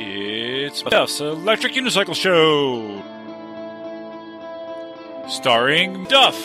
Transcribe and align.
It's 0.00 0.80
Duf's 0.84 1.18
Electric 1.18 1.72
Unicycle 1.72 2.14
Show, 2.14 3.02
starring 5.28 6.06
Duf. 6.06 6.36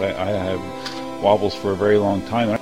I, 0.00 0.06
I 0.06 0.26
have 0.30 1.22
wobbles 1.22 1.54
for 1.54 1.70
a 1.70 1.76
very 1.76 1.96
long 1.96 2.26
time. 2.26 2.58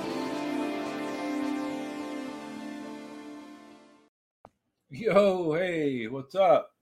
Yo, 4.90 5.54
hey, 5.54 6.06
what's 6.06 6.34
up? 6.34 6.74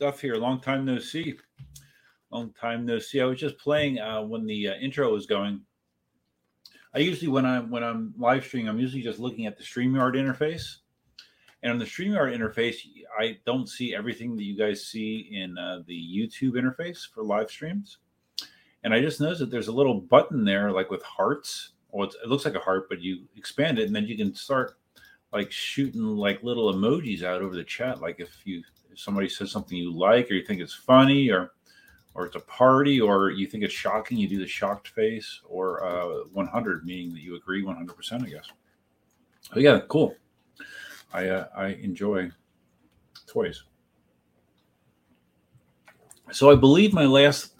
Duff 0.00 0.18
here. 0.18 0.36
Long 0.36 0.58
time 0.58 0.86
no 0.86 0.98
see. 0.98 1.34
Long 2.32 2.54
time 2.58 2.86
no 2.86 2.98
see. 2.98 3.20
I 3.20 3.26
was 3.26 3.38
just 3.38 3.58
playing 3.58 3.98
uh, 3.98 4.22
when 4.22 4.46
the 4.46 4.68
uh, 4.68 4.74
intro 4.76 5.12
was 5.12 5.26
going. 5.26 5.60
I 6.94 7.00
usually 7.00 7.28
when 7.28 7.44
I'm 7.44 7.70
when 7.70 7.84
I'm 7.84 8.14
live 8.16 8.42
streaming, 8.42 8.70
I'm 8.70 8.80
usually 8.80 9.02
just 9.02 9.18
looking 9.18 9.44
at 9.44 9.58
the 9.58 9.64
StreamYard 9.64 10.14
interface. 10.14 10.76
And 11.62 11.72
on 11.72 11.78
the 11.78 11.84
StreamYard 11.84 12.36
interface, 12.36 12.76
I 13.18 13.38
don't 13.44 13.68
see 13.68 13.94
everything 13.94 14.36
that 14.36 14.44
you 14.44 14.56
guys 14.56 14.86
see 14.86 15.28
in 15.32 15.58
uh, 15.58 15.82
the 15.86 15.94
YouTube 15.94 16.52
interface 16.52 17.08
for 17.08 17.24
live 17.24 17.50
streams. 17.50 17.98
And 18.84 18.94
I 18.94 19.00
just 19.00 19.20
noticed 19.20 19.40
that 19.40 19.50
there's 19.50 19.68
a 19.68 19.72
little 19.72 20.00
button 20.00 20.44
there, 20.44 20.70
like 20.70 20.90
with 20.90 21.02
hearts. 21.02 21.72
Well, 21.90 22.08
it 22.08 22.28
looks 22.28 22.44
like 22.44 22.54
a 22.54 22.60
heart, 22.60 22.88
but 22.88 23.00
you 23.00 23.24
expand 23.36 23.78
it, 23.78 23.86
and 23.86 23.96
then 23.96 24.06
you 24.06 24.16
can 24.16 24.34
start 24.34 24.76
like 25.32 25.50
shooting 25.50 26.16
like 26.16 26.42
little 26.42 26.72
emojis 26.72 27.22
out 27.22 27.42
over 27.42 27.56
the 27.56 27.64
chat. 27.64 28.00
Like 28.00 28.20
if 28.20 28.46
you 28.46 28.62
if 28.90 29.00
somebody 29.00 29.28
says 29.28 29.50
something 29.50 29.76
you 29.76 29.92
like, 29.92 30.30
or 30.30 30.34
you 30.34 30.44
think 30.44 30.60
it's 30.60 30.74
funny, 30.74 31.30
or 31.30 31.52
or 32.14 32.26
it's 32.26 32.36
a 32.36 32.40
party, 32.40 33.00
or 33.00 33.30
you 33.30 33.46
think 33.46 33.64
it's 33.64 33.74
shocking, 33.74 34.16
you 34.16 34.28
do 34.28 34.38
the 34.38 34.46
shocked 34.46 34.88
face, 34.88 35.40
or 35.44 35.84
uh, 35.84 36.24
100, 36.32 36.84
meaning 36.84 37.12
that 37.14 37.20
you 37.20 37.36
agree 37.36 37.62
100%, 37.64 38.24
I 38.24 38.28
guess. 38.28 38.50
But 39.52 39.62
yeah, 39.62 39.80
cool. 39.88 40.16
I 41.12 41.28
uh, 41.28 41.48
I 41.56 41.66
enjoy 41.68 42.30
toys. 43.26 43.64
So 46.30 46.50
I 46.50 46.54
believe 46.54 46.92
my 46.92 47.06
last. 47.06 47.54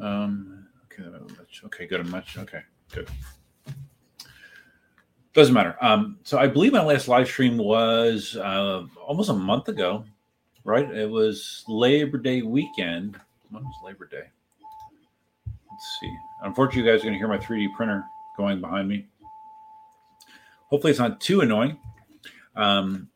Um, 0.00 0.66
okay, 0.92 1.08
okay, 1.66 1.86
good. 1.86 2.06
Much 2.06 2.38
okay, 2.38 2.60
good. 2.92 3.08
Doesn't 5.34 5.52
matter. 5.52 5.76
Um, 5.80 6.18
so 6.22 6.38
I 6.38 6.46
believe 6.46 6.72
my 6.72 6.82
last 6.82 7.08
live 7.08 7.26
stream 7.26 7.58
was 7.58 8.36
uh, 8.36 8.86
almost 9.04 9.30
a 9.30 9.34
month 9.34 9.68
ago, 9.68 10.04
right? 10.62 10.88
It 10.90 11.10
was 11.10 11.64
Labor 11.66 12.18
Day 12.18 12.42
weekend. 12.42 13.18
When 13.50 13.64
was 13.64 13.74
Labor 13.84 14.06
Day? 14.06 14.28
Let's 15.46 15.98
see. 16.00 16.16
Unfortunately, 16.44 16.88
you 16.88 16.90
guys 16.90 17.00
are 17.00 17.08
going 17.08 17.14
to 17.14 17.18
hear 17.18 17.28
my 17.28 17.38
3D 17.38 17.74
printer 17.74 18.04
going 18.36 18.60
behind 18.60 18.88
me. 18.88 19.06
Hopefully, 20.68 20.92
it's 20.92 21.00
not 21.00 21.20
too 21.20 21.40
annoying. 21.40 21.78
Um, 22.56 23.08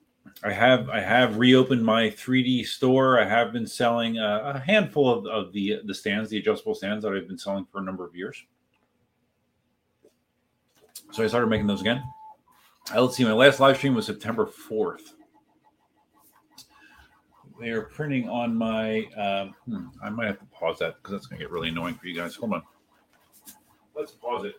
I 0.44 0.52
have 0.52 0.88
I 0.88 1.00
have 1.00 1.36
reopened 1.36 1.84
my 1.84 2.10
3D 2.10 2.66
store. 2.66 3.20
I 3.20 3.24
have 3.24 3.52
been 3.52 3.66
selling 3.66 4.18
a, 4.18 4.52
a 4.54 4.58
handful 4.58 5.12
of, 5.12 5.26
of 5.26 5.52
the 5.52 5.80
the 5.84 5.94
stands, 5.94 6.30
the 6.30 6.38
adjustable 6.38 6.74
stands 6.74 7.04
that 7.04 7.12
I've 7.12 7.26
been 7.26 7.38
selling 7.38 7.66
for 7.70 7.78
a 7.78 7.82
number 7.82 8.04
of 8.04 8.14
years. 8.14 8.44
So 11.10 11.24
I 11.24 11.26
started 11.26 11.48
making 11.48 11.66
those 11.66 11.80
again. 11.80 12.02
Uh, 12.94 13.02
let's 13.02 13.16
see, 13.16 13.24
my 13.24 13.32
last 13.32 13.60
live 13.60 13.76
stream 13.76 13.94
was 13.94 14.06
September 14.06 14.46
4th. 14.46 15.12
They 17.60 17.70
are 17.70 17.82
printing 17.82 18.28
on 18.28 18.54
my. 18.54 19.04
Um, 19.16 19.54
hmm, 19.66 19.86
I 20.02 20.10
might 20.10 20.26
have 20.26 20.38
to 20.38 20.46
pause 20.46 20.78
that 20.78 20.96
because 20.96 21.12
that's 21.12 21.26
going 21.26 21.40
to 21.40 21.44
get 21.44 21.50
really 21.50 21.68
annoying 21.68 21.94
for 21.94 22.06
you 22.06 22.14
guys. 22.14 22.36
Hold 22.36 22.54
on. 22.54 22.62
Let's 23.96 24.12
pause 24.12 24.44
it. 24.44 24.54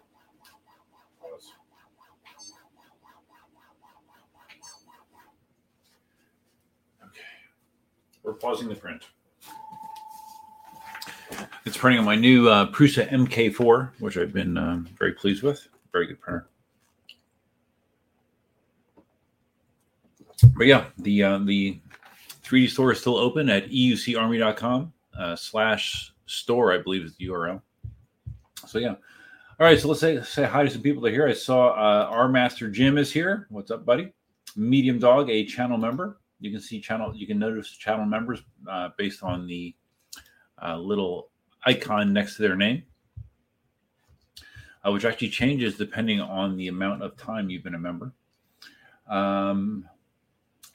We're 8.23 8.33
pausing 8.33 8.67
the 8.67 8.75
print. 8.75 9.03
It's 11.65 11.77
printing 11.77 11.99
on 11.99 12.05
my 12.05 12.15
new 12.15 12.49
uh, 12.49 12.71
Prusa 12.71 13.09
MK4, 13.09 13.91
which 13.99 14.17
I've 14.17 14.33
been 14.33 14.57
um, 14.57 14.87
very 14.97 15.13
pleased 15.13 15.43
with. 15.43 15.67
Very 15.91 16.07
good 16.07 16.19
printer. 16.19 16.47
But 20.55 20.67
yeah, 20.67 20.85
the 20.97 21.23
uh, 21.23 21.37
the 21.39 21.79
3D 22.43 22.69
store 22.69 22.91
is 22.91 22.99
still 22.99 23.17
open 23.17 23.49
at 23.49 23.69
eucarmy.com 23.69 24.93
uh, 25.17 25.35
slash 25.35 26.13
store, 26.25 26.73
I 26.73 26.77
believe 26.77 27.03
is 27.03 27.15
the 27.15 27.27
URL. 27.27 27.61
So 28.67 28.79
yeah. 28.79 28.95
All 29.59 29.67
right, 29.67 29.79
so 29.79 29.89
let's 29.89 29.99
say 29.99 30.21
say 30.23 30.45
hi 30.45 30.63
to 30.63 30.69
some 30.69 30.81
people 30.81 31.01
that 31.01 31.09
are 31.09 31.13
here. 31.13 31.27
I 31.27 31.33
saw 31.33 31.69
uh, 31.69 32.07
our 32.09 32.29
master 32.29 32.69
Jim 32.69 32.97
is 32.97 33.11
here. 33.11 33.47
What's 33.49 33.71
up, 33.71 33.85
buddy? 33.85 34.13
Medium 34.55 34.99
Dog, 34.99 35.29
a 35.29 35.45
channel 35.45 35.77
member. 35.77 36.17
You 36.39 36.51
can 36.51 36.61
see 36.61 36.79
channel. 36.79 37.15
You 37.15 37.27
can 37.27 37.39
notice 37.39 37.69
channel 37.71 38.05
members 38.05 38.41
uh, 38.69 38.89
based 38.97 39.23
on 39.23 39.45
the 39.47 39.75
uh, 40.61 40.77
little 40.77 41.29
icon 41.65 42.13
next 42.13 42.37
to 42.37 42.41
their 42.41 42.55
name, 42.55 42.83
uh, 44.85 44.91
which 44.91 45.05
actually 45.05 45.29
changes 45.29 45.77
depending 45.77 46.21
on 46.21 46.55
the 46.55 46.69
amount 46.69 47.03
of 47.03 47.17
time 47.17 47.49
you've 47.49 47.63
been 47.63 47.75
a 47.75 47.79
member. 47.79 48.13
Um, 49.09 49.87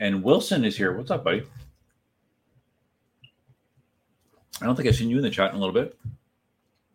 and 0.00 0.22
Wilson 0.22 0.64
is 0.64 0.76
here. 0.76 0.96
What's 0.96 1.10
up, 1.10 1.24
buddy? 1.24 1.44
I 4.60 4.66
don't 4.66 4.76
think 4.76 4.88
I've 4.88 4.96
seen 4.96 5.10
you 5.10 5.16
in 5.16 5.22
the 5.22 5.30
chat 5.30 5.50
in 5.50 5.56
a 5.56 5.58
little 5.58 5.74
bit. 5.74 5.98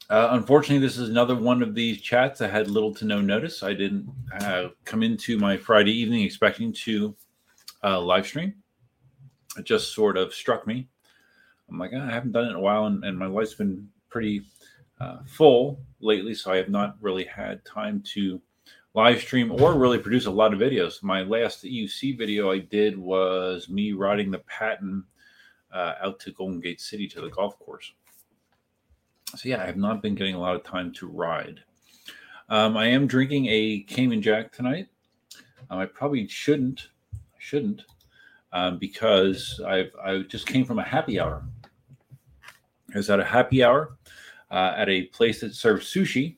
Uh, 0.09 0.29
unfortunately, 0.31 0.85
this 0.85 0.97
is 0.97 1.09
another 1.09 1.35
one 1.35 1.61
of 1.61 1.75
these 1.75 2.01
chats 2.01 2.41
I 2.41 2.47
had 2.47 2.69
little 2.69 2.93
to 2.95 3.05
no 3.05 3.21
notice. 3.21 3.61
I 3.61 3.73
didn't 3.73 4.09
uh, 4.41 4.69
come 4.83 5.03
into 5.03 5.37
my 5.37 5.55
Friday 5.55 5.91
evening 5.91 6.23
expecting 6.23 6.73
to 6.73 7.15
uh, 7.83 7.99
live 7.99 8.25
stream. 8.25 8.53
It 9.57 9.65
just 9.65 9.93
sort 9.93 10.17
of 10.17 10.33
struck 10.33 10.67
me. 10.67 10.87
I'm 11.69 11.77
like, 11.77 11.91
ah, 11.95 12.07
I 12.07 12.11
haven't 12.11 12.31
done 12.31 12.45
it 12.45 12.51
in 12.51 12.55
a 12.55 12.61
while, 12.61 12.85
and, 12.85 13.03
and 13.03 13.17
my 13.17 13.27
life's 13.27 13.53
been 13.53 13.87
pretty 14.09 14.43
uh, 14.99 15.19
full 15.25 15.79
lately, 15.99 16.33
so 16.33 16.51
I 16.51 16.57
have 16.57 16.69
not 16.69 16.97
really 17.01 17.25
had 17.25 17.63
time 17.65 18.01
to 18.13 18.41
live 18.95 19.21
stream 19.21 19.51
or 19.51 19.75
really 19.75 19.99
produce 19.99 20.25
a 20.25 20.31
lot 20.31 20.53
of 20.53 20.59
videos. 20.59 21.03
My 21.03 21.21
last 21.21 21.63
EUC 21.63 22.17
video 22.17 22.51
I 22.51 22.59
did 22.59 22.97
was 22.97 23.69
me 23.69 23.93
riding 23.93 24.31
the 24.31 24.39
Patton 24.39 25.03
uh, 25.71 25.93
out 26.01 26.19
to 26.21 26.31
Golden 26.31 26.59
Gate 26.59 26.81
City 26.81 27.07
to 27.09 27.21
the 27.21 27.29
golf 27.29 27.57
course. 27.59 27.93
So 29.35 29.47
yeah, 29.47 29.61
I 29.61 29.65
have 29.65 29.77
not 29.77 30.01
been 30.01 30.15
getting 30.15 30.35
a 30.35 30.39
lot 30.39 30.55
of 30.55 30.63
time 30.63 30.91
to 30.93 31.07
ride. 31.07 31.59
Um, 32.49 32.75
I 32.75 32.87
am 32.87 33.05
drinking 33.05 33.45
a 33.47 33.81
Cayman 33.81 34.23
Jack 34.23 34.51
tonight. 34.51 34.87
Um, 35.69 35.79
I 35.79 35.85
probably 35.85 36.27
shouldn't. 36.27 36.89
Shouldn't 37.49 37.81
um, 38.53 38.77
because 38.77 39.59
I've 39.65 39.91
I 40.03 40.19
just 40.19 40.45
came 40.45 40.65
from 40.65 40.77
a 40.77 40.83
happy 40.83 41.19
hour. 41.19 41.43
I 42.93 42.97
was 42.97 43.09
at 43.09 43.19
a 43.19 43.25
happy 43.25 43.63
hour 43.63 43.97
uh, 44.51 44.73
at 44.77 44.87
a 44.87 45.05
place 45.05 45.41
that 45.41 45.55
serves 45.55 45.91
sushi, 45.91 46.35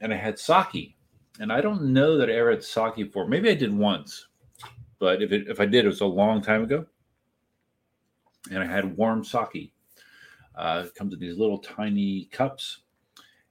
and 0.00 0.14
I 0.14 0.16
had 0.16 0.38
sake. 0.38 0.96
And 1.40 1.52
I 1.52 1.60
don't 1.60 1.92
know 1.92 2.16
that 2.16 2.30
I 2.30 2.32
ever 2.32 2.52
had 2.52 2.64
sake 2.64 2.96
before. 2.96 3.28
Maybe 3.28 3.50
I 3.50 3.54
did 3.54 3.76
once, 3.76 4.28
but 4.98 5.20
if 5.20 5.30
it, 5.30 5.46
if 5.46 5.60
I 5.60 5.66
did, 5.66 5.84
it 5.84 5.88
was 5.88 6.00
a 6.00 6.06
long 6.06 6.40
time 6.40 6.62
ago. 6.62 6.86
And 8.50 8.62
I 8.62 8.66
had 8.66 8.96
warm 8.96 9.24
sake. 9.24 9.74
Uh, 10.54 10.84
it 10.86 10.94
comes 10.94 11.12
in 11.12 11.20
these 11.20 11.36
little 11.36 11.58
tiny 11.58 12.30
cups, 12.32 12.78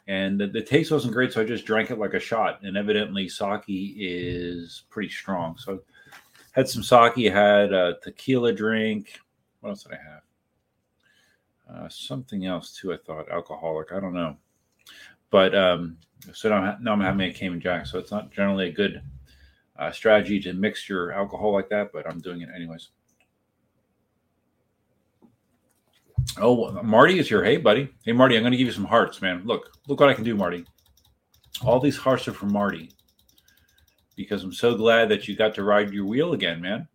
and 0.07 0.39
the, 0.39 0.47
the, 0.47 0.61
taste 0.63 0.91
wasn't 0.91 1.13
great, 1.13 1.33
so 1.33 1.41
I 1.41 1.45
just 1.45 1.65
drank 1.65 1.91
it 1.91 1.99
like 1.99 2.15
a 2.15 2.19
shot. 2.19 2.63
And 2.63 2.75
evidently, 2.75 3.29
sake 3.29 3.65
is 3.67 4.85
pretty 4.89 5.09
strong. 5.09 5.55
So, 5.59 5.81
had 6.55 6.69
some 6.69 6.83
sake. 6.83 7.31
Had 7.31 7.73
a 7.73 7.97
tequila 8.01 8.53
drink. 8.53 9.19
What 9.59 9.69
else 9.69 9.83
did 9.83 9.93
I 9.93 9.97
have? 9.97 10.21
Uh, 11.67 11.89
something 11.89 12.45
else 12.45 12.73
too. 12.73 12.93
I 12.93 12.97
thought 12.97 13.29
alcoholic. 13.29 13.91
I 13.91 13.99
don't 13.99 14.13
know, 14.13 14.37
but 15.31 15.53
um, 15.55 15.97
so 16.33 16.49
now, 16.49 16.77
now 16.79 16.93
I'm 16.93 17.01
having 17.01 17.29
a 17.29 17.33
Cayman 17.33 17.59
Jack. 17.59 17.87
So 17.87 17.99
it's 17.99 18.11
not 18.11 18.31
generally 18.31 18.69
a 18.69 18.71
good 18.71 19.01
uh, 19.77 19.91
strategy 19.91 20.39
to 20.41 20.53
mix 20.53 20.87
your 20.87 21.11
alcohol 21.11 21.51
like 21.51 21.69
that, 21.69 21.91
but 21.91 22.07
I'm 22.07 22.19
doing 22.19 22.41
it 22.41 22.49
anyways. 22.55 22.89
Oh, 26.37 26.71
Marty 26.83 27.19
is 27.19 27.27
here. 27.27 27.43
Hey, 27.43 27.57
buddy. 27.57 27.89
Hey, 28.03 28.11
Marty, 28.11 28.35
I'm 28.35 28.43
going 28.43 28.51
to 28.51 28.57
give 28.57 28.67
you 28.67 28.73
some 28.73 28.85
hearts, 28.85 29.21
man. 29.21 29.43
Look, 29.45 29.71
look 29.87 29.99
what 29.99 30.09
I 30.09 30.13
can 30.13 30.23
do, 30.23 30.35
Marty. 30.35 30.65
All 31.63 31.79
these 31.79 31.97
hearts 31.97 32.27
are 32.27 32.33
for 32.33 32.47
Marty 32.47 32.91
because 34.15 34.43
I'm 34.43 34.53
so 34.53 34.75
glad 34.75 35.09
that 35.09 35.27
you 35.27 35.35
got 35.35 35.55
to 35.55 35.63
ride 35.63 35.93
your 35.93 36.05
wheel 36.05 36.33
again, 36.33 36.61
man. 36.61 36.87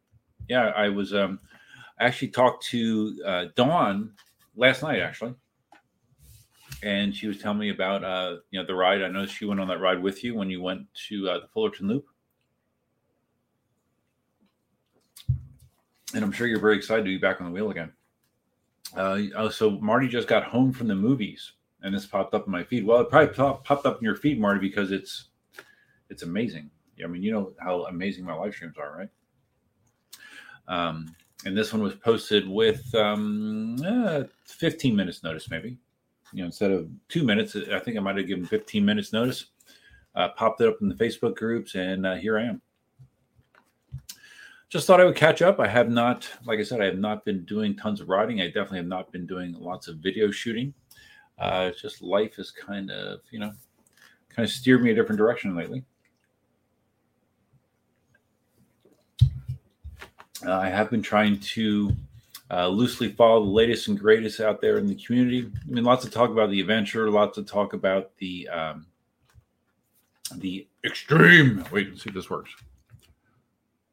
Yeah, 0.48 0.68
I 0.76 0.88
was 0.88 1.14
um, 1.14 1.38
I 1.98 2.04
actually 2.04 2.28
talked 2.28 2.64
to 2.66 3.22
uh, 3.24 3.44
Dawn 3.56 4.12
last 4.56 4.82
night, 4.82 5.00
actually, 5.00 5.34
and 6.82 7.14
she 7.14 7.28
was 7.28 7.38
telling 7.38 7.58
me 7.58 7.70
about 7.70 8.02
uh, 8.02 8.36
you 8.50 8.60
know 8.60 8.66
the 8.66 8.74
ride. 8.74 9.02
I 9.02 9.08
know 9.08 9.26
she 9.26 9.44
went 9.44 9.60
on 9.60 9.68
that 9.68 9.80
ride 9.80 10.02
with 10.02 10.24
you 10.24 10.34
when 10.34 10.50
you 10.50 10.62
went 10.62 10.86
to 11.08 11.28
uh, 11.28 11.40
the 11.40 11.48
Fullerton 11.48 11.88
Loop, 11.88 12.06
and 16.14 16.24
I'm 16.24 16.32
sure 16.32 16.46
you're 16.46 16.58
very 16.58 16.76
excited 16.76 17.04
to 17.04 17.10
be 17.10 17.18
back 17.18 17.40
on 17.40 17.46
the 17.46 17.52
wheel 17.52 17.70
again. 17.70 17.92
Uh, 18.96 19.20
oh, 19.36 19.48
so 19.48 19.70
Marty 19.70 20.08
just 20.08 20.26
got 20.26 20.44
home 20.44 20.72
from 20.72 20.88
the 20.88 20.94
movies, 20.94 21.52
and 21.82 21.94
this 21.94 22.06
popped 22.06 22.34
up 22.34 22.46
in 22.46 22.52
my 22.52 22.64
feed. 22.64 22.84
Well, 22.84 23.00
it 23.00 23.10
probably 23.10 23.34
popped 23.34 23.86
up 23.86 23.98
in 23.98 24.04
your 24.04 24.16
feed, 24.16 24.40
Marty, 24.40 24.60
because 24.60 24.90
it's 24.90 25.28
it's 26.08 26.22
amazing. 26.22 26.70
I 27.04 27.06
mean, 27.06 27.22
you 27.22 27.32
know 27.32 27.52
how 27.60 27.84
amazing 27.84 28.24
my 28.24 28.34
live 28.34 28.54
streams 28.54 28.76
are, 28.78 28.96
right? 28.96 29.08
Um, 30.68 31.14
and 31.44 31.56
this 31.56 31.72
one 31.72 31.82
was 31.82 31.94
posted 31.94 32.48
with 32.48 32.94
um, 32.94 33.76
uh, 33.84 34.24
15 34.44 34.94
minutes 34.94 35.22
notice, 35.22 35.50
maybe. 35.50 35.78
You 36.32 36.40
know, 36.40 36.46
instead 36.46 36.70
of 36.70 36.88
two 37.08 37.24
minutes, 37.24 37.56
I 37.56 37.78
think 37.80 37.96
I 37.96 38.00
might 38.00 38.16
have 38.16 38.26
given 38.26 38.44
15 38.44 38.84
minutes 38.84 39.12
notice. 39.12 39.46
Uh, 40.14 40.28
popped 40.28 40.60
it 40.60 40.68
up 40.68 40.78
in 40.80 40.88
the 40.88 40.94
Facebook 40.94 41.36
groups, 41.36 41.74
and 41.74 42.06
uh, 42.06 42.14
here 42.16 42.38
I 42.38 42.44
am. 42.44 42.62
Just 44.68 44.86
thought 44.86 45.00
I 45.00 45.04
would 45.04 45.16
catch 45.16 45.42
up. 45.42 45.58
I 45.58 45.66
have 45.66 45.88
not, 45.88 46.28
like 46.44 46.60
I 46.60 46.62
said, 46.62 46.80
I 46.80 46.84
have 46.84 46.98
not 46.98 47.24
been 47.24 47.44
doing 47.44 47.76
tons 47.76 48.00
of 48.00 48.08
writing. 48.08 48.40
I 48.40 48.46
definitely 48.46 48.78
have 48.78 48.86
not 48.86 49.10
been 49.10 49.26
doing 49.26 49.56
lots 49.58 49.88
of 49.88 49.96
video 49.96 50.30
shooting. 50.30 50.72
Uh, 51.38 51.70
just 51.70 52.02
life 52.02 52.36
has 52.36 52.52
kind 52.52 52.90
of, 52.90 53.20
you 53.32 53.40
know, 53.40 53.52
kind 54.28 54.46
of 54.46 54.52
steered 54.52 54.82
me 54.82 54.90
a 54.90 54.94
different 54.94 55.18
direction 55.18 55.56
lately. 55.56 55.84
Uh, 60.44 60.52
I 60.52 60.68
have 60.68 60.90
been 60.90 61.02
trying 61.02 61.38
to 61.40 61.94
uh, 62.50 62.68
loosely 62.68 63.12
follow 63.12 63.44
the 63.44 63.50
latest 63.50 63.88
and 63.88 63.98
greatest 63.98 64.40
out 64.40 64.60
there 64.60 64.78
in 64.78 64.86
the 64.86 64.94
community. 64.94 65.50
I 65.68 65.70
mean, 65.70 65.84
lots 65.84 66.04
of 66.04 66.10
talk 66.10 66.30
about 66.30 66.50
the 66.50 66.60
adventure, 66.60 67.10
lots 67.10 67.38
of 67.38 67.46
talk 67.46 67.72
about 67.74 68.16
the 68.18 68.48
um, 68.48 68.86
the 70.36 70.66
extreme. 70.84 71.64
Wait, 71.70 71.90
let's 71.90 72.02
see 72.02 72.10
if 72.10 72.14
this 72.14 72.30
works. 72.30 72.50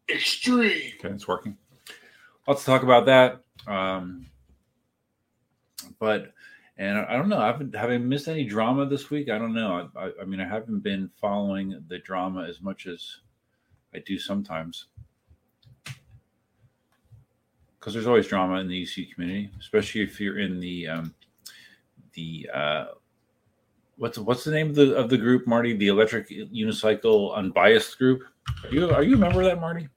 Extreme. 0.09 0.93
Okay, 0.99 1.09
it's 1.09 1.27
working. 1.27 1.57
Lots 2.47 2.61
to 2.61 2.65
talk 2.65 2.83
about 2.83 3.05
that. 3.07 3.41
Um, 3.67 4.27
but 5.99 6.33
and 6.77 6.97
I 6.97 7.13
don't 7.13 7.29
know. 7.29 7.39
I 7.39 7.47
haven't 7.47 7.75
have 7.75 7.89
I 7.89 7.97
missed 7.97 8.27
any 8.27 8.45
drama 8.45 8.85
this 8.85 9.09
week? 9.09 9.29
I 9.29 9.37
don't 9.37 9.53
know. 9.53 9.89
I, 9.95 10.05
I, 10.05 10.11
I 10.21 10.25
mean, 10.25 10.39
I 10.39 10.47
haven't 10.47 10.79
been 10.79 11.09
following 11.19 11.83
the 11.89 11.99
drama 11.99 12.43
as 12.43 12.61
much 12.61 12.87
as 12.87 13.17
I 13.93 13.99
do 13.99 14.17
sometimes 14.17 14.85
because 17.87 17.93
there's 17.93 18.07
always 18.07 18.27
drama 18.27 18.59
in 18.59 18.67
the 18.67 18.83
EC 18.83 19.13
community, 19.13 19.49
especially 19.61 20.01
if 20.01 20.19
you're 20.19 20.39
in 20.39 20.59
the 20.59 20.89
um, 20.89 21.15
the 22.15 22.49
uh, 22.53 22.85
what's 23.95 24.17
what's 24.17 24.43
the 24.43 24.51
name 24.51 24.71
of 24.71 24.75
the 24.75 24.93
of 24.93 25.09
the 25.09 25.17
group, 25.17 25.47
Marty? 25.47 25.73
The 25.73 25.87
Electric 25.87 26.27
Unicycle 26.27 27.33
Unbiased 27.33 27.97
group. 27.97 28.23
Are 28.65 28.69
you 28.71 28.89
are 28.89 29.03
you 29.03 29.15
a 29.15 29.17
member 29.17 29.39
of 29.39 29.45
that, 29.45 29.61
Marty? 29.61 29.87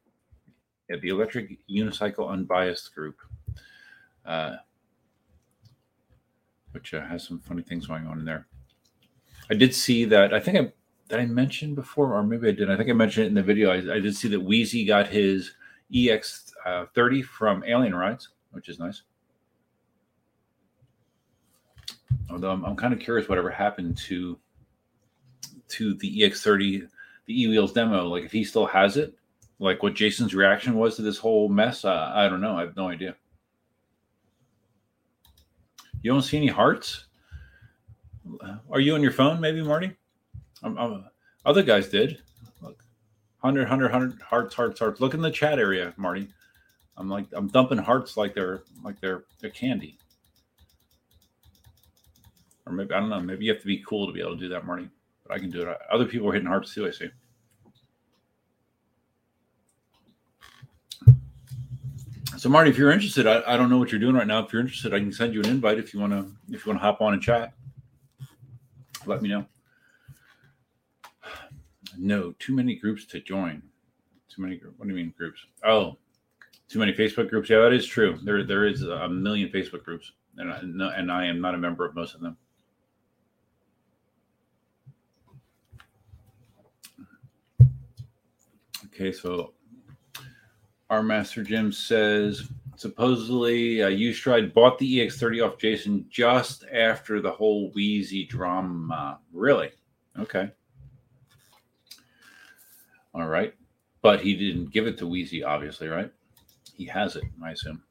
Yeah, 0.88 0.98
the 1.02 1.08
Electric 1.08 1.58
Unicycle 1.68 2.30
Unbiased 2.30 2.94
group, 2.94 3.16
uh, 4.24 4.58
which 6.70 6.94
uh, 6.94 7.04
has 7.04 7.26
some 7.26 7.40
funny 7.40 7.62
things 7.62 7.88
going 7.88 8.06
on 8.06 8.20
in 8.20 8.24
there. 8.24 8.46
I 9.50 9.54
did 9.54 9.74
see 9.74 10.04
that. 10.04 10.32
I 10.32 10.38
think 10.38 10.56
I 10.56 10.72
did 11.08 11.18
I 11.18 11.26
mention 11.26 11.74
before, 11.74 12.14
or 12.14 12.22
maybe 12.22 12.50
I 12.50 12.52
did. 12.52 12.70
I 12.70 12.76
think 12.76 12.88
I 12.88 12.92
mentioned 12.92 13.24
it 13.24 13.30
in 13.30 13.34
the 13.34 13.42
video. 13.42 13.72
I, 13.72 13.96
I 13.96 13.98
did 13.98 14.14
see 14.14 14.28
that 14.28 14.38
Wheezy 14.38 14.84
got 14.84 15.08
his 15.08 15.54
EX 15.92 16.49
uh, 16.64 16.86
30 16.94 17.22
from 17.22 17.64
Alien 17.64 17.94
Rides, 17.94 18.28
which 18.52 18.68
is 18.68 18.78
nice. 18.78 19.02
Although 22.30 22.50
I'm, 22.50 22.64
I'm 22.64 22.76
kind 22.76 22.92
of 22.92 23.00
curious 23.00 23.28
whatever 23.28 23.50
happened 23.50 23.96
to 24.08 24.38
to 25.68 25.94
the 25.94 26.22
EX30, 26.22 26.88
the 27.26 27.42
E 27.42 27.46
Wheels 27.46 27.72
demo. 27.72 28.06
Like 28.08 28.24
if 28.24 28.32
he 28.32 28.44
still 28.44 28.66
has 28.66 28.96
it, 28.96 29.14
like 29.58 29.82
what 29.82 29.94
Jason's 29.94 30.34
reaction 30.34 30.74
was 30.74 30.96
to 30.96 31.02
this 31.02 31.18
whole 31.18 31.48
mess. 31.48 31.84
Uh, 31.84 32.12
I 32.14 32.28
don't 32.28 32.40
know. 32.40 32.56
I 32.56 32.62
have 32.62 32.76
no 32.76 32.88
idea. 32.88 33.14
You 36.02 36.12
don't 36.12 36.22
see 36.22 36.38
any 36.38 36.48
hearts? 36.48 37.04
Are 38.70 38.80
you 38.80 38.94
on 38.94 39.02
your 39.02 39.12
phone, 39.12 39.40
maybe, 39.40 39.62
Marty? 39.62 39.94
I'm, 40.62 40.78
I'm, 40.78 41.04
other 41.44 41.62
guys 41.62 41.88
did. 41.88 42.20
100, 42.60 43.62
100, 43.62 43.90
100 43.90 44.22
hearts, 44.22 44.54
hearts, 44.54 44.78
hearts. 44.78 45.00
Look 45.00 45.14
in 45.14 45.22
the 45.22 45.30
chat 45.30 45.58
area, 45.58 45.94
Marty. 45.96 46.28
I'm 47.00 47.08
like 47.08 47.24
I'm 47.32 47.48
dumping 47.48 47.78
hearts 47.78 48.18
like 48.18 48.34
they're 48.34 48.62
like 48.84 49.00
they're 49.00 49.24
they're 49.40 49.48
candy. 49.48 49.98
Or 52.66 52.74
maybe 52.74 52.92
I 52.92 53.00
don't 53.00 53.08
know. 53.08 53.20
Maybe 53.20 53.46
you 53.46 53.52
have 53.52 53.62
to 53.62 53.66
be 53.66 53.82
cool 53.88 54.06
to 54.06 54.12
be 54.12 54.20
able 54.20 54.34
to 54.34 54.36
do 54.36 54.50
that, 54.50 54.66
Marty. 54.66 54.90
But 55.26 55.34
I 55.34 55.38
can 55.38 55.48
do 55.48 55.62
it. 55.62 55.78
Other 55.90 56.04
people 56.04 56.28
are 56.28 56.34
hitting 56.34 56.46
hearts 56.46 56.74
too. 56.74 56.86
I 56.86 56.90
see. 56.90 57.08
So 62.36 62.50
Marty, 62.50 62.68
if 62.68 62.76
you're 62.76 62.92
interested, 62.92 63.26
I, 63.26 63.42
I 63.46 63.56
don't 63.56 63.70
know 63.70 63.78
what 63.78 63.90
you're 63.92 64.00
doing 64.00 64.14
right 64.14 64.26
now. 64.26 64.44
If 64.44 64.52
you're 64.52 64.60
interested, 64.60 64.92
I 64.92 64.98
can 64.98 65.10
send 65.10 65.32
you 65.32 65.40
an 65.40 65.48
invite 65.48 65.78
if 65.78 65.94
you 65.94 66.00
want 66.00 66.12
to 66.12 66.30
if 66.54 66.66
you 66.66 66.70
want 66.70 66.80
to 66.80 66.84
hop 66.84 67.00
on 67.00 67.14
and 67.14 67.22
chat. 67.22 67.54
Let 69.06 69.22
me 69.22 69.30
know. 69.30 69.46
No, 71.96 72.32
too 72.38 72.54
many 72.54 72.74
groups 72.74 73.06
to 73.06 73.20
join. 73.20 73.62
Too 74.28 74.42
many. 74.42 74.60
What 74.76 74.86
do 74.86 74.94
you 74.94 74.96
mean 74.96 75.14
groups? 75.16 75.40
Oh, 75.64 75.96
too 76.70 76.78
many 76.78 76.92
Facebook 76.92 77.28
groups. 77.28 77.50
Yeah, 77.50 77.58
that 77.58 77.72
is 77.72 77.84
true. 77.84 78.16
There, 78.22 78.44
there 78.44 78.66
is 78.66 78.82
a 78.82 79.08
million 79.08 79.48
Facebook 79.48 79.82
groups, 79.82 80.12
and 80.38 80.52
I, 80.52 80.58
and 80.96 81.10
I 81.10 81.26
am 81.26 81.40
not 81.40 81.54
a 81.54 81.58
member 81.58 81.84
of 81.84 81.96
most 81.96 82.14
of 82.14 82.20
them. 82.20 82.36
Okay, 88.86 89.10
so 89.10 89.52
our 90.90 91.02
master 91.02 91.42
Jim 91.42 91.72
says 91.72 92.48
supposedly 92.76 93.82
uh, 93.82 93.88
Ustride 93.88 94.54
bought 94.54 94.78
the 94.78 94.98
EX30 94.98 95.46
off 95.46 95.58
Jason 95.58 96.06
just 96.08 96.64
after 96.72 97.20
the 97.20 97.30
whole 97.30 97.70
Wheezy 97.72 98.26
drama. 98.26 99.18
Really? 99.32 99.70
Okay. 100.18 100.50
All 103.14 103.26
right. 103.26 103.54
But 104.02 104.20
he 104.20 104.36
didn't 104.36 104.70
give 104.70 104.86
it 104.86 104.98
to 104.98 105.06
Wheezy, 105.06 105.42
obviously, 105.42 105.88
right? 105.88 106.12
He 106.80 106.86
has 106.86 107.14
it, 107.14 107.24
I 107.44 107.50
assume. 107.50 107.82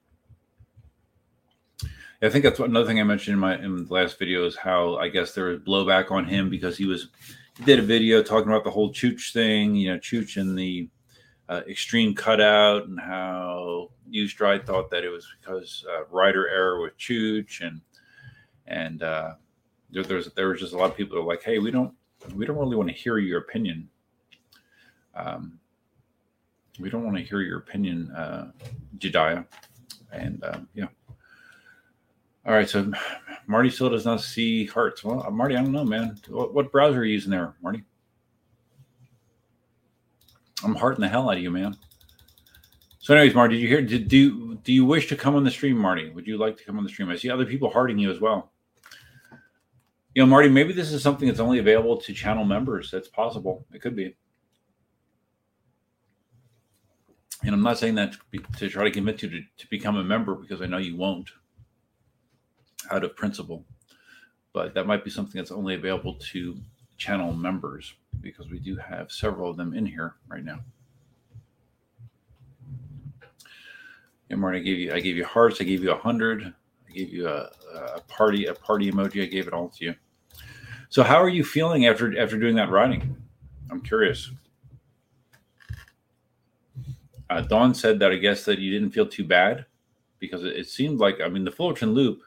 I 2.24 2.30
think 2.30 2.44
that's 2.44 2.60
another 2.60 2.88
thing 2.88 3.00
I 3.00 3.04
mentioned 3.04 3.36
in 3.36 3.40
my 3.40 3.56
in 3.56 3.86
the 3.86 3.94
last 3.94 4.18
video 4.18 4.48
is 4.48 4.56
how 4.56 4.98
I 4.98 5.10
guess 5.10 5.34
there 5.34 5.46
was 5.46 5.60
blowback 5.60 6.10
on 6.10 6.26
him 6.26 6.50
because 6.50 6.76
he 6.76 6.86
was 6.86 7.10
he 7.56 7.64
did 7.66 7.78
a 7.78 7.84
video 7.84 8.24
talking 8.24 8.50
about 8.50 8.64
the 8.64 8.72
whole 8.72 8.92
Chooch 8.92 9.32
thing, 9.32 9.76
you 9.76 9.92
know, 9.92 10.00
Chooch 10.00 10.38
and 10.38 10.58
the 10.58 10.90
uh, 11.50 11.62
extreme 11.70 12.16
cutout 12.16 12.88
and 12.88 13.00
how 13.00 13.92
Stride 14.28 14.66
thought 14.66 14.90
that 14.90 15.04
it 15.04 15.10
was 15.10 15.28
because 15.40 15.86
uh, 15.88 16.04
error 16.16 16.82
with 16.82 16.98
Chooch 16.98 17.62
and 17.62 17.82
and 18.66 19.04
uh, 19.04 19.36
there, 19.92 20.04
there's 20.04 20.34
there 20.34 20.50
was 20.50 20.60
just 20.60 20.74
a 20.74 20.78
lot 20.78 20.90
of 20.90 20.98
people 20.98 21.16
that 21.16 21.22
are 21.22 21.28
like, 21.28 21.44
hey, 21.44 21.60
we 21.60 21.70
don't 21.70 21.94
we 22.34 22.48
don't 22.48 22.58
really 22.58 22.76
want 22.76 22.90
to 22.90 22.96
hear 22.96 23.20
your 23.20 23.40
opinion. 23.40 23.88
Um, 25.16 25.59
we 26.80 26.90
don't 26.90 27.04
want 27.04 27.18
to 27.18 27.24
hear 27.24 27.42
your 27.42 27.60
opinion, 27.60 28.12
uh, 28.12 28.52
Jediah. 28.98 29.46
And 30.12 30.44
uh, 30.44 30.60
yeah. 30.74 30.88
All 32.46 32.54
right. 32.54 32.70
So 32.70 32.92
Marty 33.48 33.70
still 33.70 33.90
does 33.90 34.06
not 34.06 34.22
see 34.22 34.66
hearts. 34.66 35.04
Well, 35.04 35.24
uh, 35.26 35.30
Marty, 35.30 35.56
I 35.56 35.62
don't 35.62 35.72
know, 35.72 35.86
man. 35.86 36.20
What, 36.28 36.54
what 36.54 36.72
browser 36.72 37.00
are 37.00 37.06
you 37.06 37.14
using 37.14 37.32
there, 37.32 37.54
Marty? 37.62 37.84
I'm 40.64 40.76
hearting 40.76 41.02
the 41.02 41.10
hell 41.10 41.30
out 41.30 41.38
of 41.38 41.44
you, 41.44 41.52
man. 41.52 41.78
So, 43.00 43.16
anyways, 43.16 43.34
Marty, 43.34 43.56
did 43.56 43.62
you 43.62 43.68
hear? 43.68 43.82
Did, 43.82 44.08
do 44.08 44.56
do 44.56 44.74
you 44.74 44.86
wish 44.86 45.08
to 45.08 45.16
come 45.16 45.36
on 45.36 45.44
the 45.44 45.52
stream, 45.52 45.78
Marty? 45.78 46.10
Would 46.10 46.28
you 46.28 46.38
like 46.38 46.58
to 46.58 46.64
come 46.64 46.78
on 46.78 46.84
the 46.84 46.90
stream? 46.90 47.10
I 47.10 47.16
see 47.16 47.30
other 47.30 47.46
people 47.46 47.70
hearting 47.70 47.98
you 47.98 48.12
as 48.12 48.20
well. 48.20 48.52
You 50.14 50.24
know, 50.24 50.28
Marty, 50.28 50.50
maybe 50.50 50.74
this 50.74 50.92
is 50.92 51.02
something 51.02 51.28
that's 51.28 51.40
only 51.40 51.60
available 51.60 51.98
to 51.98 52.14
channel 52.14 52.44
members. 52.44 52.92
That's 52.92 53.08
possible. 53.08 53.66
It 53.74 53.82
could 53.82 53.96
be. 53.96 54.16
And 57.44 57.54
I'm 57.54 57.64
not 57.64 57.78
saying 57.78 57.96
that 57.96 58.14
to, 58.14 58.20
be, 58.32 58.40
to 58.58 58.70
try 58.70 58.84
to 58.84 58.92
convince 58.92 59.24
you 59.24 59.30
to, 59.30 59.42
to 59.58 59.70
become 59.70 59.96
a 59.98 60.04
member 60.04 60.36
because 60.36 60.62
I 60.62 60.66
know 60.66 60.78
you 60.78 60.98
won't 60.98 61.30
out 62.92 63.04
of 63.04 63.16
principle. 63.16 63.66
But 64.54 64.74
that 64.74 64.88
might 64.88 65.04
be 65.04 65.10
something 65.12 65.40
that's 65.40 65.52
only 65.52 65.76
available 65.76 66.16
to 66.32 66.58
channel 66.98 67.34
members 67.34 67.94
because 68.20 68.50
we 68.50 68.60
do 68.60 68.76
have 68.76 69.12
several 69.12 69.50
of 69.50 69.58
them 69.58 69.74
in 69.74 69.86
here 69.86 70.16
right 70.28 70.44
now. 70.44 70.60
And 74.30 74.42
Martin, 74.42 74.62
I 74.62 74.64
gave 74.64 74.78
you 74.78 74.94
I 74.94 75.00
gave 75.00 75.16
you 75.18 75.26
hearts, 75.26 75.62
I 75.62 75.64
gave 75.64 75.84
you 75.84 75.92
a 75.92 75.98
hundred, 75.98 76.54
I 76.88 76.92
gave 76.92 77.12
you 77.12 77.28
a, 77.28 77.50
a 77.96 78.02
party, 78.02 78.46
a 78.46 78.54
party 78.54 78.92
emoji, 78.92 79.24
I 79.24 79.26
gave 79.28 79.48
it 79.48 79.54
all 79.54 79.70
to 79.70 79.86
you. 79.86 79.96
So 80.90 81.04
how 81.04 81.22
are 81.22 81.30
you 81.30 81.44
feeling 81.44 81.86
after 81.88 82.18
after 82.20 82.38
doing 82.38 82.56
that 82.56 82.70
writing? 82.70 83.18
I'm 83.72 83.82
curious 83.82 84.32
uh, 87.30 87.42
Dawn 87.42 87.74
said 87.74 88.00
that 88.00 88.12
I 88.12 88.16
guess 88.16 88.46
that 88.46 88.60
you 88.60 88.72
didn't 88.72 88.92
feel 88.92 89.08
too 89.08 89.24
bad 89.24 89.66
because 90.20 90.44
it, 90.44 90.56
it 90.56 90.68
seemed 90.68 91.00
like 91.00 91.22
I 91.22 91.28
mean 91.28 91.44
the 91.44 91.52
Fullerton 91.52 91.94
Loop, 91.94 92.22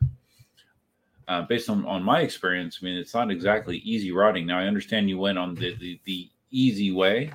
uh, 1.29 1.43
based 1.43 1.69
on 1.69 1.85
on 1.87 2.03
my 2.03 2.21
experience, 2.21 2.79
I 2.81 2.85
mean 2.85 2.97
it's 2.97 3.15
not 3.15 3.31
exactly 3.31 3.79
easy 3.79 4.13
riding. 4.13 4.47
Now 4.47 4.59
I 4.59 4.67
understand 4.67 5.09
you 5.09 5.19
went 5.19 5.39
on 5.39 5.55
the 5.55 5.75
the, 5.77 6.01
the 6.05 6.31
easy 6.51 6.93
way, 6.93 7.33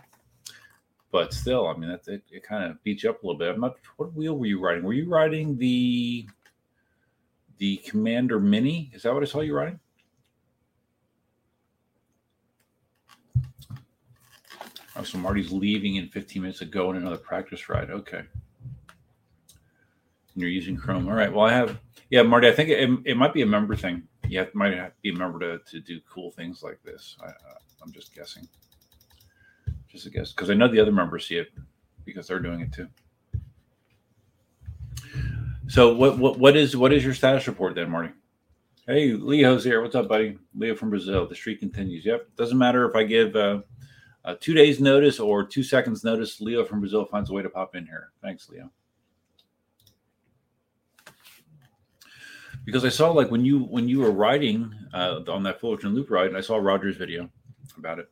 but 1.12 1.34
still, 1.34 1.68
I 1.68 1.76
mean 1.76 1.90
that 1.90 2.08
it, 2.08 2.24
it 2.32 2.44
kind 2.44 2.64
of 2.64 2.82
beats 2.84 3.04
you 3.04 3.10
up 3.10 3.24
a 3.24 3.26
little 3.26 3.40
bit. 3.40 3.54
I'm 3.54 3.62
not. 3.62 3.78
What 3.98 4.14
wheel 4.14 4.38
were 4.38 4.46
you 4.46 4.60
riding? 4.60 4.84
Were 4.84 4.94
you 4.94 5.10
riding 5.10 5.58
the 5.58 6.28
the 7.58 7.78
Commander 7.78 8.40
Mini? 8.40 8.92
Is 8.94 9.04
that 9.04 9.14
what 9.14 9.24
I 9.24 9.26
saw 9.26 9.42
you 9.42 9.56
riding? 9.56 9.80
Oh, 14.98 15.04
so 15.04 15.18
Marty's 15.20 15.52
leaving 15.52 15.96
in 15.96 16.10
15 16.10 16.42
minutes 16.42 16.60
to 16.60 16.66
go 16.66 16.90
on 16.90 16.96
another 16.96 17.18
practice 17.18 17.70
ride. 17.70 17.92
Okay. 17.92 18.18
And 18.18 18.28
you're 20.36 20.50
using 20.50 20.76
Chrome. 20.76 21.08
All 21.08 21.14
right. 21.14 21.32
Well, 21.32 21.46
I 21.46 21.54
have, 21.54 21.80
yeah, 22.10 22.24
Marty, 22.24 22.48
I 22.48 22.52
think 22.52 22.70
it, 22.70 22.90
it 23.06 23.16
might 23.16 23.34
be 23.34 23.44
a 23.44 23.46
member 23.46 23.76
thing. 23.76 24.04
Have, 24.34 24.54
might 24.56 24.74
have 24.74 24.94
to 24.94 25.02
be 25.02 25.10
a 25.10 25.14
member 25.14 25.40
to, 25.40 25.60
to 25.72 25.80
do 25.80 26.00
cool 26.12 26.32
things 26.32 26.64
like 26.64 26.82
this. 26.84 27.16
I, 27.24 27.32
I'm 27.82 27.92
just 27.92 28.14
guessing. 28.14 28.48
Just 29.88 30.08
a 30.08 30.10
guess. 30.10 30.32
Because 30.32 30.50
I 30.50 30.56
know 30.56 30.68
the 30.68 30.80
other 30.80 30.92
members 30.92 31.28
see 31.28 31.36
it 31.38 31.50
because 32.04 32.28
they're 32.28 32.40
doing 32.40 32.62
it 32.62 32.74
too. 32.74 32.88
So 35.68 35.94
what, 35.94 36.18
what 36.18 36.40
what 36.40 36.56
is 36.56 36.78
what 36.78 36.94
is 36.94 37.04
your 37.04 37.14
status 37.14 37.46
report 37.48 37.76
then, 37.76 37.92
Marty? 37.92 38.14
Hey, 38.86 39.12
Leo's 39.12 39.66
here. 39.66 39.82
What's 39.82 39.96
up, 39.96 40.08
buddy? 40.08 40.38
Leo 40.56 40.76
from 40.76 40.90
Brazil. 40.90 41.28
The 41.28 41.36
streak 41.36 41.60
continues. 41.60 42.06
Yep. 42.06 42.36
Doesn't 42.38 42.58
matter 42.58 42.90
if 42.90 42.96
I 42.96 43.04
give 43.04 43.36
uh, 43.36 43.60
uh, 44.28 44.36
two 44.42 44.54
days 44.54 44.82
notice 44.82 45.22
or 45.22 45.46
two 45.46 45.64
seconds 45.64 46.04
notice. 46.04 46.42
Leo 46.42 46.66
from 46.66 46.82
Brazil 46.82 47.06
finds 47.06 47.30
a 47.30 47.34
way 47.34 47.42
to 47.42 47.50
pop 47.50 47.76
in 47.76 47.86
here. 47.86 48.12
Thanks, 48.22 48.50
Leo. 48.50 48.70
Because 52.66 52.84
I 52.84 52.90
saw 52.90 53.10
like 53.12 53.32
when 53.32 53.46
you 53.46 53.60
when 53.60 53.88
you 53.88 54.00
were 54.00 54.12
riding 54.12 54.76
uh, 54.94 55.22
on 55.30 55.44
that 55.44 55.62
Fullerton 55.62 55.96
Loop 55.96 56.12
ride, 56.12 56.28
and 56.28 56.36
I 56.36 56.42
saw 56.42 56.58
Roger's 56.58 56.98
video 56.98 57.30
about 57.78 58.00
it, 58.00 58.12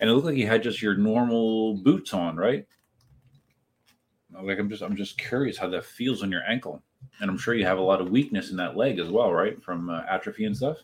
and 0.00 0.10
it 0.10 0.12
looked 0.12 0.26
like 0.26 0.36
you 0.36 0.48
had 0.48 0.64
just 0.64 0.82
your 0.82 0.96
normal 0.96 1.76
boots 1.76 2.12
on, 2.12 2.36
right? 2.36 2.66
Like 4.42 4.58
I'm 4.58 4.68
just 4.68 4.82
I'm 4.82 4.96
just 4.96 5.16
curious 5.16 5.56
how 5.56 5.68
that 5.68 5.84
feels 5.84 6.24
on 6.24 6.32
your 6.32 6.42
ankle, 6.48 6.82
and 7.20 7.30
I'm 7.30 7.38
sure 7.38 7.54
you 7.54 7.64
have 7.66 7.78
a 7.78 7.82
lot 7.82 8.00
of 8.00 8.10
weakness 8.10 8.50
in 8.50 8.56
that 8.56 8.76
leg 8.76 8.98
as 8.98 9.08
well, 9.08 9.32
right, 9.32 9.62
from 9.62 9.88
uh, 9.88 10.02
atrophy 10.10 10.46
and 10.46 10.56
stuff. 10.56 10.78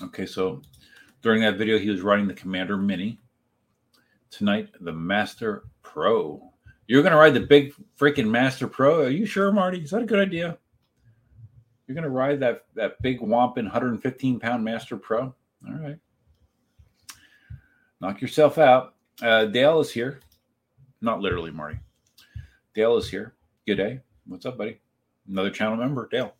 Okay, 0.00 0.26
so 0.26 0.62
during 1.20 1.42
that 1.42 1.58
video, 1.58 1.78
he 1.78 1.90
was 1.90 2.00
riding 2.00 2.26
the 2.26 2.34
Commander 2.34 2.76
Mini. 2.76 3.18
Tonight, 4.30 4.70
the 4.80 4.92
Master 4.92 5.64
Pro. 5.82 6.52
You're 6.86 7.02
going 7.02 7.12
to 7.12 7.18
ride 7.18 7.34
the 7.34 7.40
big 7.40 7.74
freaking 7.98 8.28
Master 8.28 8.66
Pro? 8.66 9.02
Are 9.02 9.10
you 9.10 9.26
sure, 9.26 9.52
Marty? 9.52 9.80
Is 9.80 9.90
that 9.90 10.02
a 10.02 10.06
good 10.06 10.18
idea? 10.18 10.56
You're 11.86 11.94
going 11.94 12.04
to 12.04 12.10
ride 12.10 12.40
that 12.40 12.64
that 12.74 13.00
big 13.02 13.20
whomping 13.20 13.64
115 13.64 14.40
pound 14.40 14.64
Master 14.64 14.96
Pro? 14.96 15.34
All 15.66 15.74
right 15.74 15.98
knock 18.02 18.20
yourself 18.20 18.58
out. 18.58 18.94
Uh, 19.22 19.46
Dale 19.46 19.80
is 19.80 19.90
here. 19.90 20.20
Not 21.00 21.20
literally, 21.20 21.52
Marty. 21.52 21.78
Dale 22.74 22.96
is 22.96 23.08
here. 23.08 23.34
Good 23.66 23.76
day. 23.76 24.00
What's 24.26 24.44
up, 24.44 24.58
buddy? 24.58 24.80
Another 25.28 25.50
channel 25.50 25.76
member, 25.76 26.08
Dale. 26.10 26.34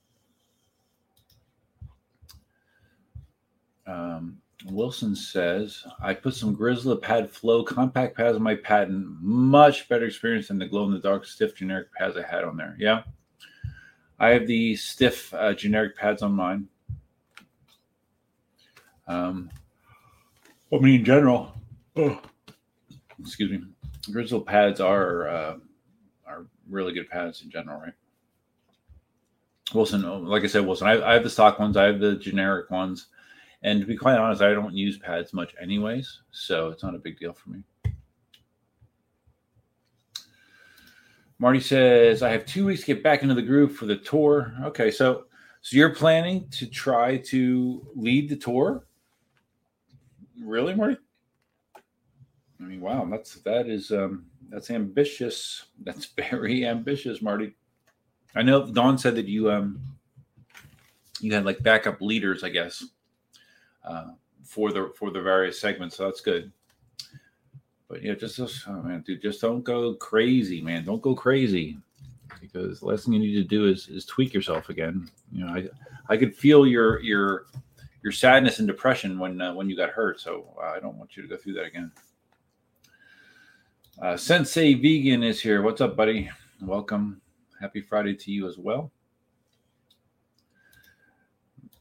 Um, 3.86 4.38
Wilson 4.66 5.16
says, 5.16 5.84
I 6.00 6.14
put 6.14 6.34
some 6.34 6.56
Grizzla 6.56 7.00
Pad 7.00 7.30
Flow 7.30 7.64
compact 7.64 8.16
pads 8.16 8.36
on 8.36 8.42
my 8.42 8.54
Patton. 8.54 9.18
Much 9.20 9.88
better 9.88 10.06
experience 10.06 10.48
than 10.48 10.58
the 10.58 10.66
glow 10.66 10.84
in 10.84 10.92
the 10.92 10.98
dark 10.98 11.24
stiff 11.24 11.56
generic 11.56 11.92
pads 11.94 12.16
I 12.16 12.22
had 12.22 12.44
on 12.44 12.56
there. 12.56 12.76
Yeah. 12.78 13.02
I 14.18 14.30
have 14.30 14.46
the 14.46 14.76
stiff 14.76 15.34
uh, 15.34 15.52
generic 15.52 15.96
pads 15.96 16.22
on 16.22 16.32
mine. 16.32 16.68
Um, 19.08 19.50
I 20.72 20.78
mean, 20.78 21.00
in 21.00 21.04
general, 21.04 21.52
oh, 21.96 22.20
excuse 23.20 23.50
me, 23.50 23.64
Grizzla 24.08 24.46
pads 24.46 24.80
are 24.80 25.28
uh, 25.28 25.56
are 26.26 26.46
really 26.68 26.92
good 26.92 27.10
pads 27.10 27.42
in 27.42 27.50
general, 27.50 27.80
right? 27.80 27.92
Wilson, 29.74 30.04
oh, 30.04 30.18
like 30.18 30.44
I 30.44 30.46
said, 30.46 30.66
Wilson, 30.66 30.86
I, 30.86 31.02
I 31.02 31.14
have 31.14 31.24
the 31.24 31.30
stock 31.30 31.58
ones, 31.58 31.76
I 31.76 31.84
have 31.84 32.00
the 32.00 32.16
generic 32.16 32.70
ones, 32.70 33.06
and 33.62 33.80
to 33.80 33.86
be 33.86 33.96
quite 33.96 34.18
honest, 34.18 34.42
I 34.42 34.52
don't 34.52 34.74
use 34.74 34.98
pads 34.98 35.32
much, 35.32 35.54
anyways, 35.60 36.20
so 36.30 36.68
it's 36.68 36.82
not 36.82 36.94
a 36.94 36.98
big 36.98 37.18
deal 37.18 37.32
for 37.32 37.50
me. 37.50 37.62
Marty 41.38 41.60
says, 41.60 42.22
I 42.22 42.30
have 42.30 42.46
two 42.46 42.66
weeks 42.66 42.80
to 42.80 42.86
get 42.86 43.02
back 43.02 43.22
into 43.22 43.34
the 43.34 43.42
groove 43.42 43.74
for 43.74 43.86
the 43.86 43.96
tour. 43.96 44.54
Okay, 44.64 44.90
so 44.90 45.24
so 45.60 45.76
you're 45.76 45.94
planning 45.94 46.48
to 46.50 46.66
try 46.66 47.16
to 47.18 47.86
lead 47.94 48.28
the 48.28 48.36
tour 48.36 48.84
Really, 50.40 50.74
Marty? 50.74 50.96
I 52.60 52.64
mean, 52.64 52.80
wow, 52.80 53.06
that's 53.10 53.36
that 53.42 53.68
is 53.68 53.90
um 53.90 54.26
that's 54.50 54.70
ambitious. 54.70 55.66
That's 55.84 56.06
very 56.06 56.66
ambitious, 56.66 57.22
Marty. 57.22 57.56
I 58.34 58.42
know 58.42 58.70
Don 58.70 58.98
said 58.98 59.16
that 59.16 59.26
you 59.26 59.50
um 59.50 59.80
you 61.20 61.32
had 61.32 61.44
like 61.44 61.62
backup 61.62 62.00
leaders, 62.00 62.44
I 62.44 62.50
guess, 62.50 62.84
uh, 63.84 64.12
for 64.44 64.72
the 64.72 64.92
for 64.96 65.10
the 65.10 65.20
various 65.20 65.60
segments. 65.60 65.96
So 65.96 66.04
that's 66.04 66.20
good. 66.20 66.52
But 67.88 68.02
yeah, 68.02 68.14
just, 68.14 68.40
oh 68.40 68.82
man, 68.82 69.02
dude, 69.06 69.20
just 69.20 69.40
don't 69.40 69.62
go 69.62 69.94
crazy, 69.94 70.62
man. 70.62 70.84
Don't 70.84 71.02
go 71.02 71.14
crazy 71.14 71.76
because 72.40 72.80
the 72.80 72.86
last 72.86 73.04
thing 73.04 73.12
you 73.12 73.20
need 73.20 73.34
to 73.34 73.44
do 73.44 73.68
is 73.68 73.88
is 73.88 74.06
tweak 74.06 74.32
yourself 74.32 74.70
again. 74.70 75.10
You 75.30 75.44
know, 75.44 75.52
I 75.52 75.68
I 76.08 76.16
could 76.16 76.34
feel 76.34 76.66
your 76.66 77.00
your 77.00 77.46
your 78.02 78.12
sadness 78.12 78.58
and 78.58 78.66
depression 78.66 79.18
when 79.18 79.40
uh, 79.40 79.54
when 79.54 79.68
you 79.68 79.76
got 79.76 79.90
hurt. 79.90 80.20
So 80.20 80.56
I 80.62 80.80
don't 80.80 80.96
want 80.96 81.16
you 81.16 81.22
to 81.22 81.28
go 81.28 81.36
through 81.36 81.54
that 81.54 81.66
again. 81.66 81.92
Uh, 84.00 84.16
Sensei 84.16 84.74
Vegan 84.74 85.22
is 85.22 85.40
here. 85.40 85.62
What's 85.62 85.80
up, 85.80 85.96
buddy? 85.96 86.30
Welcome. 86.62 87.20
Happy 87.60 87.80
Friday 87.80 88.14
to 88.14 88.32
you 88.32 88.48
as 88.48 88.58
well. 88.58 88.90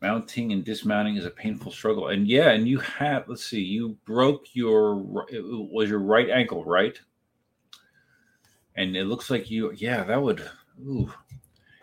Mounting 0.01 0.51
and 0.51 0.65
dismounting 0.65 1.15
is 1.15 1.25
a 1.25 1.29
painful 1.29 1.71
struggle, 1.71 2.07
and 2.07 2.27
yeah, 2.27 2.49
and 2.49 2.67
you 2.67 2.79
have. 2.79 3.29
Let's 3.29 3.45
see, 3.45 3.61
you 3.61 3.97
broke 4.05 4.55
your 4.55 5.25
it 5.29 5.43
was 5.43 5.89
your 5.89 5.99
right 5.99 6.29
ankle, 6.29 6.63
right? 6.65 6.99
And 8.75 8.95
it 8.95 9.05
looks 9.05 9.29
like 9.29 9.51
you, 9.51 9.71
yeah, 9.73 10.03
that 10.03 10.21
would. 10.21 10.49
Ooh, 10.87 11.11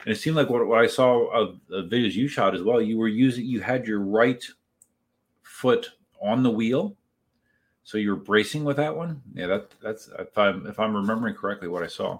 and 0.04 0.16
it 0.16 0.16
seemed 0.16 0.37
like 0.37 0.50
what, 0.50 0.66
what 0.66 0.80
I 0.80 0.87
saw 0.87 1.28
of 1.28 1.60
the 1.68 1.84
videos 1.84 2.14
you 2.14 2.28
shot 2.28 2.54
as 2.54 2.62
well. 2.62 2.80
You 2.80 2.98
were 2.98 3.08
using, 3.08 3.46
you 3.46 3.60
had 3.60 3.87
your 3.87 4.00
right 4.00 4.42
foot 5.42 5.90
on 6.20 6.42
the 6.42 6.50
wheel, 6.50 6.96
so 7.84 7.98
you 7.98 8.10
were 8.10 8.16
bracing 8.16 8.64
with 8.64 8.78
that 8.78 8.96
one. 8.96 9.22
Yeah, 9.34 9.46
that 9.46 9.70
that's 9.80 10.08
if 10.18 10.37
I'm 10.37 10.66
if 10.66 10.80
I'm 10.80 10.96
remembering 10.96 11.34
correctly 11.34 11.68
what 11.68 11.84
I 11.84 11.88
saw. 11.88 12.18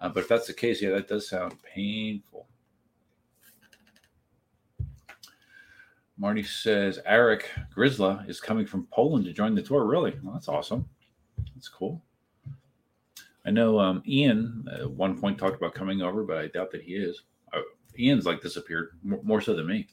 Uh, 0.00 0.08
but 0.08 0.24
if 0.24 0.28
that's 0.28 0.48
the 0.48 0.52
case, 0.52 0.82
yeah, 0.82 0.90
that 0.90 1.06
does 1.06 1.28
sound 1.28 1.54
painful. 1.62 2.48
Marty 6.22 6.44
says 6.44 7.00
Eric 7.04 7.50
Grizzla 7.76 8.28
is 8.30 8.40
coming 8.40 8.64
from 8.64 8.86
Poland 8.92 9.24
to 9.24 9.32
join 9.32 9.56
the 9.56 9.60
tour. 9.60 9.84
Really? 9.84 10.14
Well, 10.22 10.32
that's 10.32 10.46
awesome. 10.46 10.88
That's 11.56 11.68
cool. 11.68 12.00
I 13.44 13.50
know 13.50 13.80
um, 13.80 14.04
Ian 14.06 14.64
at 14.72 14.88
one 14.88 15.20
point 15.20 15.36
talked 15.36 15.56
about 15.56 15.74
coming 15.74 16.00
over, 16.00 16.22
but 16.22 16.38
I 16.38 16.46
doubt 16.46 16.70
that 16.70 16.82
he 16.82 16.92
is. 16.92 17.22
Uh, 17.52 17.62
Ian's 17.98 18.24
like 18.24 18.40
disappeared 18.40 18.90
more 19.02 19.40
so 19.40 19.52
than 19.52 19.66
me. 19.66 19.88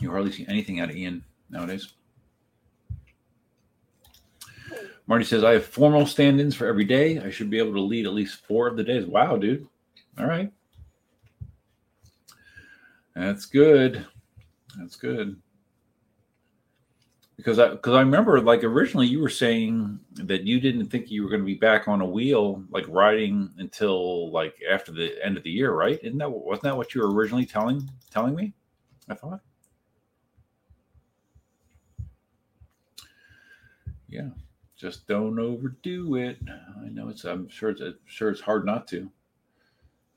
You 0.00 0.10
hardly 0.10 0.32
see 0.32 0.46
anything 0.48 0.80
out 0.80 0.88
of 0.88 0.96
Ian 0.96 1.22
nowadays. 1.50 1.92
Marty 5.06 5.26
says, 5.26 5.44
I 5.44 5.52
have 5.52 5.66
formal 5.66 6.06
stand 6.06 6.40
ins 6.40 6.54
for 6.54 6.66
every 6.66 6.86
day. 6.86 7.18
I 7.18 7.28
should 7.28 7.50
be 7.50 7.58
able 7.58 7.74
to 7.74 7.82
lead 7.82 8.06
at 8.06 8.14
least 8.14 8.46
four 8.46 8.66
of 8.66 8.78
the 8.78 8.84
days. 8.84 9.04
Wow, 9.04 9.36
dude. 9.36 9.68
All 10.18 10.24
right. 10.24 10.50
That's 13.14 13.46
good. 13.46 14.06
That's 14.78 14.96
good 14.96 15.40
because 17.40 17.58
I 17.58 17.70
because 17.70 17.94
I 17.94 18.00
remember 18.00 18.38
like 18.40 18.64
originally 18.64 19.06
you 19.06 19.20
were 19.20 19.30
saying 19.30 19.98
that 20.12 20.42
you 20.42 20.60
didn't 20.60 20.86
think 20.86 21.10
you 21.10 21.22
were 21.22 21.30
going 21.30 21.40
to 21.40 21.46
be 21.46 21.54
back 21.54 21.88
on 21.88 22.02
a 22.02 22.06
wheel 22.06 22.62
like 22.70 22.84
riding 22.86 23.50
until 23.56 24.30
like 24.30 24.54
after 24.70 24.92
the 24.92 25.14
end 25.24 25.38
of 25.38 25.42
the 25.42 25.50
year, 25.50 25.72
right? 25.72 25.98
Isn't 26.02 26.18
that 26.18 26.30
wasn't 26.30 26.64
that 26.64 26.76
what 26.76 26.94
you 26.94 27.00
were 27.00 27.12
originally 27.12 27.46
telling 27.46 27.88
telling 28.10 28.34
me? 28.34 28.52
I 29.08 29.14
thought. 29.14 29.40
Yeah, 34.08 34.28
just 34.76 35.06
don't 35.06 35.38
overdo 35.38 36.16
it. 36.16 36.38
I 36.84 36.88
know 36.90 37.08
it's 37.08 37.24
I'm 37.24 37.48
sure 37.48 37.70
it's 37.70 37.80
I'm 37.80 37.96
sure 38.04 38.30
it's 38.30 38.40
hard 38.40 38.66
not 38.66 38.86
to 38.88 39.10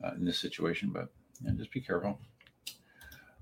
uh, 0.04 0.12
in 0.16 0.26
this 0.26 0.40
situation, 0.40 0.90
but 0.90 1.08
yeah, 1.42 1.52
just 1.56 1.72
be 1.72 1.80
careful. 1.80 2.20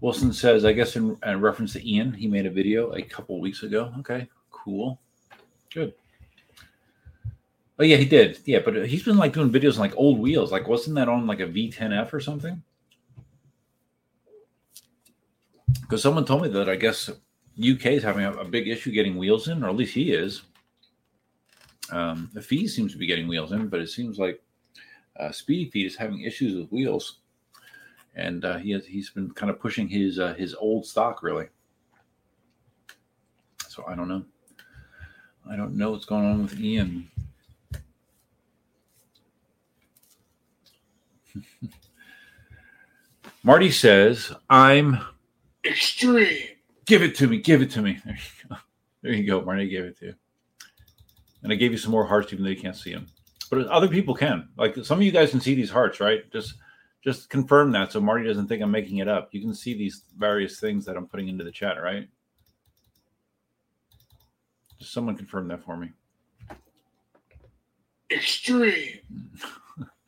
Wilson 0.01 0.33
says, 0.33 0.65
I 0.65 0.73
guess 0.73 0.95
in, 0.95 1.15
in, 1.23 1.41
reference 1.41 1.73
to 1.73 1.89
Ian, 1.89 2.11
he 2.11 2.27
made 2.27 2.47
a 2.47 2.51
video 2.51 2.91
a 2.93 3.03
couple 3.03 3.39
weeks 3.39 3.61
ago. 3.61 3.93
Okay, 3.99 4.27
cool, 4.49 4.99
good. 5.73 5.93
Oh 7.79 7.83
yeah, 7.83 7.97
he 7.97 8.05
did. 8.05 8.39
Yeah, 8.45 8.59
but 8.65 8.87
he's 8.87 9.03
been 9.03 9.17
like 9.17 9.33
doing 9.33 9.51
videos 9.51 9.75
on 9.75 9.79
like 9.79 9.95
old 9.95 10.19
wheels. 10.19 10.51
Like, 10.51 10.67
wasn't 10.67 10.95
that 10.95 11.07
on 11.07 11.27
like 11.27 11.39
a 11.39 11.47
V10F 11.47 12.11
or 12.13 12.19
something? 12.19 12.61
Because 15.81 16.01
someone 16.01 16.25
told 16.25 16.41
me 16.41 16.49
that 16.49 16.69
I 16.69 16.75
guess 16.75 17.09
UK 17.09 17.85
is 17.87 18.03
having 18.03 18.25
a, 18.25 18.33
a, 18.33 18.45
big 18.45 18.67
issue 18.67 18.91
getting 18.91 19.17
wheels 19.17 19.47
in, 19.47 19.63
or 19.63 19.69
at 19.69 19.75
least 19.75 19.93
he 19.93 20.11
is. 20.11 20.43
Um, 21.91 22.29
the 22.33 22.41
Feed 22.41 22.67
seems 22.67 22.91
to 22.93 22.97
be 22.97 23.07
getting 23.07 23.27
wheels 23.27 23.51
in, 23.51 23.67
but 23.67 23.81
it 23.81 23.89
seems 23.89 24.17
like 24.17 24.41
uh, 25.19 25.29
Speedyfeet 25.29 25.85
is 25.85 25.95
having 25.95 26.21
issues 26.21 26.55
with 26.55 26.71
wheels 26.71 27.20
and 28.15 28.45
uh, 28.45 28.57
he 28.57 28.71
has 28.71 28.85
he's 28.85 29.09
been 29.09 29.31
kind 29.31 29.49
of 29.49 29.59
pushing 29.59 29.87
his 29.87 30.19
uh, 30.19 30.33
his 30.33 30.53
old 30.55 30.85
stock 30.85 31.23
really. 31.23 31.47
So 33.67 33.85
I 33.87 33.95
don't 33.95 34.09
know. 34.09 34.23
I 35.49 35.55
don't 35.55 35.75
know 35.75 35.91
what's 35.91 36.05
going 36.05 36.25
on 36.25 36.43
with 36.43 36.59
Ian. 36.59 37.09
Marty 43.43 43.71
says, 43.71 44.31
I'm 44.49 44.99
Extreme. 45.65 46.37
give 46.85 47.01
it 47.01 47.15
to 47.15 47.27
me, 47.27 47.39
give 47.39 47.61
it 47.61 47.71
to 47.71 47.81
me. 47.81 47.99
There 48.13 48.13
you 48.13 48.19
go. 48.49 48.55
There 49.01 49.13
you 49.13 49.27
go, 49.27 49.41
Marty. 49.41 49.67
Gave 49.67 49.85
it 49.85 49.97
to 49.99 50.05
you. 50.07 50.13
And 51.41 51.51
I 51.51 51.55
gave 51.55 51.71
you 51.71 51.77
some 51.79 51.91
more 51.91 52.05
hearts, 52.05 52.31
even 52.31 52.45
though 52.45 52.51
you 52.51 52.61
can't 52.61 52.75
see 52.75 52.93
them. 52.93 53.07
But 53.49 53.65
other 53.67 53.87
people 53.87 54.13
can. 54.13 54.49
Like 54.57 54.75
some 54.83 54.99
of 54.99 55.03
you 55.03 55.11
guys 55.11 55.31
can 55.31 55.41
see 55.41 55.55
these 55.55 55.71
hearts, 55.71 55.99
right? 55.99 56.31
Just 56.31 56.53
just 57.03 57.29
confirm 57.29 57.71
that 57.71 57.91
so 57.91 57.99
Marty 57.99 58.25
doesn't 58.25 58.47
think 58.47 58.61
I'm 58.61 58.71
making 58.71 58.97
it 58.97 59.07
up. 59.07 59.29
You 59.31 59.41
can 59.41 59.55
see 59.55 59.73
these 59.73 60.03
various 60.17 60.59
things 60.59 60.85
that 60.85 60.95
I'm 60.95 61.07
putting 61.07 61.27
into 61.27 61.43
the 61.43 61.51
chat, 61.51 61.81
right? 61.81 62.07
Just 64.79 64.93
someone 64.93 65.15
confirm 65.15 65.47
that 65.47 65.63
for 65.63 65.77
me. 65.77 65.89
Extreme. 68.11 68.99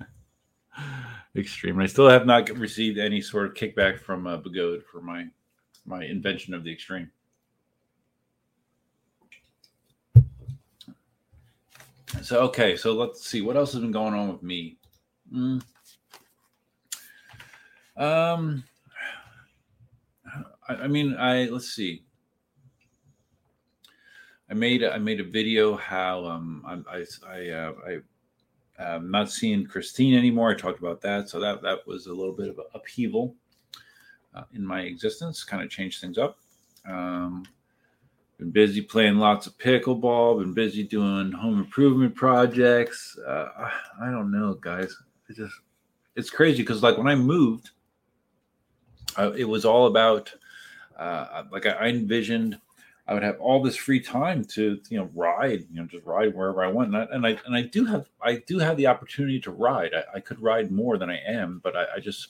Extreme. 1.35 1.75
And 1.75 1.83
I 1.83 1.87
still 1.87 2.09
have 2.09 2.25
not 2.25 2.49
received 2.49 2.99
any 2.99 3.21
sort 3.21 3.45
of 3.45 3.53
kickback 3.53 3.99
from 3.99 4.27
uh, 4.27 4.37
Begode 4.37 4.83
for 4.83 5.01
my 5.01 5.27
my 5.85 6.03
invention 6.05 6.53
of 6.53 6.63
the 6.63 6.71
extreme. 6.71 7.11
So 12.21 12.41
okay, 12.41 12.77
so 12.77 12.93
let's 12.93 13.27
see 13.27 13.41
what 13.41 13.57
else 13.57 13.73
has 13.73 13.81
been 13.81 13.91
going 13.91 14.13
on 14.13 14.31
with 14.31 14.43
me. 14.43 14.77
Mm. 15.33 15.61
Um, 17.95 18.63
I, 20.67 20.73
I 20.75 20.87
mean, 20.87 21.15
I 21.15 21.45
let's 21.45 21.71
see. 21.71 22.03
I 24.49 24.53
made 24.53 24.83
I 24.83 24.97
made 24.97 25.19
a 25.19 25.23
video 25.23 25.75
how 25.75 26.25
um 26.25 26.63
I 26.87 26.97
I 26.97 27.05
I, 27.27 27.49
uh, 27.49 27.73
I 27.87 27.97
I'm 28.79 29.11
not 29.11 29.31
seeing 29.31 29.65
Christine 29.65 30.15
anymore. 30.15 30.51
I 30.51 30.55
talked 30.55 30.79
about 30.79 31.01
that, 31.01 31.29
so 31.29 31.39
that 31.39 31.61
that 31.61 31.85
was 31.85 32.07
a 32.07 32.13
little 32.13 32.35
bit 32.35 32.49
of 32.49 32.57
an 32.57 32.65
upheaval 32.73 33.35
uh, 34.33 34.43
in 34.53 34.65
my 34.65 34.81
existence. 34.81 35.43
Kind 35.43 35.63
of 35.63 35.69
changed 35.69 36.01
things 36.01 36.17
up. 36.17 36.37
Um, 36.87 37.45
been 38.37 38.51
busy 38.51 38.81
playing 38.81 39.17
lots 39.17 39.47
of 39.47 39.57
pickleball. 39.57 40.39
Been 40.39 40.53
busy 40.53 40.83
doing 40.83 41.31
home 41.31 41.59
improvement 41.59 42.15
projects. 42.15 43.17
Uh, 43.25 43.69
I 44.01 44.09
don't 44.09 44.31
know, 44.31 44.55
guys. 44.55 44.95
It 45.29 45.37
just 45.37 45.55
it's 46.15 46.29
crazy 46.29 46.63
because 46.63 46.83
like 46.83 46.97
when 46.97 47.07
I 47.07 47.15
moved, 47.15 47.71
uh, 49.17 49.31
it 49.37 49.45
was 49.45 49.65
all 49.65 49.87
about 49.87 50.33
uh, 50.97 51.43
like 51.51 51.65
I, 51.65 51.87
envisioned 51.87 52.59
I 53.07 53.13
would 53.13 53.23
have 53.23 53.39
all 53.39 53.61
this 53.61 53.75
free 53.75 53.99
time 53.99 54.45
to 54.45 54.79
you 54.89 54.97
know 54.97 55.09
ride, 55.13 55.65
you 55.71 55.81
know, 55.81 55.85
just 55.85 56.05
ride 56.05 56.33
wherever 56.33 56.63
I 56.63 56.67
went. 56.67 56.93
And 56.93 56.97
I 56.97 57.07
and 57.11 57.27
I, 57.27 57.37
and 57.45 57.55
I 57.55 57.63
do 57.63 57.85
have 57.85 58.07
I 58.21 58.37
do 58.47 58.59
have 58.59 58.77
the 58.77 58.87
opportunity 58.87 59.39
to 59.41 59.51
ride. 59.51 59.91
I, 59.93 60.17
I 60.17 60.19
could 60.19 60.41
ride 60.41 60.71
more 60.71 60.97
than 60.97 61.09
I 61.09 61.19
am, 61.25 61.59
but 61.63 61.75
I, 61.75 61.85
I 61.95 61.99
just 61.99 62.29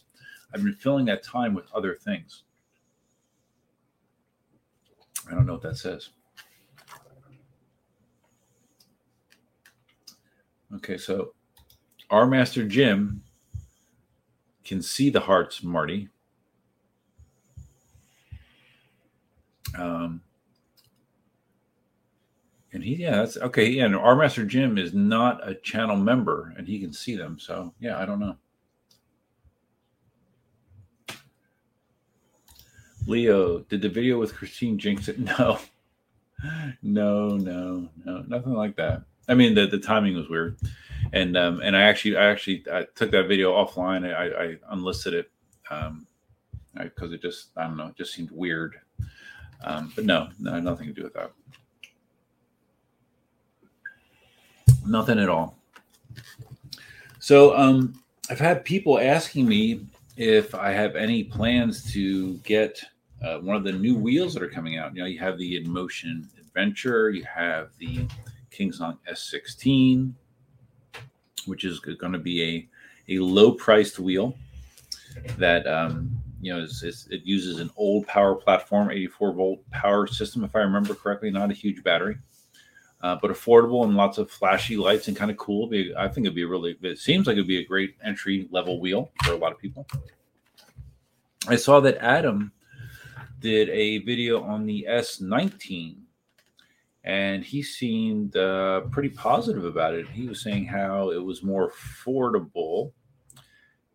I've 0.54 0.64
been 0.64 0.74
filling 0.76 1.06
that 1.06 1.24
time 1.24 1.54
with 1.54 1.66
other 1.74 1.96
things. 1.96 2.44
I 5.30 5.36
don't 5.36 5.46
know 5.46 5.54
what 5.54 5.62
that 5.62 5.78
says. 5.78 6.10
Okay, 10.76 10.98
so 10.98 11.34
our 12.10 12.26
master 12.26 12.66
Jim 12.68 13.22
can 14.66 14.82
see 14.82 15.10
the 15.10 15.20
hearts, 15.20 15.62
Marty. 15.62 16.10
Um, 19.78 20.22
and 22.74 22.84
he, 22.84 22.96
yeah, 22.96 23.18
that's 23.18 23.38
okay. 23.38 23.70
Yeah, 23.70 23.86
and 23.86 23.96
our 23.96 24.16
master 24.16 24.46
Jim 24.46 24.78
is 24.78 24.94
not 24.94 25.48
a 25.48 25.56
channel 25.56 25.96
member, 25.96 26.54
and 26.58 26.68
he 26.68 26.80
can 26.80 26.92
see 26.92 27.16
them. 27.16 27.38
So, 27.40 27.74
yeah, 27.80 28.00
I 28.00 28.06
don't 28.06 28.20
know. 28.20 28.36
Leo, 33.06 33.60
did 33.60 33.82
the 33.82 33.90
video 33.90 34.20
with 34.20 34.34
Christine 34.34 34.78
jinx 34.78 35.08
it? 35.08 35.18
No, 35.30 35.60
no, 36.82 37.38
no, 37.38 37.88
no, 38.04 38.22
nothing 38.28 38.54
like 38.54 38.76
that. 38.76 39.04
I 39.30 39.34
mean, 39.34 39.56
the, 39.56 39.66
the 39.66 39.80
timing 39.80 40.16
was 40.16 40.28
weird, 40.28 40.58
and 41.14 41.38
um, 41.38 41.62
and 41.62 41.78
I 41.78 41.84
actually 41.84 42.18
I 42.18 42.26
actually 42.26 42.66
I 42.70 42.86
took 42.96 43.12
that 43.12 43.30
video 43.30 43.54
offline. 43.54 44.04
I, 44.14 44.44
I 44.44 44.56
unlisted 44.70 45.14
it 45.14 45.32
um, 45.70 46.06
because 46.78 47.14
it 47.14 47.22
just 47.22 47.52
I 47.56 47.64
don't 47.64 47.78
know, 47.78 47.88
it 47.88 47.96
just 47.96 48.14
seemed 48.14 48.32
weird. 48.32 48.76
Um, 49.64 49.92
but 49.96 50.06
no, 50.06 50.30
no, 50.40 50.60
nothing 50.60 50.88
to 50.88 50.94
do 50.94 51.04
with 51.04 51.14
that. 51.14 51.32
Nothing 54.86 55.20
at 55.20 55.30
all. 55.30 55.58
So 57.20 57.56
um, 57.56 58.02
I've 58.30 58.40
had 58.40 58.66
people 58.66 59.00
asking 59.00 59.48
me 59.48 59.86
if 60.18 60.54
I 60.54 60.72
have 60.72 60.96
any 60.96 61.24
plans 61.24 61.92
to 61.94 62.36
get 62.40 62.82
uh, 63.24 63.38
one 63.38 63.56
of 63.56 63.64
the 63.64 63.72
new 63.72 63.96
wheels 63.96 64.34
that 64.34 64.44
are 64.44 64.50
coming 64.50 64.78
out. 64.78 64.94
You 64.94 65.02
know, 65.02 65.08
you 65.08 65.20
have 65.20 65.38
the 65.38 65.64
InMotion 65.64 66.28
Adventure, 66.38 67.10
you 67.10 67.24
have 67.24 67.70
the 67.80 68.06
Kingsong 68.52 68.98
S16, 69.10 70.14
which 71.46 71.64
is 71.64 71.80
going 71.80 72.14
to 72.14 72.20
be 72.20 72.68
a, 73.10 73.16
a 73.16 73.20
low 73.20 73.54
priced 73.54 74.00
wheel 74.00 74.36
that 75.38 75.66
um, 75.68 76.12
you 76.44 76.54
know 76.54 76.60
is, 76.60 76.84
is, 76.84 77.08
it 77.10 77.22
uses 77.24 77.60
an 77.60 77.70
old 77.78 78.06
power 78.08 78.36
platform, 78.36 78.92
84 78.92 79.34
volt 79.34 79.72
power 79.72 80.08
system, 80.08 80.44
if 80.44 80.56
I 80.56 80.60
remember 80.60 80.94
correctly, 80.94 81.32
not 81.32 81.52
a 81.52 81.54
huge 81.54 81.84
battery 81.84 82.18
uh, 83.04 83.18
but 83.22 83.30
affordable 83.30 83.84
and 83.84 83.96
lots 83.96 84.18
of 84.18 84.32
flashy 84.32 84.78
lights 84.78 85.10
and 85.10 85.18
kind 85.18 85.30
of 85.30 85.36
cool. 85.36 85.68
Be, 85.68 85.94
I 85.96 86.08
think 86.08 86.26
it'd 86.26 86.36
be 86.36 86.44
a 86.44 86.48
really. 86.48 86.78
It 86.82 86.98
seems 86.98 87.28
like 87.28 87.34
it'd 87.34 87.48
be 87.48 87.60
a 87.60 87.66
great 87.66 87.96
entry 88.04 88.48
level 88.50 88.80
wheel 88.80 89.12
for 89.24 89.34
a 89.34 89.38
lot 89.38 89.52
of 89.52 89.60
people. 89.60 89.86
I 91.48 91.58
saw 91.58 91.82
that 91.82 91.98
Adam 91.98 92.54
did 93.42 93.70
a 93.70 93.98
video 94.00 94.42
on 94.42 94.66
the 94.66 94.88
S19, 94.90 95.98
and 97.04 97.44
he 97.44 97.62
seemed 97.62 98.38
uh, 98.38 98.82
pretty 98.90 99.10
positive 99.10 99.66
about 99.66 99.94
it. 99.94 100.08
He 100.08 100.30
was 100.30 100.42
saying 100.42 100.66
how 100.66 101.12
it 101.12 101.22
was 101.22 101.44
more 101.44 101.72
affordable, 101.72 102.94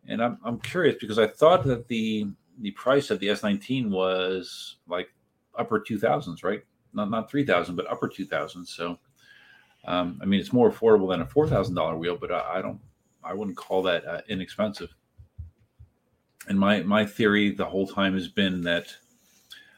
and 0.07 0.21
I'm 0.23 0.37
I'm 0.43 0.59
curious 0.59 0.97
because 1.01 1.17
I 1.17 1.25
thought 1.25 1.63
that 1.63 1.87
the 1.87 2.27
the 2.61 2.71
price 2.71 3.09
of 3.09 3.19
the 3.19 3.27
S19 3.27 3.89
was 3.89 4.77
like 4.87 5.09
upper 5.55 5.79
2000s, 5.79 6.43
right? 6.43 6.63
not 6.93 7.09
not 7.09 7.29
three 7.29 7.45
thousand, 7.45 7.75
but 7.75 7.89
upper 7.89 8.07
two 8.07 8.25
thousand. 8.25 8.65
So, 8.65 8.97
um, 9.85 10.19
I 10.21 10.25
mean, 10.25 10.39
it's 10.39 10.53
more 10.53 10.71
affordable 10.71 11.09
than 11.09 11.21
a 11.21 11.25
four 11.25 11.47
thousand 11.47 11.75
dollar 11.75 11.97
wheel, 11.97 12.17
but 12.19 12.31
I, 12.31 12.55
I, 12.55 12.61
don't, 12.61 12.79
I 13.23 13.33
wouldn't 13.33 13.57
call 13.57 13.81
that 13.83 14.05
uh, 14.05 14.21
inexpensive. 14.27 14.93
And 16.47 16.59
my 16.59 16.81
my 16.83 17.05
theory 17.05 17.51
the 17.51 17.65
whole 17.65 17.87
time 17.87 18.13
has 18.13 18.27
been 18.27 18.61
that 18.63 18.87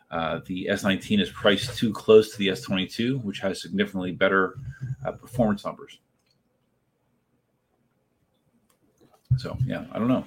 uh, 0.10 0.41
the 0.46 0.67
S19 0.70 1.22
is 1.22 1.30
priced 1.30 1.78
too 1.78 1.91
close 1.91 2.32
to 2.32 2.38
the 2.38 2.48
S22, 2.48 3.24
which 3.24 3.39
has 3.39 3.62
significantly 3.62 4.12
better 4.12 4.58
uh, 5.06 5.12
performance 5.12 5.65
numbers. 5.65 6.00
So 9.38 9.58
yeah, 9.65 9.86
I 9.91 10.00
don't 10.00 10.10
know. 10.10 10.26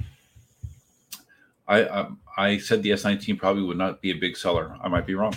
I 1.67 1.85
um, 1.85 2.21
I 2.37 2.59
said 2.59 2.83
the 2.83 2.91
S19 2.91 3.39
probably 3.39 3.63
would 3.63 3.79
not 3.79 4.03
be 4.03 4.11
a 4.11 4.17
big 4.17 4.37
seller. 4.37 4.77
I 4.83 4.89
might 4.89 5.07
be 5.07 5.15
wrong. 5.15 5.35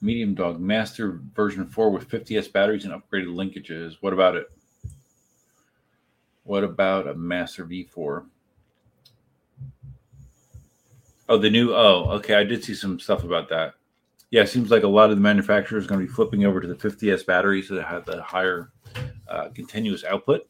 Medium 0.00 0.34
Dog 0.34 0.60
Master 0.60 1.20
version 1.34 1.64
4 1.64 1.90
with 1.90 2.08
50S 2.08 2.52
batteries 2.52 2.84
and 2.84 2.92
upgraded 2.92 3.28
linkages. 3.28 3.96
What 4.00 4.12
about 4.12 4.34
it? 4.34 4.50
What 6.42 6.64
about 6.64 7.06
a 7.06 7.14
Master 7.14 7.64
V4? 7.64 8.24
Oh, 11.28 11.38
the 11.38 11.50
new. 11.50 11.72
Oh, 11.72 12.08
okay. 12.10 12.34
I 12.34 12.42
did 12.42 12.64
see 12.64 12.74
some 12.74 12.98
stuff 12.98 13.22
about 13.22 13.48
that. 13.50 13.74
Yeah, 14.30 14.42
it 14.42 14.48
seems 14.48 14.70
like 14.70 14.82
a 14.82 14.88
lot 14.88 15.10
of 15.10 15.16
the 15.16 15.22
manufacturers 15.22 15.84
are 15.84 15.88
going 15.88 16.00
to 16.00 16.06
be 16.06 16.12
flipping 16.12 16.44
over 16.44 16.60
to 16.60 16.66
the 16.66 16.74
50S 16.74 17.24
batteries 17.24 17.68
that 17.68 17.84
have 17.84 18.04
the 18.04 18.22
higher 18.22 18.72
uh, 19.28 19.48
continuous 19.54 20.04
output, 20.04 20.48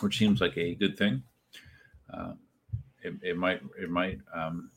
which 0.00 0.18
seems 0.18 0.40
like 0.40 0.56
a 0.56 0.74
good 0.74 0.96
thing. 0.96 1.22
Uh, 2.12 2.32
it, 3.02 3.14
it, 3.22 3.36
might, 3.36 3.60
it 3.80 3.90
might, 3.90 4.18
um, 4.34 4.70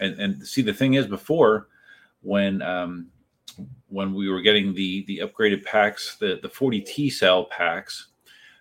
and 0.00 0.18
and 0.20 0.46
see 0.46 0.62
the 0.62 0.72
thing 0.72 0.94
is 0.94 1.06
before 1.06 1.68
when 2.22 2.62
um, 2.62 3.08
when 3.88 4.14
we 4.14 4.28
were 4.28 4.40
getting 4.40 4.74
the 4.74 5.04
the 5.06 5.18
upgraded 5.18 5.64
packs, 5.64 6.16
the 6.16 6.38
the 6.42 6.48
40 6.48 6.80
T 6.80 7.10
cell 7.10 7.44
packs, 7.44 8.08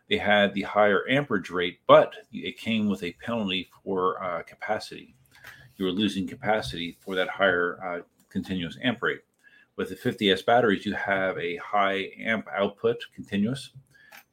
they 0.10 0.18
had 0.18 0.54
the 0.54 0.64
higher 0.64 1.08
amperage 1.10 1.50
rate, 1.50 1.80
but 1.88 2.14
it 2.32 2.58
came 2.58 2.90
with 2.90 3.04
a 3.04 3.14
penalty 3.14 3.70
for 3.84 4.22
uh, 4.24 4.44
capacity. 4.44 5.16
You 5.78 5.86
were 5.86 5.92
losing 5.92 6.28
capacity 6.28 6.98
for 7.00 7.16
that 7.16 7.30
higher 7.30 7.80
uh, 7.84 8.02
continuous 8.30 8.78
amp 8.84 9.02
rate. 9.02 9.22
With 9.80 9.88
the 9.88 9.96
50S 9.96 10.46
batteries, 10.46 10.86
you 10.86 10.94
have 10.94 11.38
a 11.38 11.56
high 11.56 12.12
amp 12.20 12.50
output 12.54 12.98
continuous, 13.16 13.70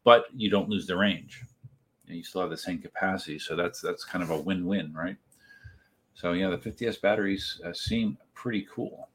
but 0.02 0.24
you 0.34 0.50
don't 0.50 0.68
lose 0.68 0.88
the 0.88 0.96
range, 0.96 1.44
and 2.08 2.16
you 2.16 2.24
still 2.24 2.40
have 2.40 2.50
the 2.50 2.56
same 2.56 2.80
capacity. 2.80 3.38
So 3.38 3.54
that's 3.54 3.80
that's 3.80 4.04
kind 4.04 4.24
of 4.24 4.30
a 4.30 4.40
win-win, 4.40 4.92
right? 4.92 5.16
So 6.14 6.32
yeah, 6.32 6.50
the 6.50 6.58
50s 6.58 7.00
batteries 7.00 7.60
uh, 7.64 7.72
seem 7.72 8.18
pretty 8.34 8.66
cool. 8.68 9.08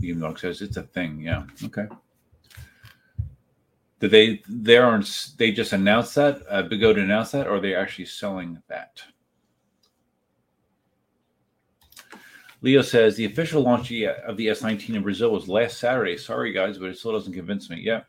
Even 0.00 0.20
though 0.20 0.34
says 0.34 0.60
it's 0.60 0.76
a 0.76 0.82
thing, 0.82 1.20
yeah. 1.20 1.44
Okay. 1.62 1.86
Did 4.00 4.10
they 4.10 4.42
they 4.48 4.78
aren't 4.78 5.28
they 5.38 5.52
just 5.52 5.72
announced 5.72 6.16
that? 6.16 6.42
Uh, 6.50 6.64
Begode 6.64 6.98
announced 6.98 7.30
that, 7.32 7.46
or 7.46 7.58
are 7.58 7.60
they 7.60 7.76
actually 7.76 8.06
selling 8.06 8.60
that? 8.66 9.00
Leo 12.64 12.80
says 12.80 13.14
the 13.14 13.26
official 13.26 13.60
launch 13.60 13.92
of 13.92 14.38
the 14.38 14.46
S19 14.46 14.94
in 14.94 15.02
Brazil 15.02 15.30
was 15.30 15.48
last 15.48 15.76
Saturday. 15.76 16.16
Sorry 16.16 16.50
guys, 16.50 16.78
but 16.78 16.88
it 16.88 16.96
still 16.96 17.12
doesn't 17.12 17.34
convince 17.34 17.68
me. 17.68 17.78
Yeah, 17.78 18.00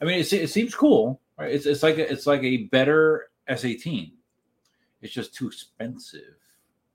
I 0.00 0.04
mean 0.04 0.18
it, 0.18 0.32
it 0.32 0.50
seems 0.50 0.74
cool. 0.74 1.20
Right? 1.38 1.52
It's 1.52 1.66
it's 1.66 1.84
like 1.84 1.98
a, 1.98 2.10
it's 2.10 2.26
like 2.26 2.42
a 2.42 2.64
better 2.64 3.30
S18. 3.48 4.10
It's 5.02 5.12
just 5.12 5.36
too 5.36 5.46
expensive. 5.46 6.34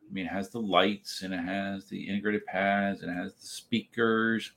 I 0.02 0.14
mean, 0.14 0.26
it 0.26 0.34
has 0.34 0.50
the 0.50 0.60
lights 0.60 1.22
and 1.22 1.34
it 1.34 1.40
has 1.40 1.86
the 1.86 2.10
integrated 2.10 2.46
pads 2.46 3.04
and 3.04 3.10
it 3.10 3.16
has 3.16 3.36
the 3.36 3.48
speakers. 3.48 4.52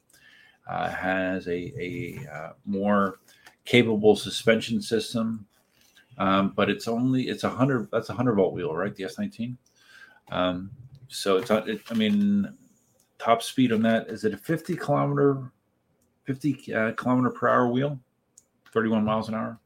Uh, 0.69 0.91
has 0.91 1.47
a 1.47 1.73
a 1.79 2.27
uh, 2.35 2.53
more 2.67 3.21
capable 3.65 4.17
suspension 4.17 4.83
system, 4.83 5.47
um, 6.19 6.53
but 6.57 6.69
it's 6.69 6.89
only 6.89 7.29
it's 7.29 7.45
a 7.45 7.49
hundred 7.49 7.89
that's 7.93 8.09
a 8.09 8.15
hundred 8.15 8.35
volt 8.35 8.55
wheel, 8.55 8.75
right? 8.75 8.97
The 8.97 9.05
S19. 9.05 9.57
Um, 10.33 10.73
so 11.11 11.37
it's 11.37 11.51
not. 11.51 11.69
It, 11.69 11.83
I 11.91 11.95
mean, 11.95 12.57
top 13.19 13.43
speed 13.43 13.73
on 13.73 13.83
that 13.83 14.09
is 14.09 14.25
it 14.25 14.33
a 14.33 14.37
50 14.37 14.77
kilometer, 14.77 15.51
50 16.25 16.75
uh, 16.75 16.93
kilometer 16.93 17.31
per 17.31 17.49
hour 17.49 17.69
wheel, 17.69 17.99
31 18.73 19.05
miles 19.05 19.29
an 19.29 19.35
hour. 19.35 19.59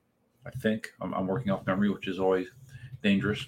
I 0.47 0.51
think 0.51 0.93
I'm, 1.01 1.13
I'm 1.15 1.27
working 1.27 1.53
off 1.53 1.67
memory, 1.67 1.91
which 1.91 2.09
is 2.09 2.19
always 2.19 2.49
dangerous. 3.03 3.47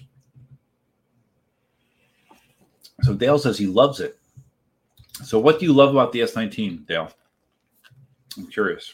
So 3.01 3.13
Dale 3.13 3.39
says 3.39 3.57
he 3.57 3.67
loves 3.67 3.99
it. 3.99 4.17
So 5.23 5.39
what 5.39 5.59
do 5.59 5.65
you 5.65 5.73
love 5.73 5.89
about 5.91 6.11
the 6.11 6.19
S19, 6.19 6.85
Dale? 6.87 7.11
I'm 8.37 8.47
curious. 8.47 8.93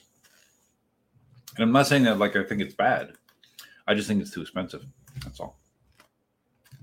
And 1.55 1.63
I'm 1.63 1.71
not 1.71 1.87
saying 1.87 2.03
that 2.03 2.17
like 2.17 2.35
I 2.35 2.43
think 2.43 2.61
it's 2.61 2.73
bad. 2.73 3.13
I 3.85 3.93
just 3.93 4.07
think 4.07 4.21
it's 4.21 4.31
too 4.31 4.41
expensive. 4.41 4.85
That's 5.23 5.41
all. 5.41 5.59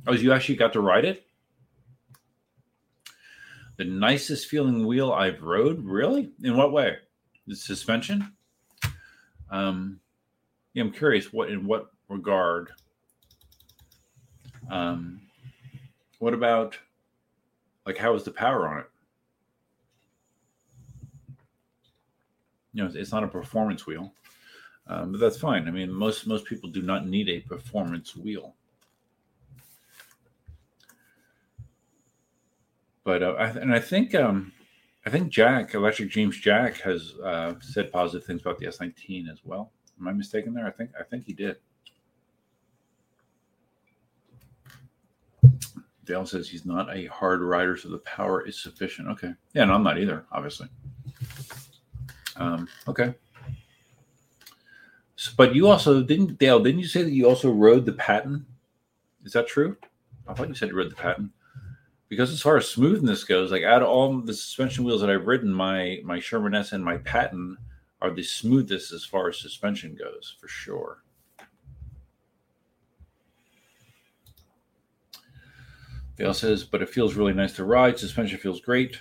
Oh, 0.07 0.13
you 0.13 0.33
actually 0.33 0.57
got 0.57 0.73
to 0.75 0.81
ride 0.81 1.07
it? 1.07 1.27
The 3.81 3.87
nicest 3.87 4.49
feeling 4.49 4.87
wheel 4.87 5.11
I've 5.11 5.41
rode? 5.41 5.83
Really? 5.83 6.33
In 6.43 6.55
what 6.55 6.71
way? 6.71 6.99
The 7.47 7.57
suspension? 7.57 8.31
Um, 9.51 10.01
yeah, 10.75 10.83
I'm 10.83 10.93
curious 10.93 11.33
what 11.33 11.49
in 11.49 11.65
what 11.65 11.91
regard. 12.07 12.73
Um, 14.71 15.23
what 16.19 16.35
about 16.35 16.77
like 17.87 17.97
how 17.97 18.15
is 18.15 18.23
the 18.23 18.33
power 18.33 18.69
on 18.69 18.81
it? 18.81 18.91
You 22.75 22.85
know, 22.85 22.91
it's 22.95 23.13
not 23.13 23.25
a 23.25 23.29
performance 23.29 23.87
wheel. 23.87 24.13
Um, 24.89 25.13
but 25.13 25.21
that's 25.23 25.39
fine. 25.39 25.67
I 25.67 25.71
mean, 25.71 25.91
most 25.91 26.27
most 26.27 26.45
people 26.45 26.69
do 26.69 26.83
not 26.83 27.09
need 27.09 27.31
a 27.31 27.41
performance 27.41 28.15
wheel. 28.15 28.57
But 33.05 33.23
uh, 33.23 33.35
I, 33.39 33.49
and 33.49 33.75
I 33.75 33.81
think 33.81 34.15
um, 34.15 34.53
I 35.07 35.11
think 35.11 35.31
Jack 35.31 35.75
Electric 35.75 36.11
James 36.11 36.39
Jack 36.39 36.81
has 36.81 37.15
uh, 37.25 37.55
said 37.61 37.91
positive 37.93 38.27
things 38.27 38.43
about 38.43 38.59
the 38.59 38.67
S19 38.67 39.31
as 39.31 39.41
well. 39.45 39.73
Am 40.01 40.09
I 40.09 40.13
mistaken 40.13 40.53
there? 40.53 40.67
I 40.67 40.71
think 40.71 40.91
I 40.99 41.03
think 41.03 41.25
he 41.25 41.33
did. 41.33 41.57
Dale 46.05 46.27
says 46.27 46.49
he's 46.49 46.67
not 46.67 46.95
a 46.95 47.07
hard 47.07 47.41
rider, 47.41 47.77
so 47.77 47.89
the 47.89 47.99
power 47.99 48.47
is 48.47 48.61
sufficient. 48.61 49.09
Okay, 49.09 49.33
yeah, 49.55 49.63
and 49.63 49.71
no, 49.71 49.77
I'm 49.77 49.85
not 49.85 49.99
either, 49.99 50.27
obviously. 50.33 50.69
Um, 52.37 52.69
okay. 52.89 53.15
But 55.37 55.55
you 55.55 55.69
also 55.69 56.03
didn't, 56.03 56.39
Dale? 56.39 56.61
Didn't 56.61 56.81
you 56.81 56.87
say 56.87 57.03
that 57.03 57.13
you 57.13 57.29
also 57.29 57.51
rode 57.51 57.85
the 57.85 57.93
Patton? 57.93 58.47
Is 59.25 59.33
that 59.35 59.47
true? 59.47 59.77
I 60.27 60.33
thought 60.33 60.49
you 60.49 60.55
said 60.55 60.71
you 60.71 60.77
rode 60.77 60.91
the 60.91 60.97
Patton. 60.97 61.31
Because 62.11 62.33
as 62.33 62.43
far 62.43 62.57
as 62.57 62.69
smoothness 62.69 63.23
goes, 63.23 63.53
like 63.53 63.63
out 63.63 63.83
of 63.83 63.89
all 63.89 64.21
the 64.21 64.35
suspension 64.35 64.85
wheels 64.85 65.01
that 65.01 65.09
I've 65.09 65.29
ridden, 65.29 65.53
my 65.53 66.01
my 66.05 66.19
Sherman 66.19 66.55
S 66.57 66.73
and 66.73 66.85
my 66.85 66.99
Patton 66.99 67.57
are 68.03 68.11
the 68.11 68.23
smoothest 68.23 68.93
as 68.93 69.05
far 69.05 69.29
as 69.29 69.39
suspension 69.39 69.95
goes, 69.95 70.37
for 70.41 70.49
sure. 70.49 71.05
Dale 76.17 76.35
says, 76.35 76.65
but 76.65 76.83
it 76.83 76.91
feels 76.91 77.15
really 77.15 77.33
nice 77.33 77.53
to 77.55 77.65
ride. 77.65 77.99
Suspension 77.99 78.39
feels 78.39 78.61
great. 78.61 78.99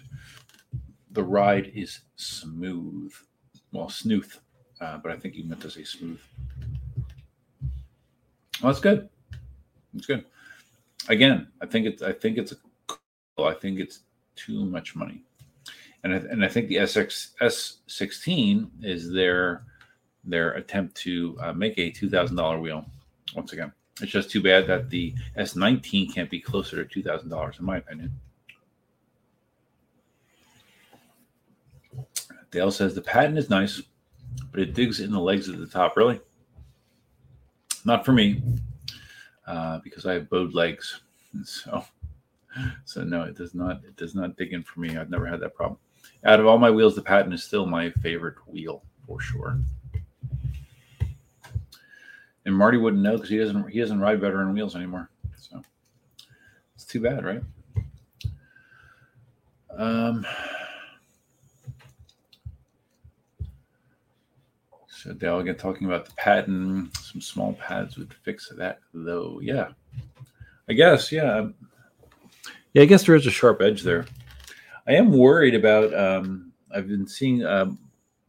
The 1.12 1.24
ride 1.24 1.72
is 1.74 2.02
smooth. 2.16 3.12
Well, 3.74 3.90
snooth, 3.90 4.40
uh, 4.80 5.00
but 5.00 5.12
I 5.12 5.18
think 5.18 5.34
he 5.34 5.42
meant 5.42 5.62
to 5.62 5.72
say 5.72 5.84
smooth. 5.84 6.20
Well, 8.62 8.72
that's 8.72 8.80
good. 8.80 9.10
That's 9.96 10.06
good. 10.06 10.26
Again, 11.08 11.48
I 11.60 11.66
think 11.66 11.88
it's 11.88 12.04
I 12.04 12.12
think 12.12 12.38
it's 12.38 12.52
a, 12.52 12.56
I 13.46 13.54
think 13.54 13.80
it's 13.80 14.00
too 14.36 14.66
much 14.66 14.96
money, 14.96 15.24
and 16.04 16.14
I, 16.14 16.18
and 16.18 16.44
I 16.44 16.48
think 16.48 16.68
the 16.68 16.78
SX 16.78 17.32
S16 17.42 18.70
is 18.84 19.12
their 19.12 19.64
their 20.24 20.52
attempt 20.52 20.96
to 20.98 21.38
uh, 21.42 21.54
make 21.54 21.78
a 21.78 21.90
two 21.90 22.10
thousand 22.10 22.38
dollar 22.38 22.60
wheel. 22.60 22.86
Once 23.36 23.54
again, 23.54 23.72
it's 24.02 24.12
just 24.12 24.30
too 24.30 24.42
bad 24.42 24.68
that 24.68 24.90
the 24.90 25.14
S19 25.38 26.14
can't 26.14 26.30
be 26.30 26.40
closer 26.40 26.84
to 26.84 26.86
two 26.86 27.04
thousand 27.04 27.30
dollars, 27.30 27.58
in 27.60 27.66
my 27.66 27.78
opinion. 27.78 28.12
Dale 32.52 32.72
says 32.72 32.96
the 32.96 33.02
Patton 33.02 33.38
is 33.38 33.50
nice 33.50 33.82
but 34.52 34.62
it 34.62 34.74
digs 34.74 35.00
in 35.00 35.12
the 35.12 35.20
legs 35.20 35.50
at 35.50 35.58
the 35.60 35.68
top. 35.68 35.96
Really, 35.98 36.20
not 37.86 38.06
for 38.06 38.12
me, 38.12 38.42
uh, 39.48 39.80
because 39.80 40.06
I 40.06 40.14
have 40.14 40.30
bowed 40.30 40.54
legs. 40.54 41.02
So, 41.44 41.86
so 42.86 43.04
no, 43.04 43.24
it 43.24 43.38
does 43.38 43.54
not. 43.54 43.84
It 43.86 43.96
does 43.96 44.16
not 44.16 44.38
dig 44.38 44.54
in 44.54 44.64
for 44.64 44.80
me. 44.80 44.98
I've 44.98 45.10
never 45.10 45.26
had 45.26 45.40
that 45.42 45.56
problem. 45.56 45.80
Out 46.26 46.40
of 46.40 46.46
all 46.48 46.58
my 46.58 46.72
wheels, 46.72 46.96
the 46.96 47.02
Patton 47.02 47.34
is 47.34 47.44
still 47.44 47.66
my 47.66 47.92
favorite 47.92 48.36
wheel 48.48 48.84
for 49.08 49.20
sure. 49.20 49.60
And 52.46 52.56
Marty 52.56 52.78
wouldn't 52.78 53.04
know 53.04 53.16
because 53.16 53.30
he 53.30 53.38
doesn't. 53.38 53.70
He 53.70 53.80
doesn't 53.80 54.00
ride 54.00 54.22
veteran 54.22 54.54
wheels 54.54 54.76
anymore. 54.76 55.10
So 55.38 55.62
it's 56.76 56.86
too 56.86 57.02
bad, 57.02 57.24
right? 57.26 57.44
Um. 59.78 60.26
So 64.88 65.14
Dale 65.14 65.40
again 65.40 65.56
talking 65.56 65.88
about 65.88 66.06
the 66.06 66.14
Patton. 66.16 66.92
Some 67.00 67.22
small 67.22 67.54
pads 67.54 67.98
would 67.98 68.14
fix 68.14 68.52
that, 68.58 68.80
though. 68.94 69.40
Yeah, 69.42 69.70
I 70.68 70.74
guess. 70.74 71.12
Yeah, 71.12 71.48
yeah. 72.74 72.84
I 72.84 72.86
guess 72.86 73.06
there 73.06 73.16
is 73.16 73.28
a 73.28 73.32
sharp 73.32 73.62
edge 73.62 73.84
there. 73.84 74.06
I 74.88 74.94
am 74.94 75.12
worried 75.12 75.56
about. 75.56 75.94
Um, 75.94 76.52
I've 76.74 76.88
been 76.88 77.08
seeing 77.08 77.46
um, 77.46 77.80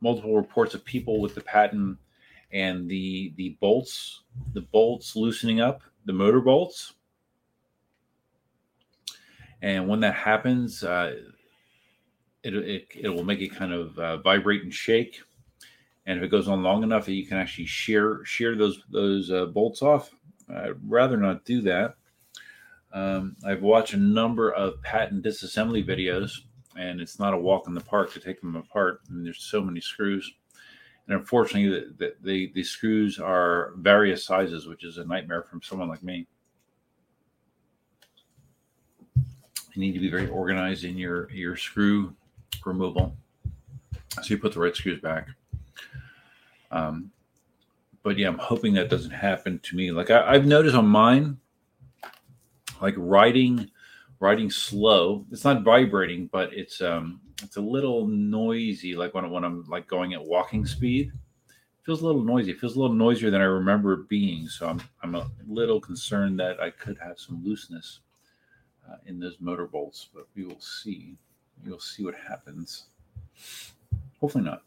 multiple 0.01 0.37
reports 0.37 0.75
of 0.75 0.85
people 0.85 1.21
with 1.21 1.35
the 1.35 1.41
Patton 1.41 1.99
and 2.53 2.89
the 2.89 3.33
the 3.37 3.57
bolts, 3.61 4.23
the 4.53 4.63
bolts 4.63 5.17
loosening 5.17 5.61
up, 5.61 5.83
the 6.05 6.13
motor 6.13 6.41
bolts. 6.41 6.95
And 9.63 9.89
when 9.89 10.01
that 10.01 10.15
happens, 10.15 10.83
uh, 10.83 11.17
it, 12.43 12.55
it, 12.55 12.89
it 12.99 13.09
will 13.11 13.25
make 13.25 13.41
it 13.41 13.55
kind 13.55 13.75
of 13.75 13.99
uh, 13.99 14.17
vibrate 14.19 14.63
and 14.63 14.73
shake 14.73 15.21
and 16.07 16.19
if 16.19 16.25
it 16.25 16.31
goes 16.31 16.49
on 16.49 16.65
long 16.65 16.83
enough, 16.83 17.09
you 17.09 17.25
can 17.25 17.37
actually 17.37 17.67
shear 17.67 18.23
shear 18.25 18.57
those 18.57 18.83
those 18.91 19.31
uh, 19.31 19.47
bolts 19.47 19.81
off. 19.81 20.11
I'd 20.49 20.73
rather 20.89 21.17
not 21.17 21.45
do 21.45 21.61
that. 21.63 21.95
Um, 22.93 23.37
I've 23.47 23.63
watched 23.63 23.95
a 23.95 23.99
number 23.99 24.51
of 24.53 24.83
Patton 24.83 25.23
disassembly 25.23 25.87
videos, 25.87 26.33
and 26.77 27.01
it's 27.01 27.19
not 27.19 27.35
a 27.35 27.39
walk 27.39 27.67
in 27.67 27.75
the 27.75 27.81
park 27.81 28.13
to 28.13 28.21
take 28.21 28.41
them 28.41 28.57
apart. 28.57 29.01
I 29.09 29.13
mean, 29.13 29.25
there's 29.25 29.45
so 29.45 29.61
many 29.61 29.81
screws, 29.81 30.33
and 31.07 31.19
unfortunately, 31.19 31.93
the, 31.99 32.15
the, 32.23 32.53
the, 32.55 32.63
screws 32.63 33.19
are 33.19 33.73
various 33.77 34.25
sizes, 34.25 34.67
which 34.67 34.85
is 34.85 34.99
a 34.99 35.05
nightmare 35.05 35.43
from 35.43 35.63
someone 35.63 35.89
like 35.89 36.03
me. 36.03 36.27
You 39.17 39.81
need 39.81 39.93
to 39.93 40.01
be 40.01 40.11
very 40.11 40.29
organized 40.29 40.85
in 40.85 40.99
your 40.99 41.31
your 41.31 41.57
screw 41.57 42.15
removal, 42.65 43.17
so 44.21 44.23
you 44.27 44.39
put 44.39 44.53
the 44.53 44.61
right 44.61 44.75
screws 44.75 45.01
back. 45.01 45.29
Um, 46.73 47.13
but 48.03 48.19
yeah, 48.19 48.29
I'm 48.29 48.39
hoping 48.39 48.75
that 48.75 48.91
doesn't 48.91 49.11
happen 49.11 49.59
to 49.61 49.77
me. 49.77 49.91
Like 49.91 50.11
I, 50.11 50.33
have 50.33 50.47
noticed 50.47 50.75
on 50.75 50.87
mine, 50.87 51.39
like 52.81 52.95
riding, 52.97 53.71
riding 54.21 54.51
slow. 54.51 55.25
It's 55.31 55.45
not 55.45 55.63
vibrating, 55.63 56.29
but 56.33 56.53
it's 56.53 56.81
um, 56.81 57.21
it's 57.43 57.57
a 57.57 57.61
little 57.61 58.07
noisy. 58.07 58.95
Like 58.95 59.15
when 59.15 59.31
when 59.31 59.45
I'm 59.45 59.65
like 59.65 59.87
going 59.87 60.15
at 60.15 60.25
walking 60.25 60.67
speed, 60.67 61.13
feels 61.83 62.03
a 62.03 62.07
little 62.07 62.23
noisy. 62.23 62.53
It 62.53 62.61
feels 62.61 62.77
a 62.77 62.81
little 62.81 62.97
noisier 62.97 63.31
than 63.31 63.41
I 63.41 63.45
remember 63.45 63.95
it 63.95 64.09
being. 64.09 64.47
So 64.49 64.69
I'm 64.69 64.81
I'm 65.03 65.15
a 65.15 65.31
little 65.47 65.81
concerned 65.81 66.39
that 66.41 66.61
I 66.61 66.71
could 66.71 66.99
have 66.99 67.19
some 67.19 67.43
looseness 67.45 68.01
uh, 68.89 68.97
in 69.07 69.19
those 69.19 69.37
motor 69.41 69.67
bolts, 69.67 70.09
but 70.15 70.27
we 70.35 70.45
will 70.45 70.61
see. 70.61 71.17
You'll 71.65 71.81
see 71.81 72.05
what 72.05 72.15
happens. 72.15 72.87
Hopefully 74.21 74.45
not. 74.45 74.63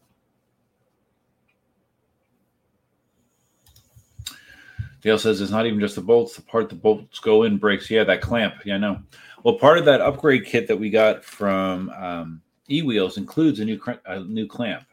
Dale 5.04 5.20
says 5.20 5.42
it's 5.42 5.52
not 5.52 5.66
even 5.66 5.82
just 5.82 5.96
the 5.96 6.02
bolts. 6.02 6.36
The 6.38 6.42
part 6.42 6.70
the 6.70 6.76
bolts 6.76 7.20
go 7.20 7.44
in 7.44 7.58
breaks. 7.58 7.92
Yeah, 7.92 8.06
that 8.06 8.22
clamp. 8.22 8.56
Yeah, 8.66 8.76
I 8.76 8.78
know. 8.78 9.04
Well, 9.44 9.56
part 9.56 9.78
of 9.78 9.84
that 9.86 10.00
upgrade 10.00 10.46
kit 10.46 10.66
that 10.68 10.80
we 10.80 10.90
got 10.90 11.26
from 11.26 11.90
um, 11.90 12.42
eWheels 12.70 13.18
includes 13.18 13.60
a 13.60 13.66
new 13.66 13.80
a 14.06 14.22
new 14.22 14.48
clamp. 14.48 14.86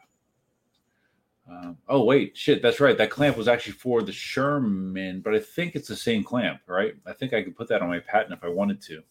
Um, 1.48 1.78
oh 1.88 2.04
wait, 2.04 2.36
shit, 2.36 2.60
that's 2.60 2.80
right. 2.80 2.98
That 2.98 3.10
clamp 3.10 3.36
was 3.36 3.46
actually 3.46 3.74
for 3.74 4.02
the 4.02 4.12
Sherman, 4.12 5.20
but 5.20 5.34
I 5.34 5.38
think 5.38 5.76
it's 5.76 5.88
the 5.88 5.96
same 5.96 6.24
clamp, 6.24 6.60
right? 6.66 6.94
I 7.06 7.12
think 7.12 7.32
I 7.32 7.42
could 7.42 7.56
put 7.56 7.68
that 7.68 7.80
on 7.80 7.88
my 7.88 8.00
Patton 8.00 8.32
if 8.32 8.42
I 8.42 8.48
wanted 8.48 8.80
to. 8.82 9.02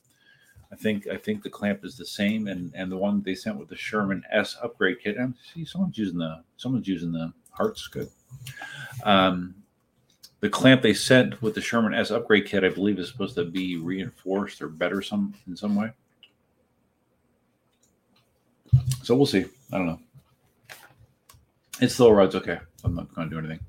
I 0.71 0.75
think 0.75 1.07
I 1.07 1.15
think 1.15 1.43
the 1.43 1.49
clamp 1.49 1.85
is 1.85 1.97
the 1.97 2.05
same, 2.05 2.47
and 2.47 2.73
and 2.75 2.91
the 2.91 2.97
one 2.97 3.21
they 3.23 3.35
sent 3.35 3.57
with 3.57 3.69
the 3.69 3.77
Sherman 3.77 4.21
S 4.31 4.57
upgrade 4.61 4.99
kit. 5.01 5.15
And 5.15 5.33
see, 5.53 5.63
someone's 5.63 5.97
using 5.97 6.17
the 6.17 6.43
someone's 6.57 6.89
using 6.89 7.13
the 7.13 7.31
hearts. 7.51 7.87
Good. 7.87 8.09
Um, 9.05 9.55
the 10.41 10.49
clamp 10.49 10.81
they 10.81 10.93
sent 10.93 11.41
with 11.41 11.55
the 11.55 11.61
Sherman 11.61 11.93
S 11.93 12.11
upgrade 12.11 12.45
kit, 12.45 12.63
I 12.63 12.69
believe, 12.69 12.99
is 12.99 13.09
supposed 13.09 13.35
to 13.35 13.45
be 13.45 13.77
reinforced 13.77 14.61
or 14.61 14.69
better 14.69 15.01
some 15.01 15.33
in 15.47 15.55
some 15.55 15.75
way. 15.75 15.91
So 19.03 19.15
we'll 19.15 19.25
see. 19.25 19.45
I 19.73 19.77
don't 19.77 19.87
know. 19.87 19.99
It 21.81 21.89
still 21.89 22.13
rides 22.13 22.35
okay. 22.35 22.59
I'm 22.83 22.95
not 22.95 23.13
going 23.13 23.29
to 23.29 23.35
do 23.35 23.39
anything. 23.39 23.65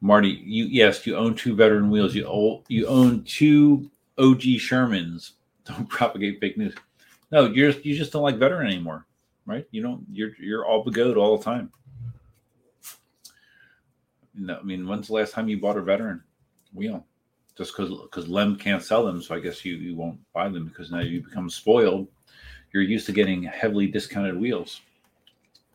Marty, 0.00 0.40
you 0.44 0.64
yes, 0.64 1.06
you 1.06 1.16
own 1.16 1.34
two 1.34 1.54
veteran 1.54 1.90
wheels. 1.90 2.14
You 2.14 2.26
own, 2.26 2.62
you 2.68 2.86
own 2.86 3.22
two 3.24 3.90
OG 4.18 4.40
Shermans. 4.58 5.32
Don't 5.64 5.88
propagate 5.88 6.40
fake 6.40 6.58
news. 6.58 6.74
No, 7.30 7.46
you're 7.46 7.70
you 7.70 7.96
just 7.96 8.12
don't 8.12 8.22
like 8.22 8.36
veteran 8.36 8.66
anymore, 8.66 9.06
right? 9.46 9.64
You 9.70 9.80
don't. 9.80 10.04
You're 10.12 10.32
you're 10.40 10.66
all 10.66 10.84
Begode 10.84 11.16
all 11.16 11.38
the 11.38 11.44
time. 11.44 11.70
No, 14.34 14.58
I 14.58 14.62
mean, 14.62 14.86
when's 14.86 15.08
the 15.08 15.14
last 15.14 15.32
time 15.32 15.48
you 15.48 15.60
bought 15.60 15.76
a 15.76 15.82
veteran 15.82 16.22
wheel? 16.72 17.04
Just 17.56 17.76
because 17.76 17.90
because 18.02 18.28
Lem 18.28 18.56
can't 18.56 18.82
sell 18.82 19.04
them, 19.04 19.20
so 19.20 19.34
I 19.34 19.40
guess 19.40 19.64
you 19.64 19.74
you 19.74 19.94
won't 19.94 20.18
buy 20.32 20.48
them 20.48 20.66
because 20.66 20.90
now 20.90 21.00
you 21.00 21.22
become 21.22 21.50
spoiled. 21.50 22.08
You're 22.72 22.82
used 22.82 23.06
to 23.06 23.12
getting 23.12 23.42
heavily 23.42 23.86
discounted 23.86 24.38
wheels 24.38 24.80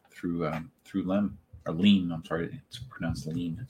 through 0.10 0.48
um, 0.48 0.72
through 0.86 1.04
Lem 1.04 1.38
or 1.68 1.74
Lean. 1.74 2.12
I'm 2.12 2.26
sorry, 2.26 2.60
it's 2.68 2.80
pronounced 2.80 3.28
Lean. 3.28 3.68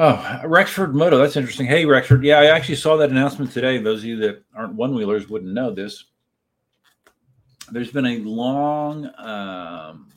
Oh, 0.00 0.40
Rexford 0.44 0.94
Moto. 0.94 1.18
That's 1.18 1.36
interesting. 1.36 1.66
Hey, 1.66 1.84
Rexford. 1.84 2.22
Yeah, 2.22 2.38
I 2.38 2.46
actually 2.46 2.76
saw 2.76 2.96
that 2.98 3.10
announcement 3.10 3.50
today. 3.50 3.78
Those 3.78 3.98
of 4.00 4.04
you 4.04 4.16
that 4.18 4.44
aren't 4.54 4.74
one 4.74 4.94
wheelers 4.94 5.28
wouldn't 5.28 5.52
know 5.52 5.72
this. 5.72 6.04
There's 7.72 7.90
been 7.90 8.06
a 8.06 8.18
long 8.18 9.06
um, 9.18 10.08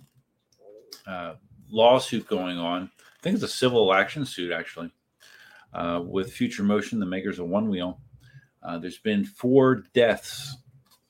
uh, 1.08 1.34
lawsuit 1.72 2.28
going 2.28 2.58
on. 2.58 2.92
I 3.00 3.24
think 3.24 3.36
it's 3.36 3.44
a 3.44 3.48
civil 3.48 3.94
action 3.94 4.26
suit, 4.26 4.52
actually, 4.52 4.92
uh, 5.74 6.02
with 6.06 6.34
Future 6.34 6.64
Motion, 6.64 7.00
the 7.00 7.06
makers 7.06 7.40
of 7.40 7.48
One 7.48 7.70
Wheel. 7.70 8.00
Uh, 8.64 8.78
there's 8.78 9.00
been 9.00 9.26
four 9.26 9.84
deaths 9.94 10.58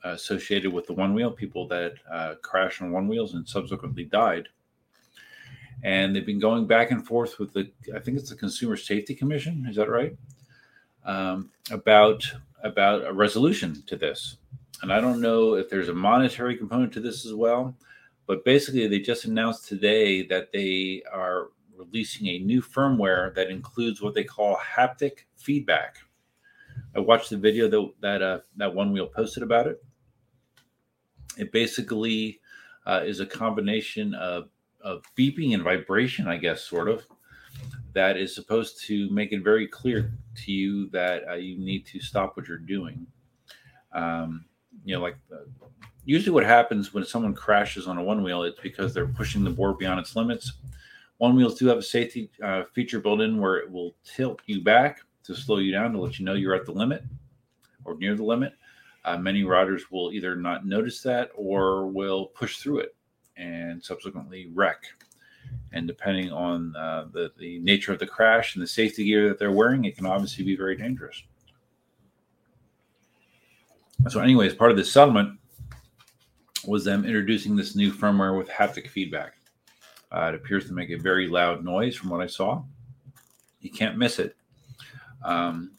associated 0.03 0.71
with 0.71 0.87
the 0.87 0.93
one 0.93 1.13
wheel, 1.13 1.31
people 1.31 1.67
that 1.67 1.93
uh, 2.11 2.35
crashed 2.41 2.81
on 2.81 2.91
one 2.91 3.07
wheels 3.07 3.33
and 3.33 3.47
subsequently 3.47 4.05
died. 4.05 4.47
And 5.83 6.15
they've 6.15 6.25
been 6.25 6.39
going 6.39 6.67
back 6.67 6.91
and 6.91 7.05
forth 7.05 7.39
with 7.39 7.53
the, 7.53 7.71
I 7.95 7.99
think 7.99 8.17
it's 8.17 8.29
the 8.29 8.35
Consumer 8.35 8.77
Safety 8.77 9.15
Commission, 9.15 9.65
is 9.69 9.75
that 9.75 9.89
right? 9.89 10.15
Um, 11.05 11.49
about 11.71 12.31
about 12.63 13.05
a 13.07 13.13
resolution 13.13 13.81
to 13.87 13.95
this. 13.95 14.37
And 14.83 14.93
I 14.93 15.01
don't 15.01 15.19
know 15.19 15.55
if 15.55 15.67
there's 15.69 15.89
a 15.89 15.93
monetary 15.93 16.55
component 16.55 16.93
to 16.93 16.99
this 16.99 17.25
as 17.25 17.33
well, 17.33 17.75
but 18.27 18.45
basically 18.45 18.87
they 18.87 18.99
just 18.99 19.25
announced 19.25 19.67
today 19.67 20.25
that 20.27 20.51
they 20.51 21.03
are 21.11 21.49
releasing 21.75 22.27
a 22.27 22.39
new 22.39 22.61
firmware 22.61 23.33
that 23.35 23.49
includes 23.49 24.01
what 24.01 24.13
they 24.13 24.23
call 24.23 24.57
haptic 24.57 25.25
feedback. 25.35 25.97
I 26.95 26.99
watched 26.99 27.29
the 27.29 27.37
video 27.37 27.67
that 27.67 27.91
that 28.01 28.21
uh, 28.21 28.39
that 28.57 28.73
one 28.73 28.91
wheel 28.91 29.07
posted 29.07 29.43
about 29.43 29.67
it, 29.67 29.83
it 31.37 31.51
basically 31.51 32.39
uh, 32.85 33.01
is 33.05 33.19
a 33.19 33.25
combination 33.25 34.13
of, 34.15 34.49
of 34.81 35.03
beeping 35.17 35.53
and 35.53 35.63
vibration, 35.63 36.27
I 36.27 36.37
guess, 36.37 36.61
sort 36.61 36.89
of, 36.89 37.05
that 37.93 38.17
is 38.17 38.33
supposed 38.33 38.83
to 38.85 39.09
make 39.11 39.31
it 39.31 39.43
very 39.43 39.67
clear 39.67 40.11
to 40.35 40.51
you 40.51 40.89
that 40.89 41.23
uh, 41.29 41.33
you 41.35 41.57
need 41.57 41.85
to 41.87 41.99
stop 41.99 42.35
what 42.35 42.47
you're 42.47 42.57
doing. 42.57 43.05
Um, 43.93 44.45
you 44.85 44.95
know, 44.95 45.01
like 45.01 45.17
uh, 45.31 45.67
usually 46.05 46.33
what 46.33 46.45
happens 46.45 46.93
when 46.93 47.05
someone 47.05 47.33
crashes 47.33 47.87
on 47.87 47.97
a 47.97 48.03
one 48.03 48.23
wheel, 48.23 48.43
it's 48.43 48.59
because 48.59 48.93
they're 48.93 49.07
pushing 49.07 49.43
the 49.43 49.49
board 49.49 49.77
beyond 49.77 49.99
its 49.99 50.15
limits. 50.15 50.53
One 51.17 51.35
wheels 51.35 51.59
do 51.59 51.67
have 51.67 51.77
a 51.77 51.83
safety 51.83 52.31
uh, 52.43 52.63
feature 52.73 52.99
built 52.99 53.21
in 53.21 53.39
where 53.39 53.57
it 53.57 53.71
will 53.71 53.95
tilt 54.03 54.41
you 54.47 54.63
back 54.63 55.01
to 55.23 55.35
slow 55.35 55.57
you 55.57 55.71
down 55.71 55.93
to 55.93 55.99
let 55.99 56.17
you 56.17 56.25
know 56.25 56.33
you're 56.33 56.55
at 56.55 56.65
the 56.65 56.71
limit 56.71 57.03
or 57.85 57.95
near 57.97 58.15
the 58.15 58.23
limit. 58.23 58.53
Uh, 59.05 59.17
many 59.17 59.43
riders 59.43 59.91
will 59.91 60.11
either 60.11 60.35
not 60.35 60.65
notice 60.65 61.01
that 61.01 61.29
or 61.35 61.87
will 61.87 62.27
push 62.27 62.57
through 62.57 62.79
it 62.79 62.95
and 63.37 63.83
subsequently 63.83 64.49
wreck. 64.53 64.83
And 65.73 65.87
depending 65.87 66.31
on 66.31 66.75
uh, 66.75 67.05
the, 67.11 67.31
the 67.37 67.59
nature 67.59 67.93
of 67.93 67.99
the 67.99 68.07
crash 68.07 68.55
and 68.55 68.63
the 68.63 68.67
safety 68.67 69.05
gear 69.05 69.29
that 69.29 69.39
they're 69.39 69.51
wearing, 69.51 69.85
it 69.85 69.95
can 69.95 70.05
obviously 70.05 70.43
be 70.43 70.55
very 70.55 70.75
dangerous. 70.75 71.23
So, 74.09 74.19
anyways, 74.19 74.55
part 74.55 74.71
of 74.71 74.77
this 74.77 74.91
settlement 74.91 75.39
was 76.65 76.83
them 76.83 77.05
introducing 77.05 77.55
this 77.55 77.75
new 77.75 77.91
firmware 77.91 78.37
with 78.37 78.49
haptic 78.49 78.87
feedback. 78.87 79.33
Uh, 80.11 80.31
it 80.33 80.35
appears 80.35 80.65
to 80.67 80.73
make 80.73 80.89
a 80.89 80.97
very 80.97 81.27
loud 81.27 81.63
noise 81.63 81.95
from 81.95 82.09
what 82.09 82.21
I 82.21 82.27
saw. 82.27 82.63
You 83.61 83.71
can't 83.71 83.97
miss 83.97 84.19
it. 84.19 84.35
Um, 85.23 85.71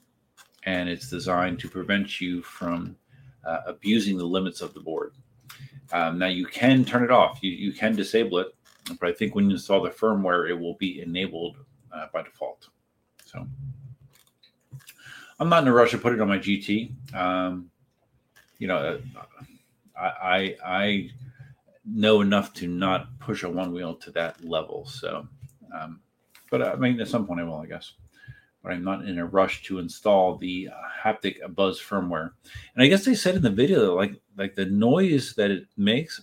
and 0.64 0.88
it's 0.88 1.10
designed 1.10 1.58
to 1.60 1.68
prevent 1.68 2.20
you 2.20 2.42
from 2.42 2.96
uh, 3.44 3.58
abusing 3.66 4.16
the 4.16 4.24
limits 4.24 4.60
of 4.60 4.74
the 4.74 4.80
board. 4.80 5.14
Um, 5.92 6.18
now 6.18 6.28
you 6.28 6.46
can 6.46 6.84
turn 6.84 7.04
it 7.04 7.10
off. 7.10 7.38
You, 7.42 7.50
you 7.50 7.72
can 7.72 7.94
disable 7.94 8.38
it, 8.38 8.48
but 9.00 9.08
I 9.08 9.12
think 9.12 9.34
when 9.34 9.46
you 9.46 9.52
install 9.52 9.82
the 9.82 9.90
firmware, 9.90 10.48
it 10.48 10.54
will 10.54 10.74
be 10.74 11.02
enabled 11.02 11.56
uh, 11.92 12.06
by 12.12 12.22
default. 12.22 12.68
So 13.26 13.46
I'm 15.38 15.48
not 15.48 15.62
in 15.62 15.68
a 15.68 15.72
rush 15.72 15.90
to 15.90 15.98
put 15.98 16.12
it 16.12 16.20
on 16.20 16.28
my 16.28 16.38
GT. 16.38 17.14
Um, 17.14 17.70
you 18.58 18.68
know, 18.68 18.76
uh, 18.78 18.98
I, 19.98 20.06
I, 20.06 20.56
I 20.64 21.10
know 21.84 22.20
enough 22.20 22.52
to 22.54 22.68
not 22.68 23.18
push 23.18 23.42
a 23.42 23.50
one 23.50 23.72
wheel 23.72 23.94
to 23.96 24.10
that 24.12 24.44
level. 24.44 24.86
So, 24.86 25.26
um, 25.78 26.00
but 26.50 26.62
I 26.62 26.76
mean, 26.76 27.00
at 27.00 27.08
some 27.08 27.26
point 27.26 27.40
I 27.40 27.44
will, 27.44 27.56
I 27.56 27.66
guess 27.66 27.92
but 28.62 28.72
I'm 28.72 28.84
not 28.84 29.06
in 29.06 29.18
a 29.18 29.26
rush 29.26 29.62
to 29.64 29.78
install 29.78 30.36
the 30.36 30.68
haptic 31.02 31.36
buzz 31.54 31.80
firmware. 31.80 32.30
And 32.74 32.84
I 32.84 32.86
guess 32.86 33.04
they 33.04 33.14
said 33.14 33.34
in 33.34 33.42
the 33.42 33.50
video 33.50 33.80
that 33.80 33.92
like 33.92 34.20
like 34.36 34.54
the 34.54 34.66
noise 34.66 35.34
that 35.34 35.50
it 35.50 35.66
makes, 35.76 36.22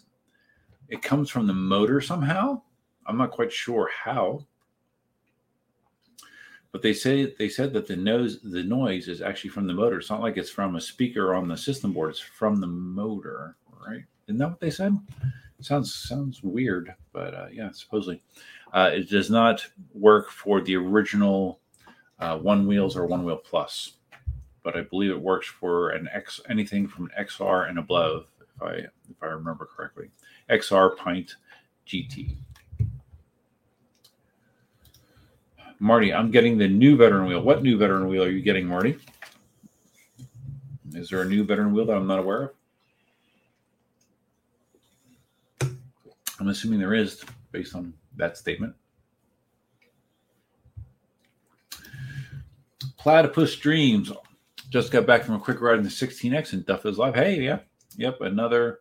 it 0.87 1.01
comes 1.01 1.29
from 1.29 1.47
the 1.47 1.53
motor 1.53 1.99
somehow. 2.01 2.61
I'm 3.05 3.17
not 3.17 3.31
quite 3.31 3.51
sure 3.51 3.89
how, 4.03 4.45
but 6.71 6.81
they 6.81 6.93
say 6.93 7.33
they 7.37 7.49
said 7.49 7.73
that 7.73 7.87
the 7.87 7.95
nose 7.95 8.39
the 8.43 8.63
noise 8.63 9.07
is 9.07 9.21
actually 9.21 9.49
from 9.49 9.67
the 9.67 9.73
motor. 9.73 9.97
It's 9.97 10.09
not 10.09 10.21
like 10.21 10.37
it's 10.37 10.49
from 10.49 10.75
a 10.75 10.81
speaker 10.81 11.33
on 11.33 11.47
the 11.47 11.57
system 11.57 11.93
board. 11.93 12.11
It's 12.11 12.19
from 12.19 12.59
the 12.59 12.67
motor, 12.67 13.55
right? 13.85 14.03
Isn't 14.27 14.37
that 14.37 14.49
what 14.49 14.59
they 14.59 14.69
said? 14.69 14.95
Sounds 15.61 15.93
sounds 15.93 16.41
weird, 16.41 16.93
but 17.11 17.33
uh, 17.33 17.47
yeah, 17.51 17.69
supposedly 17.71 18.21
uh, 18.73 18.91
it 18.93 19.09
does 19.09 19.29
not 19.29 19.65
work 19.93 20.29
for 20.29 20.61
the 20.61 20.75
original 20.75 21.59
uh, 22.19 22.37
one 22.37 22.65
wheels 22.67 22.95
or 22.95 23.05
one 23.05 23.23
wheel 23.25 23.37
plus. 23.37 23.93
But 24.63 24.77
I 24.77 24.81
believe 24.81 25.11
it 25.11 25.19
works 25.19 25.47
for 25.47 25.89
an 25.89 26.07
X 26.13 26.39
anything 26.49 26.87
from 26.87 27.05
an 27.05 27.25
XR 27.25 27.69
and 27.69 27.79
above, 27.79 28.27
if 28.39 28.61
I 28.61 28.73
if 28.73 29.21
I 29.21 29.27
remember 29.27 29.65
correctly. 29.65 30.11
XR 30.49 30.95
Pint 30.95 31.35
GT. 31.87 32.37
Marty, 35.79 36.13
I'm 36.13 36.29
getting 36.29 36.57
the 36.57 36.67
new 36.67 36.97
veteran 36.97 37.27
wheel. 37.27 37.41
What 37.41 37.63
new 37.63 37.77
veteran 37.77 38.07
wheel 38.07 38.23
are 38.23 38.29
you 38.29 38.41
getting, 38.41 38.67
Marty? 38.67 38.97
Is 40.93 41.09
there 41.09 41.21
a 41.21 41.25
new 41.25 41.43
veteran 41.45 41.71
wheel 41.73 41.85
that 41.85 41.95
I'm 41.95 42.07
not 42.07 42.19
aware 42.19 42.51
of? 45.61 45.71
I'm 46.39 46.47
assuming 46.47 46.79
there 46.79 46.93
is 46.93 47.23
based 47.51 47.75
on 47.75 47.93
that 48.15 48.37
statement. 48.37 48.75
Platypus 52.97 53.55
Dreams 53.55 54.11
just 54.69 54.91
got 54.91 55.05
back 55.07 55.23
from 55.23 55.35
a 55.35 55.39
quick 55.39 55.61
ride 55.61 55.77
in 55.77 55.83
the 55.83 55.89
16X 55.89 56.53
and 56.53 56.65
Duf 56.65 56.85
is 56.85 56.97
live. 56.97 57.15
Hey, 57.15 57.41
yeah, 57.41 57.59
yep, 57.95 58.19
another 58.21 58.79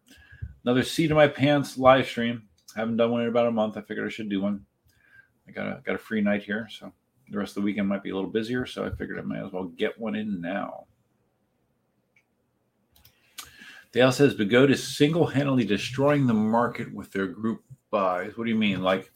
another 0.65 0.83
seat 0.83 1.11
in 1.11 1.17
my 1.17 1.29
pants 1.29 1.79
live 1.79 2.07
stream. 2.07 2.43
Haven't 2.75 2.97
done 2.97 3.11
one 3.11 3.23
in 3.23 3.29
about 3.29 3.47
a 3.47 3.53
month. 3.53 3.77
I 3.77 3.83
figured 3.83 4.07
I 4.07 4.11
should 4.11 4.29
do 4.29 4.41
one. 4.41 4.67
I 5.49 5.53
got 5.53 5.67
a 5.67 5.81
got 5.85 5.95
a 5.95 5.99
free 5.99 6.21
night 6.21 6.43
here, 6.43 6.69
so 6.71 6.93
the 7.31 7.39
rest 7.39 7.51
of 7.51 7.63
the 7.63 7.67
weekend 7.67 7.89
might 7.89 8.03
be 8.03 8.11
a 8.11 8.15
little 8.15 8.31
busier. 8.31 8.67
So 8.67 8.85
I 8.85 8.91
figured 8.91 9.19
I 9.19 9.23
might 9.23 9.45
as 9.45 9.53
well 9.53 9.65
get 9.65 9.99
one 9.99 10.15
in 10.15 10.41
now. 10.41 10.85
Dale 13.93 14.13
says 14.13 14.35
Begode 14.35 14.71
is 14.71 14.97
single-handedly 14.97 15.65
destroying 15.65 16.27
the 16.27 16.35
market 16.35 16.93
with 16.93 17.11
their 17.11 17.27
group 17.27 17.63
buys. 17.91 18.37
What 18.37 18.45
do 18.45 18.51
you 18.51 18.59
mean? 18.59 18.83
Like 18.83 19.11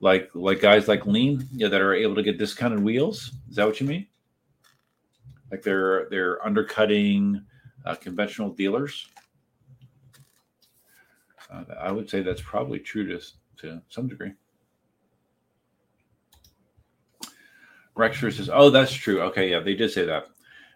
like 0.00 0.30
like 0.34 0.60
guys 0.60 0.88
like 0.88 1.06
Lean, 1.06 1.46
yeah, 1.52 1.68
that 1.68 1.80
are 1.80 1.94
able 1.94 2.16
to 2.16 2.22
get 2.22 2.38
discounted 2.38 2.80
wheels? 2.80 3.32
Is 3.48 3.56
that 3.56 3.66
what 3.66 3.80
you 3.80 3.86
mean? 3.86 4.06
Like 5.50 5.62
they're 5.62 6.08
they're 6.10 6.44
undercutting 6.44 7.44
uh, 7.86 7.94
conventional 7.94 8.50
dealers? 8.50 9.08
Uh, 11.50 11.64
I 11.80 11.90
would 11.92 12.10
say 12.10 12.22
that's 12.22 12.42
probably 12.42 12.78
true 12.80 13.06
to 13.06 13.24
to 13.58 13.80
some 13.88 14.08
degree. 14.08 14.32
Rexer 17.98 18.32
says, 18.32 18.48
"Oh, 18.50 18.70
that's 18.70 18.92
true. 18.92 19.20
Okay, 19.22 19.50
yeah, 19.50 19.60
they 19.60 19.74
did 19.74 19.90
say 19.90 20.04
that. 20.06 20.28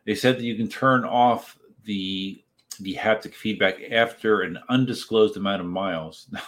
They 0.05 0.15
said 0.15 0.37
that 0.37 0.43
you 0.45 0.57
can 0.57 0.69
turn 0.69 1.05
off 1.05 1.57
the 1.85 2.43
the 2.81 2.95
haptic 2.95 3.35
feedback 3.35 3.77
after 3.91 4.43
an 4.43 4.59
undisclosed 4.69 5.37
amount 5.37 5.61
of 5.61 5.69
miles. 5.69 6.27
now 6.33 6.41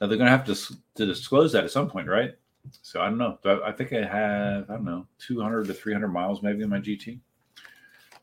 they're 0.00 0.18
going 0.18 0.20
to 0.20 0.28
have 0.30 0.46
to 0.46 0.54
to 0.96 1.06
disclose 1.06 1.52
that 1.52 1.64
at 1.64 1.70
some 1.70 1.88
point, 1.88 2.08
right? 2.08 2.34
So 2.82 3.00
I 3.00 3.08
don't 3.08 3.18
know. 3.18 3.38
I 3.64 3.72
think 3.72 3.92
I 3.92 4.04
have 4.04 4.68
I 4.70 4.74
don't 4.74 4.84
know 4.84 5.06
200 5.18 5.66
to 5.66 5.74
300 5.74 6.08
miles 6.08 6.42
maybe 6.42 6.62
in 6.62 6.68
my 6.68 6.78
GT. 6.78 7.20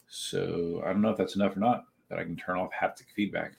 So 0.09 0.81
I 0.85 0.91
don't 0.91 1.01
know 1.01 1.11
if 1.11 1.17
that's 1.17 1.35
enough 1.35 1.55
or 1.55 1.59
not 1.59 1.85
that 2.09 2.19
I 2.19 2.23
can 2.23 2.35
turn 2.35 2.57
off 2.57 2.71
haptic 2.71 3.05
feedback. 3.15 3.53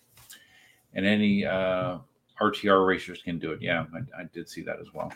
And 0.93 1.07
any 1.07 1.47
uh, 1.47 1.99
RTR 2.41 2.87
racers 2.87 3.23
can 3.23 3.39
do 3.39 3.53
it. 3.53 3.63
Yeah, 3.63 3.87
I, 3.95 4.23
I 4.23 4.25
did 4.33 4.49
see 4.49 4.63
that 4.63 4.81
as 4.81 4.93
well. 4.93 5.13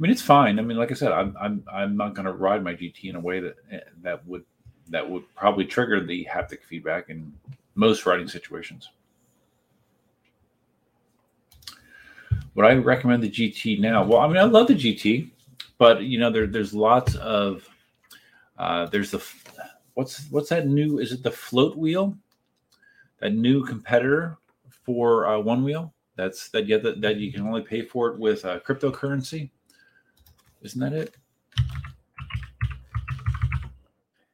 I 0.00 0.02
mean, 0.02 0.12
it's 0.12 0.22
fine. 0.22 0.58
I 0.58 0.62
mean, 0.62 0.78
like 0.78 0.90
I 0.90 0.94
said, 0.94 1.12
I'm 1.12 1.36
I'm 1.38 1.62
I'm 1.70 1.94
not 1.94 2.14
going 2.14 2.24
to 2.24 2.32
ride 2.32 2.64
my 2.64 2.72
GT 2.72 3.10
in 3.10 3.16
a 3.16 3.20
way 3.20 3.38
that 3.40 3.56
that 4.00 4.26
would 4.26 4.46
that 4.88 5.08
would 5.08 5.24
probably 5.34 5.66
trigger 5.66 6.00
the 6.02 6.26
haptic 6.30 6.62
feedback 6.62 7.10
in 7.10 7.30
most 7.74 8.06
riding 8.06 8.26
situations. 8.26 8.88
Would 12.54 12.64
I 12.64 12.74
recommend 12.76 13.22
the 13.22 13.30
GT 13.30 13.78
now? 13.78 14.02
Well, 14.02 14.20
I 14.20 14.26
mean, 14.26 14.38
I 14.38 14.44
love 14.44 14.68
the 14.68 14.74
GT, 14.74 15.30
but 15.76 16.02
you 16.02 16.18
know, 16.18 16.30
there 16.30 16.46
there's 16.46 16.72
lots 16.72 17.14
of 17.16 17.68
uh, 18.56 18.86
there's 18.86 19.10
the 19.10 19.22
what's 19.92 20.30
what's 20.30 20.48
that 20.48 20.66
new? 20.66 20.98
Is 20.98 21.12
it 21.12 21.22
the 21.22 21.30
float 21.30 21.76
wheel? 21.76 22.16
That 23.18 23.34
new 23.34 23.66
competitor 23.66 24.38
for 24.70 25.26
uh, 25.26 25.38
one 25.38 25.62
wheel. 25.62 25.92
That's 26.16 26.48
that 26.48 26.66
you 26.66 26.80
that, 26.80 27.02
that 27.02 27.16
you 27.16 27.30
can 27.30 27.46
only 27.46 27.60
pay 27.60 27.82
for 27.82 28.08
it 28.08 28.18
with 28.18 28.46
uh, 28.46 28.60
cryptocurrency. 28.60 29.50
Isn't 30.62 30.80
that 30.80 30.92
it? 30.92 31.14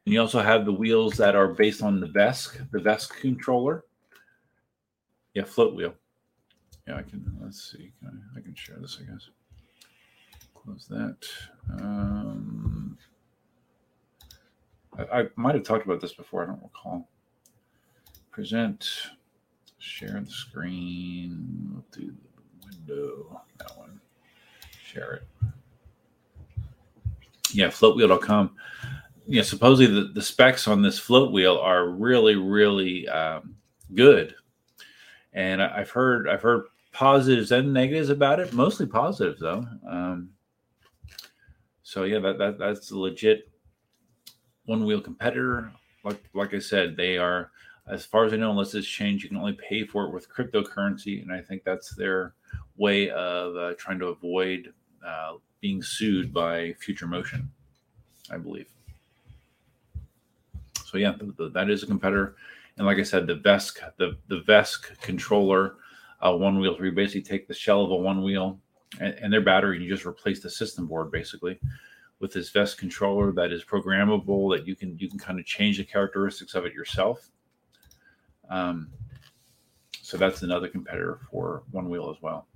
And 0.05 0.13
you 0.13 0.21
also 0.21 0.41
have 0.41 0.65
the 0.65 0.73
wheels 0.73 1.17
that 1.17 1.35
are 1.35 1.49
based 1.49 1.81
on 1.81 1.99
the 1.99 2.07
VESC, 2.07 2.71
the 2.71 2.79
VESC 2.79 3.09
controller. 3.19 3.83
Yeah, 5.33 5.43
float 5.43 5.75
wheel. 5.75 5.93
Yeah, 6.87 6.95
I 6.95 7.01
can. 7.01 7.37
Let's 7.41 7.71
see. 7.71 7.91
Can 7.99 8.23
I, 8.35 8.39
I, 8.39 8.41
can 8.41 8.55
share 8.55 8.77
this, 8.79 8.99
I 9.01 9.11
guess. 9.11 9.29
Close 10.55 10.87
that. 10.87 11.17
Um, 11.79 12.97
I, 14.97 15.19
I 15.19 15.27
might 15.35 15.55
have 15.55 15.63
talked 15.63 15.85
about 15.85 16.01
this 16.01 16.13
before. 16.13 16.43
I 16.43 16.47
don't 16.47 16.63
recall. 16.63 17.09
Present. 18.31 18.89
Share 19.79 20.21
the 20.23 20.31
screen. 20.31 21.69
We'll 21.71 21.85
do 21.91 22.13
the 22.13 22.65
window. 22.65 23.41
That 23.57 23.77
one. 23.77 23.99
Share 24.85 25.15
it 25.15 25.27
yeah, 27.53 27.67
floatwheel.com. 27.67 28.55
Yeah, 29.27 29.43
supposedly 29.43 29.93
the, 29.93 30.13
the 30.13 30.21
specs 30.21 30.67
on 30.67 30.81
this 30.81 30.97
float 30.97 31.31
wheel 31.31 31.57
are 31.57 31.89
really, 31.89 32.35
really 32.35 33.07
um, 33.09 33.55
good. 33.93 34.35
And 35.33 35.61
I, 35.61 35.79
have 35.79 35.89
heard 35.89 36.29
I've 36.29 36.41
heard 36.41 36.63
positives 36.93 37.51
and 37.51 37.73
negatives 37.73 38.09
about 38.09 38.39
it, 38.39 38.53
mostly 38.53 38.85
positives 38.85 39.41
though. 39.41 39.65
Um, 39.87 40.29
so 41.83 42.03
yeah, 42.03 42.19
that, 42.19 42.37
that 42.37 42.57
that's 42.57 42.91
a 42.91 42.97
legit 42.97 43.49
one 44.65 44.85
wheel 44.85 45.01
competitor. 45.01 45.71
Like 46.03 46.23
like 46.33 46.53
I 46.53 46.59
said, 46.59 46.95
they 46.95 47.17
are 47.17 47.51
as 47.87 48.05
far 48.05 48.25
as 48.25 48.33
I 48.33 48.37
know, 48.37 48.51
unless 48.51 48.73
it's 48.73 48.87
changed, 48.87 49.23
you 49.23 49.29
can 49.29 49.37
only 49.37 49.53
pay 49.53 49.85
for 49.85 50.05
it 50.05 50.13
with 50.13 50.29
cryptocurrency, 50.29 51.21
and 51.21 51.31
I 51.31 51.41
think 51.41 51.63
that's 51.63 51.95
their 51.95 52.33
way 52.75 53.09
of 53.09 53.55
uh, 53.55 53.73
trying 53.77 53.99
to 53.99 54.07
avoid 54.07 54.73
uh, 55.07 55.33
being 55.61 55.81
sued 55.81 56.33
by 56.33 56.73
Future 56.79 57.07
Motion, 57.07 57.49
I 58.29 58.37
believe. 58.37 58.67
So 60.85 60.97
yeah, 60.97 61.13
that 61.37 61.69
is 61.69 61.83
a 61.83 61.87
competitor. 61.87 62.35
And 62.77 62.85
like 62.85 62.97
I 62.97 63.03
said, 63.03 63.25
the 63.27 63.35
VESC, 63.35 63.79
the 63.97 64.17
the 64.27 64.41
VESC 64.41 64.99
controller, 65.01 65.75
uh, 66.21 66.35
one 66.35 66.59
wheel, 66.59 66.77
you 66.79 66.91
basically 66.91 67.21
take 67.21 67.47
the 67.47 67.53
shell 67.53 67.83
of 67.83 67.91
a 67.91 67.95
one 67.95 68.21
wheel 68.21 68.59
and, 68.99 69.13
and 69.15 69.33
their 69.33 69.41
battery, 69.41 69.77
and 69.77 69.85
you 69.85 69.91
just 69.91 70.05
replace 70.05 70.41
the 70.41 70.49
system 70.49 70.85
board 70.85 71.11
basically 71.11 71.59
with 72.19 72.33
this 72.33 72.51
VESC 72.51 72.77
controller 72.77 73.31
that 73.31 73.51
is 73.51 73.63
programmable 73.63 74.55
that 74.55 74.67
you 74.67 74.75
can 74.75 74.97
you 74.97 75.09
can 75.09 75.19
kind 75.19 75.39
of 75.39 75.45
change 75.45 75.77
the 75.77 75.83
characteristics 75.83 76.55
of 76.55 76.65
it 76.65 76.73
yourself. 76.73 77.29
Um, 78.49 78.89
so 80.01 80.17
that's 80.17 80.41
another 80.41 80.69
competitor 80.69 81.19
for 81.29 81.63
one 81.71 81.89
wheel 81.89 82.09
as 82.09 82.21
well. 82.21 82.47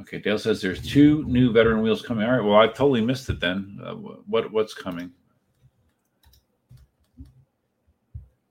Okay, 0.00 0.18
Dale 0.18 0.38
says 0.38 0.62
there's 0.62 0.80
two 0.80 1.24
new 1.24 1.52
veteran 1.52 1.82
wheels 1.82 2.02
coming. 2.02 2.24
All 2.24 2.32
right, 2.32 2.44
well, 2.44 2.58
I 2.58 2.68
totally 2.68 3.00
missed 3.00 3.28
it 3.30 3.40
then. 3.40 3.78
Uh, 3.84 3.94
what 3.94 4.52
what's 4.52 4.74
coming? 4.74 5.10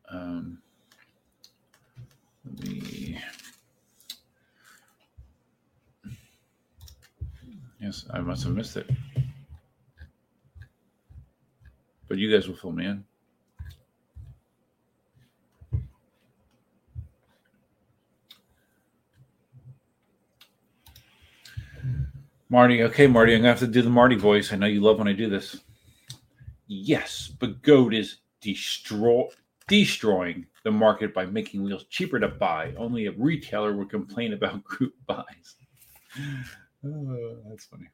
Um, 0.09 0.59
let 2.45 2.67
me. 2.67 3.19
Yes, 7.79 8.05
I 8.11 8.19
must 8.19 8.43
have 8.43 8.53
missed 8.53 8.75
it. 8.75 8.89
But 12.09 12.17
you 12.17 12.31
guys 12.31 12.47
will 12.47 12.55
fill 12.55 12.71
me 12.71 12.85
in. 12.85 13.03
Marty, 22.49 22.83
okay, 22.83 23.07
Marty, 23.07 23.33
I'm 23.33 23.41
gonna 23.41 23.49
have 23.49 23.59
to 23.59 23.67
do 23.67 23.81
the 23.81 23.89
Marty 23.89 24.15
voice. 24.15 24.53
I 24.53 24.55
know 24.55 24.67
you 24.67 24.81
love 24.81 24.99
when 24.99 25.07
I 25.07 25.13
do 25.13 25.29
this. 25.29 25.61
Yes, 26.67 27.31
but 27.39 27.61
Goat 27.61 27.93
is 27.93 28.17
destroy 28.41 29.27
destroying 29.67 30.45
the 30.63 30.71
market 30.71 31.13
by 31.13 31.25
making 31.25 31.63
wheels 31.63 31.85
cheaper 31.89 32.19
to 32.19 32.27
buy. 32.27 32.73
Only 32.77 33.07
a 33.07 33.11
retailer 33.11 33.75
would 33.75 33.89
complain 33.89 34.33
about 34.33 34.63
group 34.63 34.93
buys. 35.05 35.55
Oh, 36.85 37.37
that's 37.49 37.65
funny. 37.65 37.87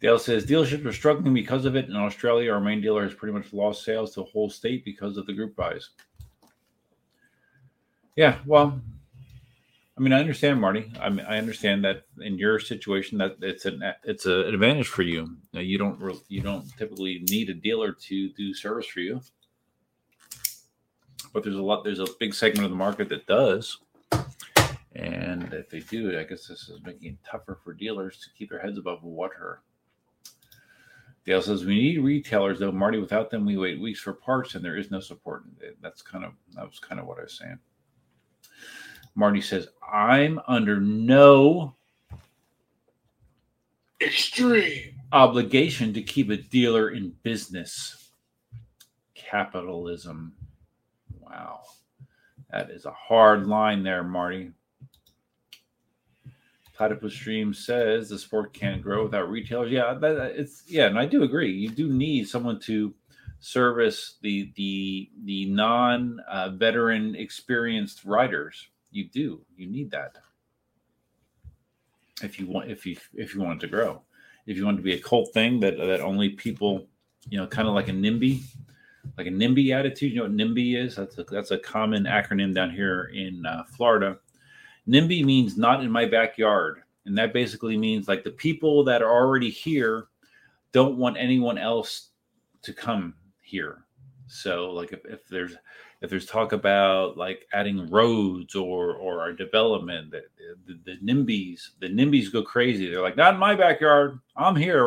Dale 0.00 0.18
says 0.18 0.46
dealerships 0.46 0.86
are 0.86 0.92
struggling 0.92 1.34
because 1.34 1.66
of 1.66 1.76
it. 1.76 1.88
In 1.88 1.96
Australia, 1.96 2.52
our 2.52 2.60
main 2.60 2.80
dealer 2.80 3.02
has 3.02 3.12
pretty 3.12 3.34
much 3.34 3.52
lost 3.52 3.84
sales 3.84 4.14
to 4.14 4.20
the 4.20 4.26
whole 4.26 4.48
state 4.48 4.82
because 4.84 5.18
of 5.18 5.26
the 5.26 5.32
group 5.34 5.54
buys. 5.54 5.90
Yeah, 8.16 8.38
well, 8.46 8.80
I 10.00 10.02
mean, 10.02 10.14
I 10.14 10.20
understand, 10.20 10.58
Marty. 10.58 10.90
I 10.98 11.10
mean, 11.10 11.26
I 11.26 11.36
understand 11.36 11.84
that 11.84 12.04
in 12.22 12.38
your 12.38 12.58
situation 12.58 13.18
that 13.18 13.36
it's 13.42 13.66
an 13.66 13.82
it's 14.02 14.24
an 14.24 14.46
advantage 14.46 14.88
for 14.88 15.02
you. 15.02 15.36
You 15.52 15.76
don't 15.76 16.00
re- 16.00 16.18
you 16.28 16.40
don't 16.40 16.66
typically 16.78 17.22
need 17.28 17.50
a 17.50 17.54
dealer 17.54 17.92
to 17.92 18.30
do 18.30 18.54
service 18.54 18.86
for 18.86 19.00
you, 19.00 19.20
but 21.34 21.42
there's 21.44 21.56
a 21.56 21.62
lot. 21.62 21.84
There's 21.84 22.00
a 22.00 22.06
big 22.18 22.32
segment 22.32 22.64
of 22.64 22.70
the 22.70 22.78
market 22.78 23.10
that 23.10 23.26
does, 23.26 23.76
and 24.94 25.52
if 25.52 25.68
they 25.68 25.80
do, 25.80 26.18
I 26.18 26.22
guess 26.22 26.46
this 26.46 26.70
is 26.70 26.80
making 26.82 27.12
it 27.12 27.18
tougher 27.30 27.58
for 27.62 27.74
dealers 27.74 28.20
to 28.20 28.30
keep 28.38 28.48
their 28.48 28.60
heads 28.60 28.78
above 28.78 29.02
water. 29.02 29.60
Dale 31.26 31.42
says 31.42 31.66
we 31.66 31.74
need 31.74 31.98
retailers 31.98 32.58
though, 32.58 32.72
Marty. 32.72 32.96
Without 32.98 33.28
them, 33.28 33.44
we 33.44 33.58
wait 33.58 33.78
weeks 33.78 34.00
for 34.00 34.14
parts, 34.14 34.54
and 34.54 34.64
there 34.64 34.78
is 34.78 34.90
no 34.90 35.00
support. 35.00 35.42
That's 35.82 36.00
kind 36.00 36.24
of 36.24 36.32
that 36.54 36.64
was 36.64 36.78
kind 36.78 36.98
of 36.98 37.06
what 37.06 37.18
I 37.18 37.24
was 37.24 37.36
saying. 37.36 37.58
Marty 39.14 39.40
says, 39.40 39.68
I'm 39.92 40.40
under 40.46 40.80
no 40.80 41.74
extreme 44.00 44.94
obligation 45.12 45.92
to 45.94 46.02
keep 46.02 46.30
a 46.30 46.36
dealer 46.36 46.90
in 46.90 47.14
business. 47.22 48.10
Capitalism. 49.14 50.34
Wow. 51.18 51.60
That 52.50 52.70
is 52.70 52.86
a 52.86 52.92
hard 52.92 53.46
line 53.46 53.82
there, 53.82 54.02
Marty. 54.02 54.52
Platypus 56.74 57.12
Stream 57.12 57.52
says 57.52 58.08
the 58.08 58.18
sport 58.18 58.54
can't 58.54 58.80
grow 58.82 59.04
without 59.04 59.28
retailers. 59.28 59.70
Yeah, 59.70 59.92
that, 59.94 60.32
it's 60.34 60.62
yeah, 60.66 60.86
and 60.86 60.98
I 60.98 61.04
do 61.04 61.24
agree. 61.24 61.52
You 61.52 61.68
do 61.68 61.92
need 61.92 62.26
someone 62.26 62.58
to 62.60 62.94
service 63.38 64.16
the 64.22 64.50
the 64.56 65.10
the 65.24 65.44
non 65.50 66.20
uh, 66.26 66.48
veteran 66.50 67.14
experienced 67.16 68.06
riders 68.06 68.68
you 68.90 69.08
do 69.08 69.40
you 69.56 69.66
need 69.66 69.90
that. 69.90 70.16
If 72.22 72.38
you 72.38 72.46
want 72.46 72.70
if 72.70 72.86
you 72.86 72.96
if 73.14 73.34
you 73.34 73.40
want 73.40 73.62
it 73.62 73.66
to 73.66 73.70
grow. 73.70 74.02
If 74.46 74.56
you 74.56 74.64
want 74.64 74.76
it 74.76 74.82
to 74.82 74.84
be 74.84 74.94
a 74.94 75.00
cult 75.00 75.32
thing 75.32 75.60
that 75.60 75.76
that 75.78 76.00
only 76.00 76.30
people 76.30 76.86
you 77.28 77.38
know 77.38 77.46
kind 77.46 77.68
of 77.68 77.74
like 77.74 77.88
a 77.88 77.92
nimby 77.92 78.42
like 79.16 79.26
a 79.26 79.30
nimby 79.30 79.74
attitude 79.74 80.12
you 80.12 80.18
know 80.18 80.24
what 80.24 80.36
nimby 80.36 80.76
is? 80.76 80.96
That's 80.96 81.18
a 81.18 81.24
that's 81.24 81.50
a 81.50 81.58
common 81.58 82.04
acronym 82.04 82.54
down 82.54 82.70
here 82.70 83.10
in 83.14 83.44
uh, 83.46 83.64
florida. 83.64 84.18
Nimby 84.88 85.24
means 85.24 85.56
not 85.56 85.82
in 85.82 85.90
my 85.90 86.06
backyard 86.06 86.82
and 87.06 87.16
that 87.16 87.32
basically 87.32 87.76
means 87.76 88.08
like 88.08 88.24
the 88.24 88.30
people 88.30 88.84
that 88.84 89.02
are 89.02 89.10
already 89.10 89.50
here 89.50 90.08
don't 90.72 90.96
want 90.96 91.16
anyone 91.16 91.58
else 91.58 92.10
to 92.62 92.72
come 92.72 93.14
here. 93.42 93.84
So 94.26 94.70
like 94.70 94.92
if, 94.92 95.04
if 95.04 95.26
there's 95.26 95.56
if 96.00 96.08
there's 96.08 96.26
talk 96.26 96.52
about 96.52 97.16
like 97.16 97.46
adding 97.52 97.88
roads 97.90 98.54
or 98.54 98.94
or 98.94 99.20
our 99.20 99.32
development, 99.32 100.10
the, 100.10 100.22
the, 100.66 100.78
the 100.84 100.96
NIMBYs 100.98 101.70
the 101.80 101.88
NIMBYs 101.88 102.32
go 102.32 102.42
crazy. 102.42 102.90
They're 102.90 103.02
like, 103.02 103.16
not 103.16 103.34
in 103.34 103.40
my 103.40 103.54
backyard. 103.54 104.18
I'm 104.36 104.56
here. 104.56 104.84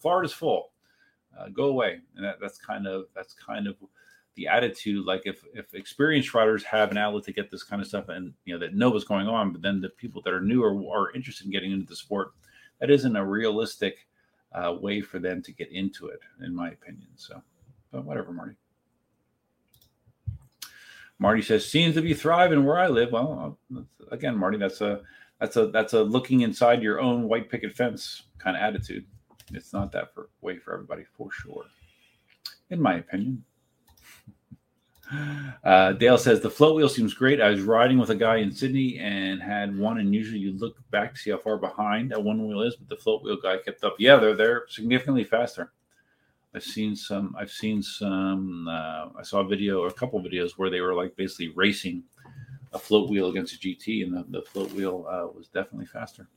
Florida's 0.00 0.32
full. 0.32 0.70
Uh, 1.38 1.48
go 1.48 1.64
away. 1.64 2.00
And 2.16 2.24
that, 2.24 2.38
that's 2.40 2.58
kind 2.58 2.86
of 2.86 3.06
that's 3.14 3.34
kind 3.34 3.66
of 3.66 3.76
the 4.34 4.46
attitude. 4.46 5.06
Like 5.06 5.22
if 5.24 5.42
if 5.54 5.72
experienced 5.74 6.34
riders 6.34 6.62
have 6.64 6.90
an 6.90 6.98
outlet 6.98 7.24
to 7.24 7.32
get 7.32 7.50
this 7.50 7.62
kind 7.62 7.80
of 7.80 7.88
stuff 7.88 8.08
and 8.08 8.34
you 8.44 8.52
know 8.52 8.60
that 8.60 8.74
know 8.74 8.90
what's 8.90 9.04
going 9.04 9.28
on, 9.28 9.52
but 9.52 9.62
then 9.62 9.80
the 9.80 9.88
people 9.88 10.20
that 10.22 10.34
are 10.34 10.42
new 10.42 10.62
or 10.62 10.72
are 10.94 11.12
interested 11.12 11.46
in 11.46 11.52
getting 11.52 11.72
into 11.72 11.86
the 11.86 11.96
sport, 11.96 12.32
that 12.80 12.90
isn't 12.90 13.16
a 13.16 13.24
realistic 13.24 14.06
uh, 14.52 14.76
way 14.78 15.00
for 15.00 15.18
them 15.18 15.40
to 15.42 15.52
get 15.52 15.70
into 15.72 16.08
it, 16.08 16.20
in 16.44 16.54
my 16.54 16.70
opinion. 16.70 17.08
So. 17.16 17.42
But 17.92 18.04
whatever, 18.04 18.32
Marty. 18.32 18.54
Marty 21.20 21.42
says 21.42 21.70
seems 21.70 21.94
to 21.94 22.02
be 22.02 22.14
thriving 22.14 22.64
where 22.64 22.78
I 22.78 22.88
live. 22.88 23.12
Well, 23.12 23.58
uh, 23.76 23.82
again, 24.10 24.36
Marty, 24.36 24.56
that's 24.56 24.80
a 24.80 25.02
that's 25.38 25.56
a 25.56 25.66
that's 25.66 25.92
a 25.92 26.02
looking 26.02 26.40
inside 26.40 26.82
your 26.82 26.98
own 26.98 27.28
white 27.28 27.50
picket 27.50 27.76
fence 27.76 28.22
kind 28.38 28.56
of 28.56 28.62
attitude. 28.62 29.04
It's 29.52 29.72
not 29.72 29.92
that 29.92 30.14
for, 30.14 30.30
way 30.40 30.56
for 30.56 30.72
everybody, 30.72 31.04
for 31.16 31.30
sure, 31.30 31.66
in 32.70 32.80
my 32.80 32.96
opinion. 32.96 33.44
Uh, 35.64 35.92
Dale 35.94 36.16
says 36.16 36.40
the 36.40 36.48
float 36.48 36.76
wheel 36.76 36.88
seems 36.88 37.14
great. 37.14 37.40
I 37.40 37.50
was 37.50 37.62
riding 37.62 37.98
with 37.98 38.10
a 38.10 38.14
guy 38.14 38.36
in 38.36 38.52
Sydney 38.52 38.96
and 39.00 39.42
had 39.42 39.76
one, 39.76 39.98
and 39.98 40.14
usually 40.14 40.38
you 40.38 40.52
look 40.52 40.76
back 40.92 41.12
to 41.12 41.18
see 41.18 41.30
how 41.32 41.38
far 41.38 41.56
behind 41.56 42.12
that 42.12 42.22
one 42.22 42.46
wheel 42.46 42.60
is, 42.60 42.76
but 42.76 42.88
the 42.88 43.02
float 43.02 43.24
wheel 43.24 43.36
guy 43.42 43.56
kept 43.58 43.82
up. 43.82 43.96
Yeah, 43.98 44.18
they're 44.18 44.36
they're 44.36 44.66
significantly 44.68 45.24
faster. 45.24 45.72
I've 46.54 46.64
seen 46.64 46.96
some. 46.96 47.34
I've 47.38 47.50
seen 47.50 47.82
some. 47.82 48.66
Uh, 48.68 49.08
I 49.18 49.22
saw 49.22 49.40
a 49.40 49.46
video 49.46 49.80
or 49.80 49.86
a 49.86 49.92
couple 49.92 50.20
videos 50.20 50.52
where 50.56 50.70
they 50.70 50.80
were 50.80 50.94
like 50.94 51.14
basically 51.16 51.48
racing 51.54 52.02
a 52.72 52.78
float 52.78 53.08
wheel 53.08 53.28
against 53.28 53.54
a 53.54 53.58
GT, 53.58 54.04
and 54.04 54.16
the, 54.16 54.24
the 54.28 54.42
float 54.42 54.72
wheel 54.72 55.06
uh, 55.08 55.26
was 55.36 55.48
definitely 55.48 55.86
faster. 55.86 56.28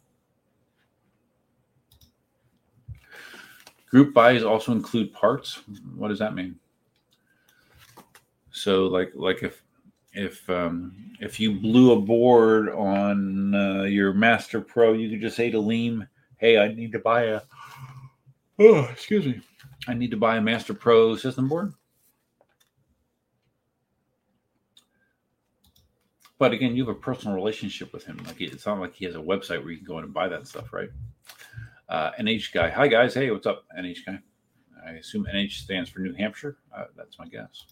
Group 3.90 4.14
buys 4.14 4.44
also 4.44 4.72
include 4.72 5.14
parts. 5.14 5.62
What 5.96 6.08
does 6.08 6.20
that 6.20 6.34
mean? 6.36 6.56
So, 8.52 8.86
like, 8.86 9.12
like 9.16 9.42
if 9.44 9.64
if 10.14 10.48
um, 10.50 11.16
if 11.20 11.40
you 11.40 11.60
blew 11.60 11.92
a 11.92 12.00
board 12.00 12.70
on 12.70 13.56
uh, 13.56 13.84
your 13.84 14.14
Master 14.14 14.62
Pro, 14.62 14.94
you 14.94 15.10
could 15.10 15.22
just 15.22 15.36
say 15.36 15.50
to 15.50 15.58
Liam, 15.58 16.08
"Hey, 16.38 16.60
I 16.60 16.68
need 16.68 16.92
to 16.92 17.00
buy 17.00 17.24
a." 17.24 17.42
Oh, 18.60 18.84
excuse 18.92 19.26
me. 19.26 19.42
I 19.88 19.94
need 19.94 20.12
to 20.12 20.18
buy 20.18 20.38
a 20.38 20.42
Master 20.42 20.74
Pro 20.74 21.16
system 21.16 21.48
board. 21.48 21.74
But 26.40 26.52
again, 26.52 26.76
you 26.76 26.86
have 26.86 26.96
a 26.96 27.00
personal 27.00 27.36
relationship 27.36 27.94
with 27.94 28.06
him. 28.06 28.20
Like 28.26 28.42
it's 28.42 28.66
not 28.66 28.80
like 28.80 28.94
he 28.94 29.06
has 29.06 29.16
a 29.16 29.20
website 29.20 29.62
where 29.62 29.72
you 29.72 29.78
can 29.78 29.86
go 29.86 29.98
in 30.00 30.04
and 30.04 30.14
buy 30.14 30.28
that 30.28 30.48
stuff, 30.48 30.74
right? 30.74 30.90
Uh, 31.88 32.12
NH 32.20 32.54
guy, 32.54 32.70
hi 32.70 32.88
guys, 32.88 33.14
hey, 33.14 33.30
what's 33.32 33.46
up, 33.46 33.66
NH 33.78 34.06
guy? 34.06 34.20
I 34.86 34.92
assume 34.92 35.26
NH 35.34 35.64
stands 35.64 35.90
for 35.90 36.00
New 36.00 36.14
Hampshire. 36.14 36.58
Uh, 36.76 36.86
that's 36.98 37.18
my 37.18 37.28
guess. 37.28 37.66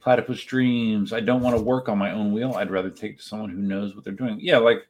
Platypus 0.00 0.42
Dreams. 0.44 1.12
I 1.12 1.20
don't 1.20 1.42
want 1.42 1.56
to 1.56 1.62
work 1.62 1.88
on 1.88 1.98
my 1.98 2.12
own 2.12 2.32
wheel. 2.32 2.54
I'd 2.54 2.70
rather 2.70 2.90
take 2.90 3.18
to 3.18 3.22
someone 3.22 3.50
who 3.50 3.58
knows 3.58 3.94
what 3.94 4.04
they're 4.04 4.12
doing. 4.12 4.38
Yeah, 4.40 4.58
like 4.58 4.86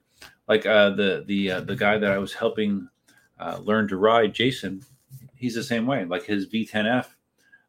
like 0.46 0.66
uh, 0.66 0.90
the 0.90 1.24
the 1.26 1.50
uh, 1.50 1.60
the 1.62 1.74
guy 1.74 1.98
that 1.98 2.12
I 2.12 2.18
was 2.18 2.34
helping 2.34 2.88
uh, 3.40 3.58
learn 3.62 3.88
to 3.88 3.96
ride, 3.96 4.34
Jason 4.34 4.84
he's 5.38 5.54
the 5.54 5.62
same 5.62 5.86
way. 5.86 6.04
Like 6.04 6.24
his 6.24 6.46
V10F 6.48 7.06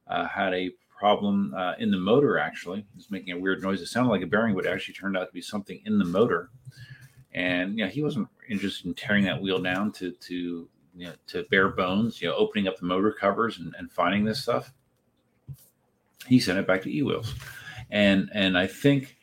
uh, 0.07 0.27
had 0.27 0.53
a 0.53 0.71
problem 0.99 1.53
uh, 1.55 1.73
in 1.79 1.91
the 1.91 1.97
motor. 1.97 2.37
Actually, 2.37 2.79
it 2.79 2.95
was 2.95 3.09
making 3.09 3.33
a 3.33 3.39
weird 3.39 3.63
noise. 3.63 3.81
It 3.81 3.87
sounded 3.87 4.09
like 4.09 4.21
a 4.21 4.27
bearing, 4.27 4.55
but 4.55 4.65
it 4.65 4.69
actually 4.69 4.95
turned 4.95 5.15
out 5.15 5.27
to 5.27 5.33
be 5.33 5.41
something 5.41 5.81
in 5.85 5.97
the 5.97 6.05
motor. 6.05 6.49
And 7.33 7.77
yeah, 7.77 7.87
he 7.87 8.03
wasn't 8.03 8.27
interested 8.49 8.87
in 8.87 8.95
tearing 8.95 9.23
that 9.25 9.41
wheel 9.41 9.61
down 9.61 9.91
to 9.93 10.11
to 10.11 10.67
you 10.95 11.07
know, 11.07 11.13
to 11.27 11.43
bare 11.43 11.69
bones. 11.69 12.21
You 12.21 12.29
know, 12.29 12.35
opening 12.35 12.67
up 12.67 12.77
the 12.77 12.85
motor 12.85 13.11
covers 13.13 13.59
and, 13.59 13.73
and 13.77 13.91
finding 13.91 14.25
this 14.25 14.41
stuff. 14.41 14.73
He 16.27 16.39
sent 16.39 16.59
it 16.59 16.67
back 16.67 16.81
to 16.83 16.89
eWheels, 16.89 17.33
and 17.89 18.29
and 18.33 18.57
I 18.57 18.67
think. 18.67 19.15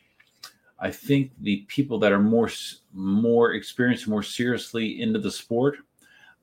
I 0.79 0.91
think 0.91 1.31
the 1.41 1.65
people 1.67 1.97
that 1.97 2.11
are 2.11 2.19
more 2.19 2.51
more 2.93 3.53
experienced, 3.53 4.07
more 4.07 4.21
seriously 4.21 5.01
into 5.01 5.17
the 5.17 5.31
sport, 5.31 5.79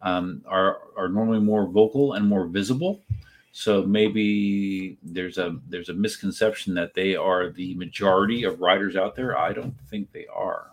um, 0.05 0.42
are 0.46 0.78
are 0.96 1.09
normally 1.09 1.40
more 1.40 1.66
vocal 1.66 2.12
and 2.12 2.28
more 2.28 2.46
visible. 2.46 3.02
So 3.50 3.82
maybe 3.82 4.98
there's 5.02 5.38
a 5.38 5.57
there's 5.68 5.88
a 5.88 5.94
misconception 5.94 6.74
that 6.74 6.94
they 6.94 7.16
are 7.16 7.50
the 7.50 7.74
majority 7.74 8.44
of 8.44 8.61
riders 8.61 8.96
out 8.96 9.16
there. 9.16 9.36
I 9.36 9.52
don't 9.52 9.74
think 9.88 10.12
they 10.12 10.26
are. 10.32 10.70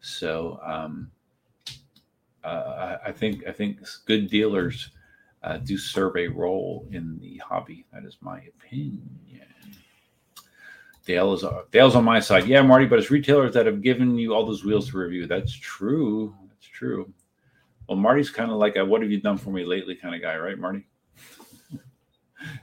So 0.00 0.60
um, 0.64 1.10
uh, 2.42 2.96
I 3.04 3.12
think 3.12 3.46
I 3.46 3.52
think 3.52 3.80
good 4.06 4.28
dealers 4.28 4.90
uh, 5.42 5.58
do 5.58 5.76
serve 5.76 6.16
a 6.16 6.28
role 6.28 6.86
in 6.90 7.18
the 7.20 7.36
hobby. 7.38 7.84
That 7.92 8.04
is 8.04 8.16
my 8.20 8.40
opinion. 8.56 9.18
Dale 11.04 11.32
is 11.32 11.42
Dale's 11.70 11.96
on 11.96 12.04
my 12.04 12.20
side. 12.20 12.46
Yeah, 12.46 12.60
Marty, 12.60 12.84
but 12.84 12.98
it's 12.98 13.10
retailers 13.10 13.54
that 13.54 13.64
have 13.64 13.80
given 13.80 14.18
you 14.18 14.34
all 14.34 14.44
those 14.44 14.62
wheels 14.62 14.90
to 14.90 14.98
review. 14.98 15.26
That's 15.26 15.54
true. 15.54 16.34
That's 16.50 16.66
true. 16.66 17.10
Well, 17.88 17.96
Marty's 17.96 18.30
kind 18.30 18.50
of 18.50 18.58
like 18.58 18.76
a 18.76 18.84
"What 18.84 19.02
have 19.02 19.10
you 19.10 19.20
done 19.20 19.38
for 19.38 19.50
me 19.50 19.64
lately?" 19.64 19.94
kind 19.94 20.14
of 20.14 20.20
guy, 20.20 20.36
right, 20.36 20.58
Marty? 20.58 20.86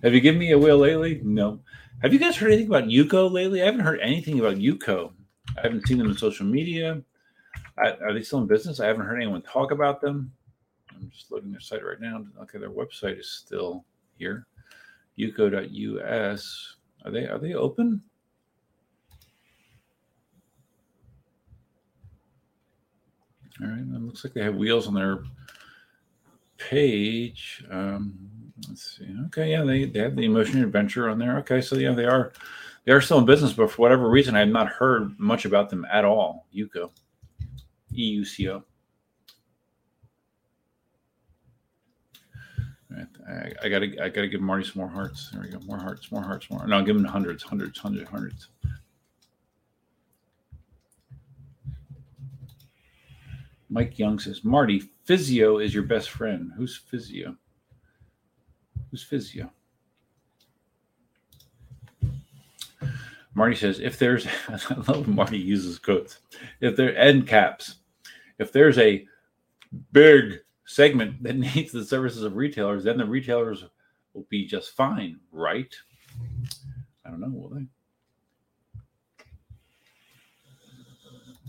have 0.04 0.14
you 0.14 0.22
given 0.22 0.40
me 0.40 0.52
a 0.52 0.58
wheel 0.58 0.78
lately? 0.78 1.20
No. 1.24 1.60
Have 2.02 2.14
you 2.14 2.20
guys 2.20 2.38
heard 2.38 2.52
anything 2.52 2.68
about 2.68 2.86
Yuko 2.86 3.32
lately? 3.32 3.62
I 3.62 3.66
haven't 3.66 3.82
heard 3.82 4.00
anything 4.02 4.40
about 4.40 4.58
Yuko. 4.58 5.14
I 5.58 5.62
haven't 5.62 5.88
seen 5.88 5.98
them 5.98 6.12
in 6.12 6.18
social 6.18 6.46
media. 6.46 7.02
I, 7.78 7.92
are 7.94 8.14
they 8.14 8.22
still 8.22 8.40
in 8.40 8.48
business? 8.48 8.80
I 8.80 8.88
haven't 8.88 9.06
heard 9.06 9.18
anyone 9.18 9.42
talk 9.42 9.72
about 9.72 10.02
them. 10.02 10.32
I'm 10.92 11.10
just 11.10 11.32
loading 11.32 11.52
their 11.52 11.60
site 11.60 11.84
right 11.84 12.00
now. 12.00 12.24
Okay, 12.44 12.60
their 12.60 12.70
website 12.70 13.20
is 13.20 13.32
still 13.32 13.86
here. 14.18 14.46
Yuko.us. 15.18 16.76
Are 17.04 17.12
they 17.12 17.28
are 17.28 17.40
they 17.40 17.54
open? 17.54 18.02
All 23.62 23.68
right, 23.68 23.80
it 23.80 24.02
looks 24.02 24.24
like 24.24 24.34
they 24.34 24.44
have 24.44 24.56
wheels 24.56 24.88
on 24.88 24.94
their 24.94 25.24
page. 26.58 27.64
Um, 27.72 28.14
let's 28.68 28.98
see. 28.98 29.08
Okay, 29.28 29.52
yeah, 29.52 29.64
they, 29.64 29.86
they 29.86 30.00
have 30.00 30.16
the 30.16 30.26
Inmotion 30.26 30.62
adventure 30.64 31.10
on 31.10 31.20
there. 31.20 31.38
Okay, 31.40 31.62
so 31.62 31.76
yeah, 31.76 31.94
they 31.94 32.06
are 32.06 32.34
they 32.84 32.92
are 32.92 33.02
still 33.02 33.20
in 33.20 33.26
business, 33.26 33.54
but 33.54 33.72
for 33.72 33.82
whatever 33.82 34.10
reason, 34.10 34.36
I 34.36 34.40
have 34.40 34.50
not 34.50 34.68
heard 34.68 35.18
much 35.20 35.46
about 35.46 35.70
them 35.70 35.86
at 35.92 36.06
all. 36.06 36.48
Yuko, 36.54 36.92
E 37.94 38.04
U 38.04 38.26
C 38.26 38.50
O. 38.50 38.64
I, 43.64 43.70
gotta 43.70 43.88
I 44.04 44.10
gotta 44.10 44.28
give 44.28 44.42
Marty 44.42 44.64
some 44.64 44.80
more 44.80 44.88
hearts. 44.88 45.30
There 45.32 45.42
we 45.42 45.50
go. 45.50 45.60
More 45.66 45.80
hearts, 45.80 46.12
more 46.12 46.22
hearts, 46.22 46.50
more. 46.50 46.66
No, 46.68 46.78
I'll 46.78 46.84
give 46.84 46.96
him 46.96 47.04
hundreds, 47.04 47.44
hundreds, 47.44 47.80
hundreds, 47.80 48.10
hundreds. 48.10 48.50
Mike 53.70 53.98
Young 53.98 54.20
says, 54.20 54.44
Marty, 54.44 54.84
physio 55.06 55.58
is 55.58 55.74
your 55.74 55.84
best 55.84 56.10
friend. 56.10 56.52
Who's 56.56 56.76
physio? 56.76 57.36
Who's 58.92 59.04
physio? 59.04 59.52
Marty 63.34 63.56
says, 63.56 63.80
if 63.80 64.00
there's, 64.00 64.28
I 64.48 64.60
love 64.88 65.08
Marty 65.08 65.38
uses 65.38 65.78
quotes. 65.78 66.20
If 66.62 66.76
there 66.76 66.98
end 66.98 67.28
caps, 67.28 67.76
if 68.40 68.52
there's 68.52 68.78
a 68.78 69.06
big 69.92 70.40
segment 70.66 71.22
that 71.24 71.36
needs 71.56 71.72
the 71.72 71.86
services 71.86 72.24
of 72.24 72.36
retailers, 72.36 72.84
then 72.84 72.98
the 72.98 73.06
retailers 73.06 73.66
will 74.14 74.26
be 74.30 74.46
just 74.46 74.72
fine, 74.72 75.20
right? 75.32 75.74
I 77.06 77.10
don't 77.10 77.20
know, 77.20 77.30
will 77.30 77.50
they? 77.50 77.66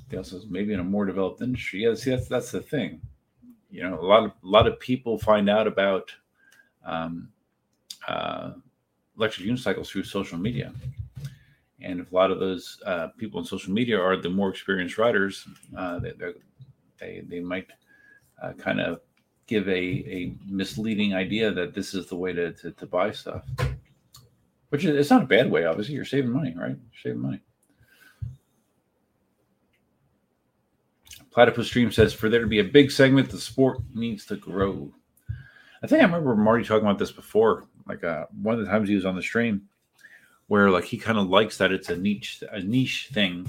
Dale 0.08 0.24
says 0.24 0.46
maybe 0.48 0.72
in 0.72 0.80
a 0.80 0.84
more 0.84 1.04
developed 1.04 1.42
industry. 1.42 1.84
Yeah, 1.84 1.94
see 1.94 2.10
that's 2.10 2.28
that's 2.28 2.50
the 2.50 2.60
thing. 2.60 3.00
You 3.70 3.82
know, 3.82 4.00
a 4.00 4.06
lot 4.06 4.24
of 4.24 4.30
a 4.30 4.46
lot 4.46 4.66
of 4.66 4.78
people 4.78 5.18
find 5.18 5.50
out 5.50 5.66
about 5.66 6.12
um, 6.84 7.28
uh, 8.06 8.52
electric 9.16 9.46
unicycles 9.46 9.88
through 9.88 10.04
social 10.04 10.38
media. 10.38 10.72
And 11.80 12.00
if 12.00 12.10
a 12.10 12.14
lot 12.14 12.30
of 12.30 12.40
those 12.40 12.80
uh, 12.86 13.08
people 13.18 13.38
on 13.38 13.46
social 13.46 13.72
media 13.72 14.00
are 14.00 14.16
the 14.16 14.30
more 14.30 14.48
experienced 14.48 14.98
riders, 14.98 15.46
uh, 15.76 15.98
they, 15.98 16.12
they, 16.98 17.22
they 17.28 17.40
might 17.40 17.68
uh, 18.42 18.52
kind 18.54 18.80
of 18.80 19.00
give 19.46 19.68
a, 19.68 19.72
a 19.72 20.34
misleading 20.48 21.14
idea 21.14 21.50
that 21.52 21.74
this 21.74 21.94
is 21.94 22.06
the 22.06 22.16
way 22.16 22.32
to, 22.32 22.52
to, 22.52 22.72
to 22.72 22.86
buy 22.86 23.10
stuff, 23.12 23.44
which 24.70 24.84
is 24.84 24.96
it's 24.96 25.10
not 25.10 25.24
a 25.24 25.26
bad 25.26 25.50
way. 25.50 25.64
Obviously, 25.64 25.94
you're 25.94 26.04
saving 26.04 26.30
money, 26.30 26.54
right? 26.56 26.76
Saving 27.02 27.20
money. 27.20 27.40
Platypus 31.36 31.66
Stream 31.66 31.92
says 31.92 32.14
for 32.14 32.30
there 32.30 32.40
to 32.40 32.46
be 32.46 32.60
a 32.60 32.64
big 32.64 32.90
segment, 32.90 33.28
the 33.28 33.38
sport 33.38 33.80
needs 33.94 34.24
to 34.24 34.36
grow. 34.36 34.90
I 35.82 35.86
think 35.86 36.00
I 36.00 36.06
remember 36.06 36.34
Marty 36.34 36.64
talking 36.64 36.86
about 36.86 36.98
this 36.98 37.12
before. 37.12 37.66
Like 37.86 38.02
uh, 38.04 38.24
one 38.40 38.54
of 38.54 38.64
the 38.64 38.70
times 38.70 38.88
he 38.88 38.94
was 38.94 39.04
on 39.04 39.16
the 39.16 39.20
stream, 39.20 39.68
where 40.46 40.70
like 40.70 40.84
he 40.84 40.96
kind 40.96 41.18
of 41.18 41.28
likes 41.28 41.58
that 41.58 41.72
it's 41.72 41.90
a 41.90 41.96
niche 41.98 42.42
a 42.50 42.60
niche 42.60 43.10
thing, 43.12 43.46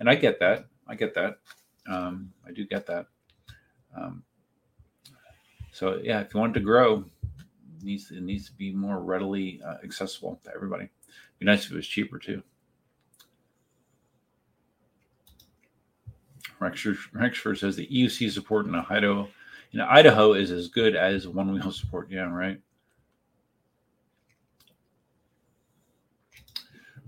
and 0.00 0.10
I 0.10 0.16
get 0.16 0.38
that. 0.40 0.66
I 0.86 0.94
get 0.94 1.14
that. 1.14 1.38
Um, 1.88 2.30
I 2.46 2.52
do 2.52 2.66
get 2.66 2.86
that. 2.88 3.06
Um, 3.96 4.22
so 5.72 5.98
yeah, 6.02 6.20
if 6.20 6.34
you 6.34 6.40
want 6.40 6.54
it 6.54 6.60
to 6.60 6.64
grow, 6.66 7.06
it 7.78 7.82
needs 7.82 8.10
it 8.10 8.22
needs 8.22 8.50
to 8.50 8.52
be 8.52 8.70
more 8.70 9.00
readily 9.00 9.62
uh, 9.66 9.76
accessible 9.82 10.38
to 10.44 10.50
everybody. 10.54 10.84
It'd 10.84 11.38
be 11.38 11.46
nice 11.46 11.64
if 11.64 11.72
it 11.72 11.76
was 11.76 11.88
cheaper 11.88 12.18
too. 12.18 12.42
Rexford 16.62 17.58
says 17.58 17.76
the 17.76 17.86
EUC 17.86 18.30
support 18.30 18.66
in 18.66 18.74
Idaho, 18.74 19.28
in 19.72 19.80
Idaho 19.80 20.34
is 20.34 20.50
as 20.50 20.68
good 20.68 20.94
as 20.94 21.26
one 21.26 21.52
wheel 21.52 21.72
support. 21.72 22.10
Yeah, 22.10 22.32
right. 22.32 22.60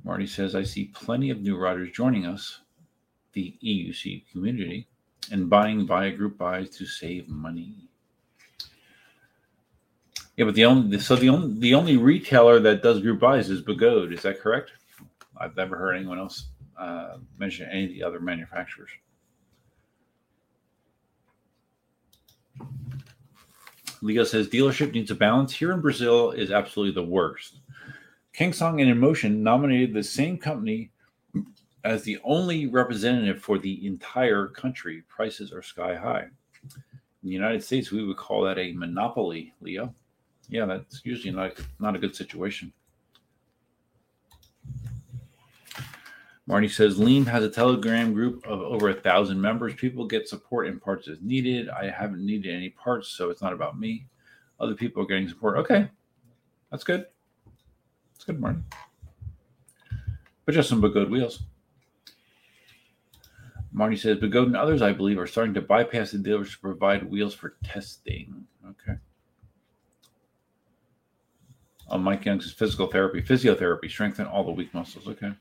Marty 0.04 0.26
says, 0.26 0.54
I 0.54 0.62
see 0.62 0.90
plenty 0.94 1.30
of 1.30 1.40
new 1.40 1.56
riders 1.56 1.90
joining 1.92 2.26
us, 2.26 2.60
the 3.32 3.54
EUC 3.64 4.30
community, 4.30 4.86
and 5.32 5.48
buying 5.48 5.86
via 5.86 6.10
group 6.10 6.36
buys 6.36 6.68
to 6.70 6.86
save 6.86 7.28
money. 7.28 7.88
Yeah, 10.36 10.44
but 10.46 10.54
the 10.54 10.64
only 10.64 10.98
so 10.98 11.16
the 11.16 11.28
only 11.28 11.60
the 11.60 11.74
only 11.74 11.96
retailer 11.96 12.58
that 12.60 12.82
does 12.82 13.00
group 13.00 13.20
buys 13.20 13.48
is 13.50 13.62
Begode. 13.62 14.12
Is 14.12 14.22
that 14.22 14.40
correct? 14.40 14.72
I've 15.36 15.56
never 15.56 15.76
heard 15.76 15.94
anyone 15.94 16.18
else 16.18 16.48
uh, 16.78 17.18
mention 17.38 17.68
any 17.70 17.84
of 17.84 17.90
the 17.90 18.02
other 18.02 18.20
manufacturers. 18.20 18.90
Leo 24.02 24.24
says 24.24 24.48
dealership 24.48 24.92
needs 24.92 25.10
a 25.10 25.14
balance. 25.14 25.52
Here 25.52 25.72
in 25.72 25.80
Brazil 25.80 26.32
is 26.32 26.50
absolutely 26.50 26.94
the 26.94 27.08
worst. 27.08 27.60
Kingsong 28.36 28.80
and 28.80 28.90
Inmotion 28.90 29.42
nominated 29.42 29.94
the 29.94 30.02
same 30.02 30.36
company 30.36 30.90
as 31.84 32.02
the 32.02 32.18
only 32.24 32.66
representative 32.66 33.40
for 33.40 33.58
the 33.58 33.86
entire 33.86 34.48
country. 34.48 35.02
Prices 35.08 35.52
are 35.52 35.62
sky 35.62 35.94
high. 35.94 36.26
In 36.64 37.28
the 37.28 37.30
United 37.30 37.62
States, 37.62 37.90
we 37.90 38.04
would 38.04 38.16
call 38.16 38.42
that 38.42 38.58
a 38.58 38.72
monopoly, 38.72 39.54
Leo. 39.60 39.94
Yeah, 40.48 40.66
that's 40.66 41.00
usually 41.04 41.32
not, 41.32 41.52
not 41.78 41.96
a 41.96 41.98
good 41.98 42.14
situation. 42.14 42.72
Marty 46.46 46.68
says 46.68 46.98
Lean 46.98 47.24
has 47.24 47.42
a 47.42 47.48
Telegram 47.48 48.12
group 48.12 48.46
of 48.46 48.60
over 48.60 48.90
a 48.90 48.94
thousand 48.94 49.40
members. 49.40 49.74
People 49.74 50.06
get 50.06 50.28
support 50.28 50.66
in 50.66 50.78
parts 50.78 51.08
as 51.08 51.20
needed. 51.22 51.70
I 51.70 51.88
haven't 51.90 52.24
needed 52.24 52.54
any 52.54 52.70
parts, 52.70 53.08
so 53.08 53.30
it's 53.30 53.40
not 53.40 53.54
about 53.54 53.78
me. 53.78 54.06
Other 54.60 54.74
people 54.74 55.02
are 55.02 55.06
getting 55.06 55.28
support. 55.28 55.58
Okay, 55.58 55.88
that's 56.70 56.84
good. 56.84 57.06
That's 58.12 58.24
good, 58.24 58.40
Marty. 58.40 58.60
But 60.44 60.54
just 60.54 60.68
some 60.68 60.80
good 60.80 61.10
wheels. 61.10 61.44
Marty 63.72 63.96
says 63.96 64.18
Begode 64.18 64.46
and 64.46 64.56
others, 64.56 64.82
I 64.82 64.92
believe, 64.92 65.18
are 65.18 65.26
starting 65.26 65.54
to 65.54 65.62
bypass 65.62 66.12
the 66.12 66.18
dealers 66.18 66.52
to 66.52 66.58
provide 66.60 67.10
wheels 67.10 67.34
for 67.34 67.56
testing. 67.64 68.46
Okay. 68.64 68.98
Oh, 71.88 71.98
Mike 71.98 72.24
Young 72.24 72.40
says 72.40 72.52
physical 72.52 72.86
therapy, 72.86 73.20
physiotherapy, 73.20 73.90
strengthen 73.90 74.26
all 74.26 74.44
the 74.44 74.52
weak 74.52 74.72
muscles. 74.72 75.08
Okay. 75.08 75.32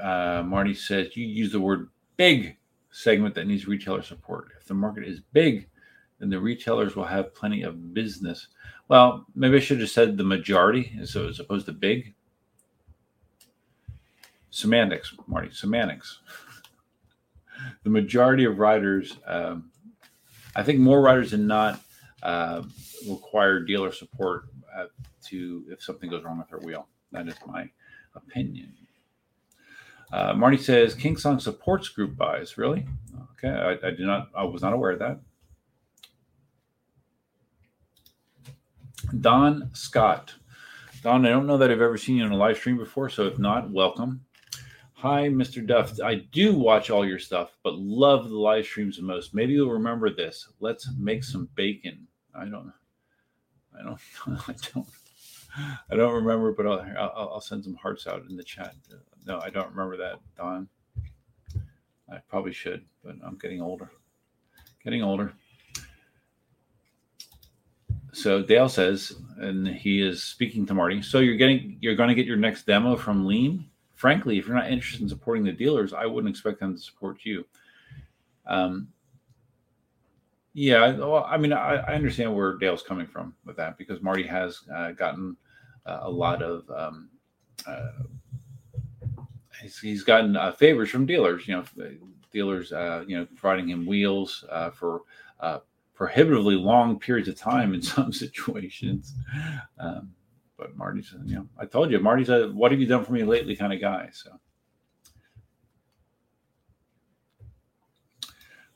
Uh, 0.00 0.42
Marty 0.44 0.74
says 0.74 1.16
you 1.16 1.26
use 1.26 1.52
the 1.52 1.60
word 1.60 1.88
big 2.16 2.56
segment 2.90 3.34
that 3.34 3.46
needs 3.46 3.66
retailer 3.66 4.02
support. 4.02 4.52
If 4.60 4.66
the 4.66 4.74
market 4.74 5.04
is 5.04 5.20
big, 5.32 5.68
then 6.18 6.30
the 6.30 6.40
retailers 6.40 6.94
will 6.94 7.04
have 7.04 7.34
plenty 7.34 7.62
of 7.62 7.92
business. 7.92 8.48
Well, 8.88 9.26
maybe 9.34 9.56
I 9.56 9.60
should 9.60 9.80
have 9.80 9.90
said 9.90 10.16
the 10.16 10.24
majority, 10.24 10.98
so 11.04 11.28
as 11.28 11.40
opposed 11.40 11.66
to 11.66 11.72
big. 11.72 12.14
Semantics, 14.50 15.12
Marty, 15.26 15.50
semantics. 15.52 16.20
the 17.82 17.90
majority 17.90 18.44
of 18.44 18.58
riders, 18.58 19.18
um, 19.26 19.70
I 20.54 20.62
think 20.62 20.78
more 20.78 21.02
riders 21.02 21.32
than 21.32 21.46
not, 21.46 21.80
uh, 22.22 22.62
require 23.08 23.60
dealer 23.60 23.92
support 23.92 24.44
uh, 24.74 24.86
to 25.26 25.64
if 25.68 25.82
something 25.82 26.08
goes 26.08 26.22
wrong 26.22 26.38
with 26.38 26.48
their 26.48 26.60
wheel. 26.60 26.86
That 27.12 27.28
is 27.28 27.34
my 27.46 27.68
opinion. 28.14 28.72
Uh, 30.14 30.32
Marty 30.32 30.56
says 30.56 30.94
King 30.94 31.16
Song 31.16 31.40
supports 31.40 31.88
group 31.88 32.16
buys. 32.16 32.56
Really? 32.56 32.86
Okay, 33.32 33.48
I, 33.48 33.88
I 33.88 33.90
do 33.90 34.06
not. 34.06 34.28
I 34.36 34.44
was 34.44 34.62
not 34.62 34.72
aware 34.72 34.92
of 34.92 35.00
that. 35.00 35.18
Don 39.20 39.70
Scott. 39.72 40.32
Don, 41.02 41.26
I 41.26 41.30
don't 41.30 41.48
know 41.48 41.58
that 41.58 41.68
I've 41.68 41.80
ever 41.80 41.98
seen 41.98 42.18
you 42.18 42.26
in 42.26 42.30
a 42.30 42.36
live 42.36 42.56
stream 42.56 42.78
before, 42.78 43.08
so 43.08 43.26
if 43.26 43.40
not, 43.40 43.72
welcome. 43.72 44.24
Hi, 44.92 45.24
Mr. 45.24 45.66
Duf. 45.66 46.00
I 46.00 46.26
do 46.30 46.54
watch 46.54 46.90
all 46.90 47.04
your 47.04 47.18
stuff, 47.18 47.56
but 47.64 47.74
love 47.74 48.28
the 48.28 48.38
live 48.38 48.66
streams 48.66 48.98
the 48.98 49.02
most. 49.02 49.34
Maybe 49.34 49.54
you'll 49.54 49.72
remember 49.72 50.10
this. 50.10 50.48
Let's 50.60 50.88
make 50.96 51.24
some 51.24 51.48
bacon. 51.56 52.06
I 52.32 52.44
don't. 52.44 52.72
I 53.76 53.82
don't. 53.82 53.98
I 54.48 54.54
don't. 54.72 54.86
I 55.90 55.96
don't 55.96 56.14
remember, 56.14 56.52
but 56.52 56.66
I'll, 56.68 56.86
I'll, 56.96 57.30
I'll 57.34 57.40
send 57.40 57.64
some 57.64 57.74
hearts 57.74 58.06
out 58.06 58.22
in 58.30 58.36
the 58.36 58.44
chat 58.44 58.76
no, 59.26 59.40
I 59.40 59.50
don't 59.50 59.70
remember 59.70 59.96
that, 59.98 60.18
Don. 60.36 60.68
I 62.10 62.18
probably 62.28 62.52
should, 62.52 62.84
but 63.02 63.16
I'm 63.24 63.36
getting 63.36 63.60
older. 63.60 63.90
Getting 64.82 65.02
older. 65.02 65.32
So 68.12 68.42
Dale 68.42 68.68
says, 68.68 69.16
and 69.38 69.66
he 69.66 70.00
is 70.00 70.22
speaking 70.22 70.66
to 70.66 70.74
Marty. 70.74 71.02
So 71.02 71.18
you're 71.18 71.36
getting, 71.36 71.78
you're 71.80 71.96
going 71.96 72.10
to 72.10 72.14
get 72.14 72.26
your 72.26 72.36
next 72.36 72.66
demo 72.66 72.96
from 72.96 73.26
Lean. 73.26 73.66
Frankly, 73.94 74.38
if 74.38 74.46
you're 74.46 74.56
not 74.56 74.70
interested 74.70 75.02
in 75.02 75.08
supporting 75.08 75.44
the 75.44 75.52
dealers, 75.52 75.92
I 75.92 76.06
wouldn't 76.06 76.30
expect 76.30 76.60
them 76.60 76.76
to 76.76 76.80
support 76.80 77.18
you. 77.24 77.44
Um, 78.46 78.88
yeah, 80.52 80.92
well, 80.92 81.26
I 81.28 81.36
mean, 81.36 81.52
I, 81.52 81.76
I, 81.76 81.94
understand 81.94 82.34
where 82.34 82.56
Dale's 82.56 82.82
coming 82.82 83.06
from 83.06 83.34
with 83.44 83.56
that 83.56 83.76
because 83.76 84.00
Marty 84.02 84.24
has 84.24 84.60
uh, 84.72 84.92
gotten 84.92 85.36
uh, 85.84 86.00
a 86.02 86.10
lot 86.10 86.42
of 86.42 86.70
um, 86.70 87.08
uh, 87.66 87.88
he's, 89.62 89.78
he's 89.78 90.04
gotten 90.04 90.36
uh, 90.36 90.52
favors 90.52 90.90
from 90.90 91.06
dealers. 91.06 91.46
You 91.46 91.56
know, 91.56 91.64
dealers, 92.32 92.72
uh, 92.72 93.04
you 93.06 93.16
know, 93.16 93.26
providing 93.36 93.68
him 93.68 93.86
wheels 93.86 94.44
uh, 94.50 94.70
for 94.70 95.02
uh, 95.40 95.60
prohibitively 95.94 96.56
long 96.56 96.98
periods 96.98 97.28
of 97.28 97.36
time 97.36 97.74
in 97.74 97.82
some 97.94 98.12
situations. 98.12 99.14
Um, 99.78 100.12
but 100.56 100.76
Marty's, 100.76 101.14
you 101.24 101.36
know, 101.36 101.48
I 101.58 101.66
told 101.66 101.90
you, 101.90 101.98
Marty's 101.98 102.28
a 102.28 102.48
"What 102.48 102.70
have 102.70 102.80
you 102.80 102.86
done 102.86 103.04
for 103.04 103.12
me 103.12 103.24
lately?" 103.24 103.56
kind 103.56 103.72
of 103.72 103.80
guy. 103.80 104.08
So. 104.12 104.30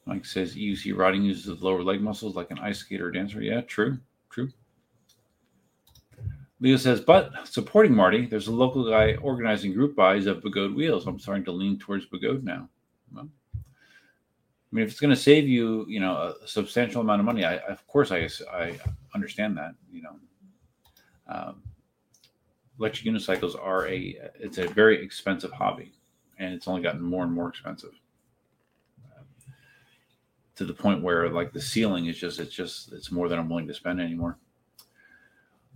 Mike 0.09 0.24
says 0.24 0.57
EUC 0.57 0.97
riding 0.97 1.22
uses 1.22 1.45
the 1.45 1.64
lower 1.64 1.83
leg 1.83 2.01
muscles 2.01 2.35
like 2.35 2.51
an 2.51 2.59
ice 2.61 2.79
skater 2.79 3.09
or 3.09 3.11
dancer. 3.11 3.43
Yeah, 3.43 3.61
true, 3.61 3.99
true. 4.31 4.49
Leo 6.61 6.76
says, 6.76 7.00
but 7.00 7.32
supporting 7.46 7.94
Marty, 7.94 8.26
there's 8.26 8.48
a 8.48 8.52
local 8.52 8.88
guy 8.88 9.14
organizing 9.16 9.72
group 9.72 9.94
buys 9.94 10.26
of 10.26 10.42
Begode 10.42 10.74
wheels. 10.74 11.06
I'm 11.06 11.20
starting 11.20 11.44
to 11.44 11.52
lean 11.52 11.78
towards 11.78 12.06
Begode 12.06 12.42
now. 12.42 12.68
Well, 13.14 13.28
I 13.54 13.61
mean, 14.72 14.84
if 14.84 14.90
it's 14.90 15.00
going 15.00 15.14
to 15.14 15.20
save 15.20 15.46
you, 15.46 15.86
you 15.88 16.00
know, 16.00 16.34
a 16.42 16.48
substantial 16.48 17.00
amount 17.00 17.20
of 17.20 17.26
money, 17.26 17.44
I, 17.44 17.56
of 17.59 17.86
course, 17.86 18.11
I, 18.11 18.28
I 18.52 18.76
understand 19.14 19.56
that. 19.56 19.74
You 19.90 20.02
know, 20.02 20.16
um, 21.28 21.62
electric 22.78 23.06
unicycles 23.06 23.54
are 23.59 23.86
a 23.86 24.18
it's 24.38 24.59
a 24.59 24.66
very 24.66 25.02
expensive 25.02 25.52
hobby, 25.52 25.92
and 26.38 26.52
it's 26.52 26.68
only 26.68 26.82
gotten 26.82 27.00
more 27.00 27.24
and 27.24 27.32
more 27.32 27.48
expensive 27.48 27.98
to 30.59 30.64
the 30.64 30.74
point 30.74 31.04
where 31.04 31.30
like 31.30 31.52
the 31.52 31.61
ceiling 31.61 32.06
is 32.06 32.18
just 32.18 32.40
it's 32.40 32.52
just 32.52 32.92
it's 32.92 33.12
more 33.12 33.28
than 33.28 33.38
I'm 33.38 33.48
willing 33.48 33.68
to 33.68 33.74
spend 33.74 34.00
anymore. 34.00 34.38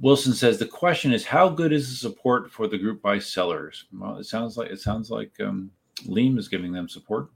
Wilson 0.01 0.32
says 0.32 0.59
the 0.59 0.66
question 0.66 1.12
is 1.12 1.24
how 1.24 1.49
good 1.49 1.72
is 1.72 1.88
the 1.88 1.97
support 1.97 2.51
for 2.51 2.66
the 2.66 2.78
group 2.78 3.03
buy 3.03 3.18
sellers? 3.18 3.86
Well, 3.93 4.18
it 4.18 4.24
sounds 4.24 4.57
like 4.57 4.70
it 4.70 4.80
sounds 4.80 5.11
like 5.11 5.32
um, 5.40 5.70
Lean 6.07 6.38
is 6.38 6.49
giving 6.49 6.72
them 6.72 6.88
support. 6.88 7.28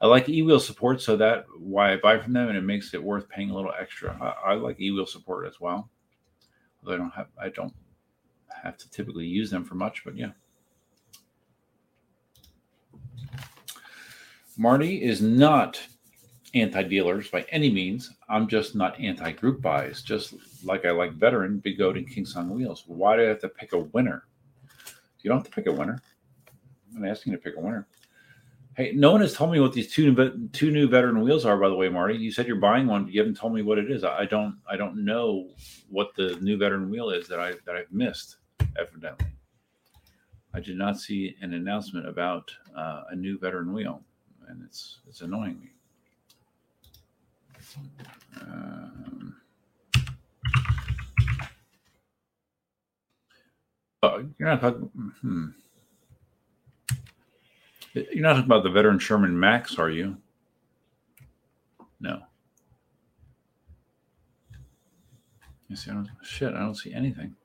I 0.00 0.06
like 0.06 0.28
e-wheel 0.28 0.60
support, 0.60 1.00
so 1.00 1.16
that 1.16 1.46
why 1.58 1.92
I 1.92 1.96
buy 1.96 2.18
from 2.18 2.32
them, 2.32 2.48
and 2.48 2.58
it 2.58 2.62
makes 2.62 2.92
it 2.92 3.02
worth 3.02 3.28
paying 3.28 3.50
a 3.50 3.54
little 3.54 3.72
extra. 3.80 4.16
I, 4.20 4.52
I 4.52 4.54
like 4.54 4.80
e-wheel 4.80 5.06
support 5.06 5.46
as 5.46 5.60
well. 5.60 5.88
Although 6.82 6.94
I 6.94 6.98
don't 6.98 7.14
have 7.14 7.28
I 7.40 7.48
don't 7.48 7.74
have 8.62 8.76
to 8.78 8.90
typically 8.90 9.26
use 9.26 9.50
them 9.50 9.64
for 9.64 9.74
much, 9.74 10.04
but 10.04 10.16
yeah. 10.16 10.30
Marty 14.58 15.02
is 15.02 15.22
not 15.22 15.80
anti-dealers 16.54 17.28
by 17.28 17.46
any 17.50 17.70
means. 17.70 18.10
I'm 18.28 18.46
just 18.46 18.74
not 18.74 18.98
anti-group 19.00 19.62
buys. 19.62 20.02
Just 20.02 20.34
like 20.64 20.84
I 20.84 20.90
like 20.90 21.12
veteran, 21.12 21.58
Big 21.58 21.78
Goat, 21.78 21.96
and 21.96 22.08
King 22.08 22.26
Song 22.26 22.50
wheels. 22.50 22.84
Why 22.86 23.16
do 23.16 23.22
I 23.22 23.28
have 23.28 23.40
to 23.40 23.48
pick 23.48 23.72
a 23.72 23.78
winner? 23.78 24.24
You 25.20 25.28
don't 25.28 25.38
have 25.38 25.46
to 25.46 25.52
pick 25.52 25.66
a 25.66 25.72
winner. 25.72 26.02
I'm 26.96 27.04
asking 27.04 27.32
you 27.32 27.38
to 27.38 27.42
pick 27.42 27.56
a 27.56 27.60
winner. 27.60 27.86
Hey, 28.76 28.92
no 28.94 29.12
one 29.12 29.20
has 29.20 29.34
told 29.34 29.52
me 29.52 29.60
what 29.60 29.72
these 29.72 29.92
two 29.92 30.48
two 30.52 30.70
new 30.70 30.88
veteran 30.88 31.20
wheels 31.20 31.44
are. 31.44 31.58
By 31.58 31.68
the 31.68 31.74
way, 31.74 31.88
Marty, 31.88 32.16
you 32.16 32.32
said 32.32 32.46
you're 32.46 32.56
buying 32.56 32.86
one. 32.86 33.04
But 33.04 33.12
you 33.12 33.20
haven't 33.20 33.36
told 33.36 33.54
me 33.54 33.62
what 33.62 33.78
it 33.78 33.90
is. 33.90 34.02
I 34.02 34.24
don't. 34.24 34.56
I 34.68 34.76
don't 34.76 35.04
know 35.04 35.50
what 35.90 36.14
the 36.16 36.36
new 36.40 36.56
veteran 36.56 36.90
wheel 36.90 37.10
is 37.10 37.28
that 37.28 37.38
I 37.38 37.52
that 37.66 37.76
I've 37.76 37.92
missed. 37.92 38.36
Evidently, 38.78 39.26
I 40.54 40.60
did 40.60 40.76
not 40.76 40.98
see 40.98 41.36
an 41.42 41.52
announcement 41.52 42.08
about 42.08 42.50
uh, 42.74 43.02
a 43.10 43.14
new 43.14 43.38
veteran 43.38 43.72
wheel, 43.74 44.02
and 44.48 44.62
it's 44.64 45.00
it's 45.06 45.20
annoying 45.20 45.60
me. 45.60 45.68
Um, 48.40 49.36
oh, 54.02 54.24
you're 54.38 54.48
not 54.48 54.60
talking. 54.60 54.90
Hmm. 55.20 55.46
You're 57.94 58.22
not 58.22 58.34
talking 58.34 58.46
about 58.46 58.62
the 58.62 58.70
veteran 58.70 58.98
Sherman 58.98 59.38
Max, 59.38 59.78
are 59.78 59.90
you? 59.90 60.16
No. 62.00 62.22
You 65.68 65.76
see, 65.76 65.90
I 65.90 65.94
don't, 65.94 66.08
shit, 66.22 66.54
I 66.54 66.60
don't 66.60 66.74
see 66.74 66.92
anything. 66.92 67.36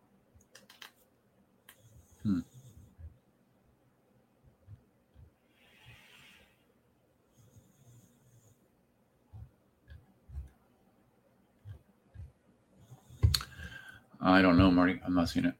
I 14.21 14.41
don't 14.41 14.57
know, 14.57 14.71
Marty. 14.71 14.99
I'm 15.05 15.13
not 15.13 15.29
seeing 15.29 15.45
it. 15.45 15.53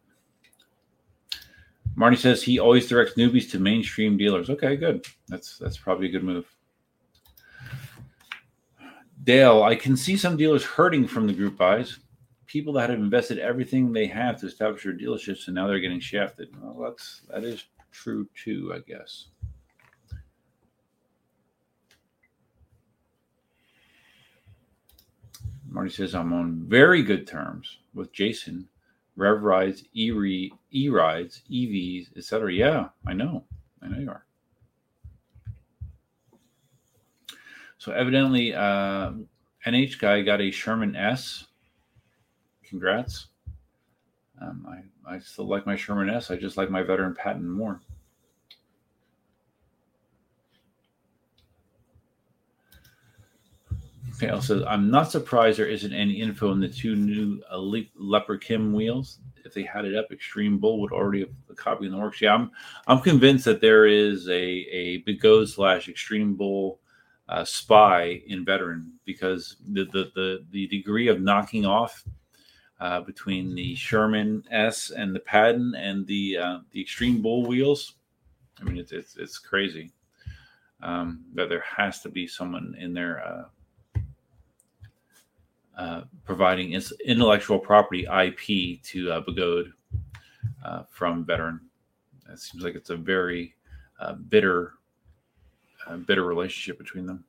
Marty 1.96 2.16
says 2.16 2.44
he 2.44 2.60
always 2.60 2.88
directs 2.88 3.16
newbies 3.16 3.50
to 3.52 3.60
mainstream 3.60 4.18
dealers. 4.18 4.50
Okay, 4.52 4.76
good. 4.76 5.06
That's 5.28 5.58
that's 5.58 5.78
probably 5.78 6.08
a 6.08 6.12
good 6.12 6.24
move. 6.24 6.46
Dale, 9.24 9.64
I 9.64 9.76
can 9.76 9.98
see 9.98 10.16
some 10.16 10.38
dealers 10.38 10.64
hurting 10.64 11.08
from 11.08 11.28
the 11.28 11.34
group 11.34 11.58
buys. 11.58 11.98
People 12.46 12.72
that 12.74 12.90
have 12.90 13.00
invested 13.00 13.40
everything 13.40 13.92
they 13.92 14.06
have 14.06 14.40
to 14.40 14.46
establish 14.46 14.84
their 14.84 14.94
dealerships, 14.94 15.48
and 15.48 15.56
now 15.56 15.68
they're 15.68 15.80
getting 15.80 16.00
shafted. 16.00 16.50
Well, 16.62 16.90
that's 16.90 17.24
that 17.30 17.44
is 17.44 17.66
true 17.92 18.28
too, 18.36 18.72
I 18.76 18.80
guess. 18.88 19.30
Marty 25.70 25.90
says 25.90 26.16
I'm 26.16 26.34
on 26.34 26.66
very 26.68 27.04
good 27.04 27.28
terms 27.28 27.78
with 27.94 28.14
Jason 28.14 28.68
rev 29.18 29.42
rides, 29.42 29.84
e 29.94 30.12
rides, 30.90 31.42
EVs, 31.52 32.18
etc. 32.18 32.54
Yeah, 32.54 32.90
I 33.06 33.14
know, 33.14 33.44
I 33.82 33.88
know 33.88 34.00
you 34.00 34.10
are. 34.10 34.26
So 37.80 37.92
evidently, 37.92 38.54
uh, 38.54 39.12
NH 39.66 40.00
guy 40.00 40.22
got 40.22 40.42
a 40.42 40.52
Sherman 40.52 40.96
S. 40.96 41.46
Congrats. 42.64 43.28
Um, 44.42 44.66
I 44.68 45.16
I 45.16 45.20
still 45.20 45.48
like 45.48 45.66
my 45.66 45.76
Sherman 45.76 46.10
S. 46.10 46.32
I 46.32 46.36
just 46.36 46.58
like 46.58 46.70
my 46.70 46.84
veteran 46.84 47.16
Patton 47.16 47.48
more. 47.48 47.82
Fail 54.18 54.42
says, 54.42 54.64
I'm 54.68 54.90
not 54.90 55.12
surprised 55.12 55.60
there 55.60 55.68
isn't 55.68 55.94
any 55.94 56.22
info 56.22 56.50
on 56.50 56.60
the 56.60 56.68
two 56.68 56.96
new 56.96 57.42
Elite 57.54 57.92
Kim 58.42 58.74
wheels. 58.74 59.20
If 59.46 59.54
they 59.54 59.64
had 59.64 59.86
it 59.86 59.96
up, 59.96 60.12
Extreme 60.12 60.58
Bull 60.58 60.82
would 60.82 60.92
already 60.92 61.20
have 61.20 61.30
a 61.50 61.54
copy 61.54 61.86
in 61.86 61.92
the 61.92 61.98
works. 61.98 62.20
Yeah, 62.20 62.34
I'm 62.34 62.52
I'm 62.88 63.00
convinced 63.00 63.46
that 63.46 63.62
there 63.62 63.86
is 63.86 64.28
a 64.28 64.34
a 64.34 65.04
Begode 65.04 65.48
slash 65.48 65.88
Extreme 65.88 66.36
Bull 66.36 66.80
uh, 67.30 67.46
spy 67.46 68.22
in 68.28 68.44
veteran 68.44 68.92
because 69.06 69.58
the 69.72 69.86
the 69.86 70.12
the, 70.16 70.46
the 70.52 70.68
degree 70.68 71.08
of 71.08 71.22
knocking 71.22 71.66
off 71.66 72.04
uh, 72.80 73.02
between 73.02 73.56
the 73.56 73.76
Sherman 73.76 74.44
S 74.52 74.90
and 74.90 75.16
the 75.16 75.20
Patton 75.20 75.76
and 75.76 76.06
the 76.08 76.38
uh, 76.38 76.60
the 76.72 76.82
Extreme 76.82 77.22
Bull 77.22 77.46
wheels. 77.46 77.94
I 78.60 78.64
mean, 78.64 78.78
it's 78.78 78.92
it's, 78.92 79.16
it's 79.16 79.38
crazy. 79.38 79.92
Um, 80.82 81.26
that 81.34 81.50
there 81.50 81.64
has 81.78 82.02
to 82.02 82.10
be 82.10 82.28
someone 82.28 82.76
in 82.80 82.94
there 82.94 83.48
uh, 85.78 86.02
providing 86.26 86.74
intellectual 87.06 87.60
property 87.60 88.06
IP 88.06 88.82
to 88.82 89.12
uh, 89.12 89.22
Begode 89.22 89.72
uh, 90.66 90.84
from 90.90 91.24
Veteran. 91.24 91.62
It 92.32 92.40
seems 92.40 92.64
like 92.64 92.76
it's 92.76 92.90
a 92.90 92.98
very 92.98 93.54
uh, 94.00 94.14
bitter, 94.14 94.74
uh, 95.88 95.98
bitter 95.98 96.24
relationship 96.24 96.78
between 96.78 97.06
them. 97.06 97.24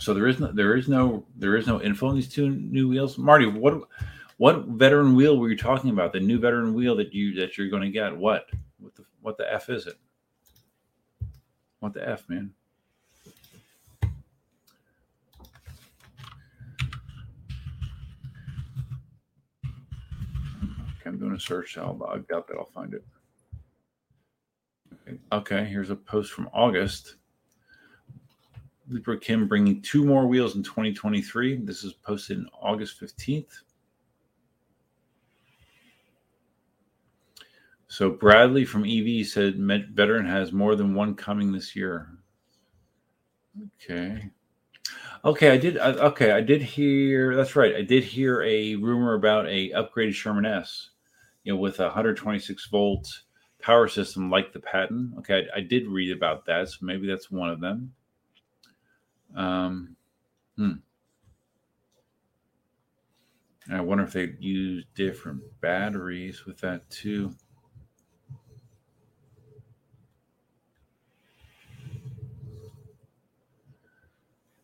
So 0.00 0.12
there 0.12 0.26
is 0.26 0.40
no, 0.40 0.50
there 0.50 0.76
is 0.76 0.88
no, 0.88 1.24
there 1.36 1.56
is 1.56 1.66
no 1.66 1.80
info 1.80 2.08
on 2.08 2.16
these 2.16 2.28
two 2.28 2.50
new 2.50 2.88
wheels. 2.88 3.18
Marty, 3.18 3.46
what, 3.46 3.82
what 4.38 4.64
veteran 4.66 5.14
wheel 5.14 5.38
were 5.38 5.50
you 5.50 5.56
talking 5.56 5.90
about? 5.90 6.12
The 6.12 6.20
new 6.20 6.38
veteran 6.38 6.74
wheel 6.74 6.96
that 6.96 7.14
you 7.14 7.34
that 7.34 7.56
you're 7.56 7.68
going 7.70 7.82
to 7.82 7.90
get? 7.90 8.16
What, 8.16 8.46
what 8.78 8.94
the, 8.94 9.04
what 9.20 9.38
the 9.38 9.52
f 9.52 9.68
is 9.70 9.86
it? 9.86 9.98
What 11.80 11.94
the 11.94 12.06
f, 12.06 12.28
man? 12.28 12.52
I'm 21.06 21.18
doing 21.18 21.34
a 21.34 21.40
search. 21.40 21.78
I'll, 21.78 22.00
I've 22.08 22.26
got 22.28 22.46
that. 22.48 22.56
I'll 22.58 22.66
find 22.66 22.94
it. 22.94 23.04
Okay. 25.32 25.64
here's 25.64 25.90
a 25.90 25.96
post 25.96 26.32
from 26.32 26.48
August. 26.52 27.16
Leaperkim 28.90 29.48
bringing 29.48 29.82
two 29.82 30.04
more 30.04 30.26
wheels 30.26 30.56
in 30.56 30.62
2023. 30.62 31.56
This 31.64 31.84
is 31.84 31.92
posted 31.92 32.38
in 32.38 32.48
August 32.60 33.00
15th. 33.00 33.52
So 37.88 38.10
Bradley 38.10 38.64
from 38.64 38.84
EV 38.84 39.26
said 39.26 39.56
veteran 39.56 40.26
has 40.26 40.52
more 40.52 40.76
than 40.76 40.94
one 40.94 41.14
coming 41.14 41.52
this 41.52 41.74
year. 41.74 42.08
Okay. 43.82 44.30
Okay, 45.24 45.50
I 45.50 45.56
did. 45.56 45.78
Okay, 45.78 46.30
I 46.30 46.40
did 46.40 46.62
hear. 46.62 47.34
That's 47.34 47.56
right. 47.56 47.74
I 47.74 47.82
did 47.82 48.04
hear 48.04 48.42
a 48.42 48.76
rumor 48.76 49.14
about 49.14 49.46
a 49.46 49.70
upgraded 49.70 50.14
Sherman 50.14 50.46
S 50.46 50.90
you 51.46 51.52
know, 51.52 51.58
with 51.60 51.78
a 51.78 51.84
126 51.84 52.66
volt 52.66 53.22
power 53.62 53.86
system 53.86 54.28
like 54.30 54.52
the 54.52 54.58
Patton. 54.58 55.14
Okay, 55.20 55.46
I, 55.54 55.58
I, 55.58 55.60
did 55.60 55.86
read 55.86 56.10
about 56.10 56.44
that, 56.46 56.68
so 56.68 56.78
maybe 56.82 57.06
that's 57.06 57.30
one 57.30 57.50
of 57.50 57.60
them. 57.60 57.94
Um, 59.36 59.96
hmm. 60.56 60.72
I 63.72 63.80
wonder 63.80 64.02
if 64.02 64.12
they 64.12 64.34
use 64.40 64.84
different 64.96 65.40
batteries 65.60 66.44
with 66.46 66.58
that 66.62 66.90
too. 66.90 67.32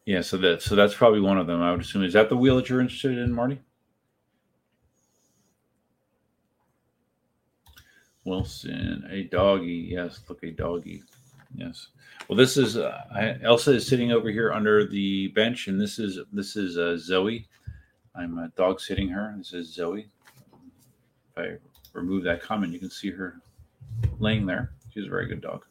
Yeah, 0.05 0.23
so 0.23 0.37
that 0.39 0.63
so 0.63 0.75
that's 0.75 0.95
probably 0.95 1.21
one 1.21 1.39
of 1.39 1.47
them. 1.47 1.63
I 1.63 1.71
would 1.71 1.83
assume. 1.83 2.03
Is 2.03 2.15
that 2.15 2.29
the 2.29 2.37
wheel 2.37 2.57
that 2.57 2.69
you're 2.69 2.81
interested 2.81 3.17
in, 3.17 3.33
Marty? 3.33 3.61
Wilson, 8.25 9.07
a 9.11 9.25
doggy. 9.25 9.89
Yes, 9.91 10.21
look, 10.29 10.43
a 10.43 10.51
doggy. 10.51 11.03
Yes. 11.55 11.89
Well, 12.29 12.37
this 12.37 12.57
is 12.57 12.77
uh, 12.77 13.37
Elsa 13.43 13.73
is 13.73 13.87
sitting 13.87 14.13
over 14.13 14.31
here 14.31 14.53
under 14.53 14.87
the 14.87 15.29
bench, 15.29 15.69
and 15.69 15.81
this 15.81 15.99
is 15.99 16.19
this 16.33 16.57
is 16.57 16.79
uh, 16.79 16.97
Zoe. 16.97 17.49
I'm 18.15 18.39
uh, 18.39 18.49
dog 18.57 18.81
sitting 18.81 19.09
her. 19.09 19.35
This 19.37 19.53
is 19.53 19.75
Zoe. 19.75 20.09
If 21.37 21.39
I 21.39 21.99
remove 21.99 22.25
that 22.25 22.43
comment, 22.43 22.73
you 22.73 22.79
can 22.79 22.91
see 22.91 23.11
her 23.11 23.41
laying 24.19 24.47
there. 24.47 24.73
She's 24.93 25.07
a 25.07 25.11
very 25.11 25.27
good 25.27 25.41
dog. 25.41 25.65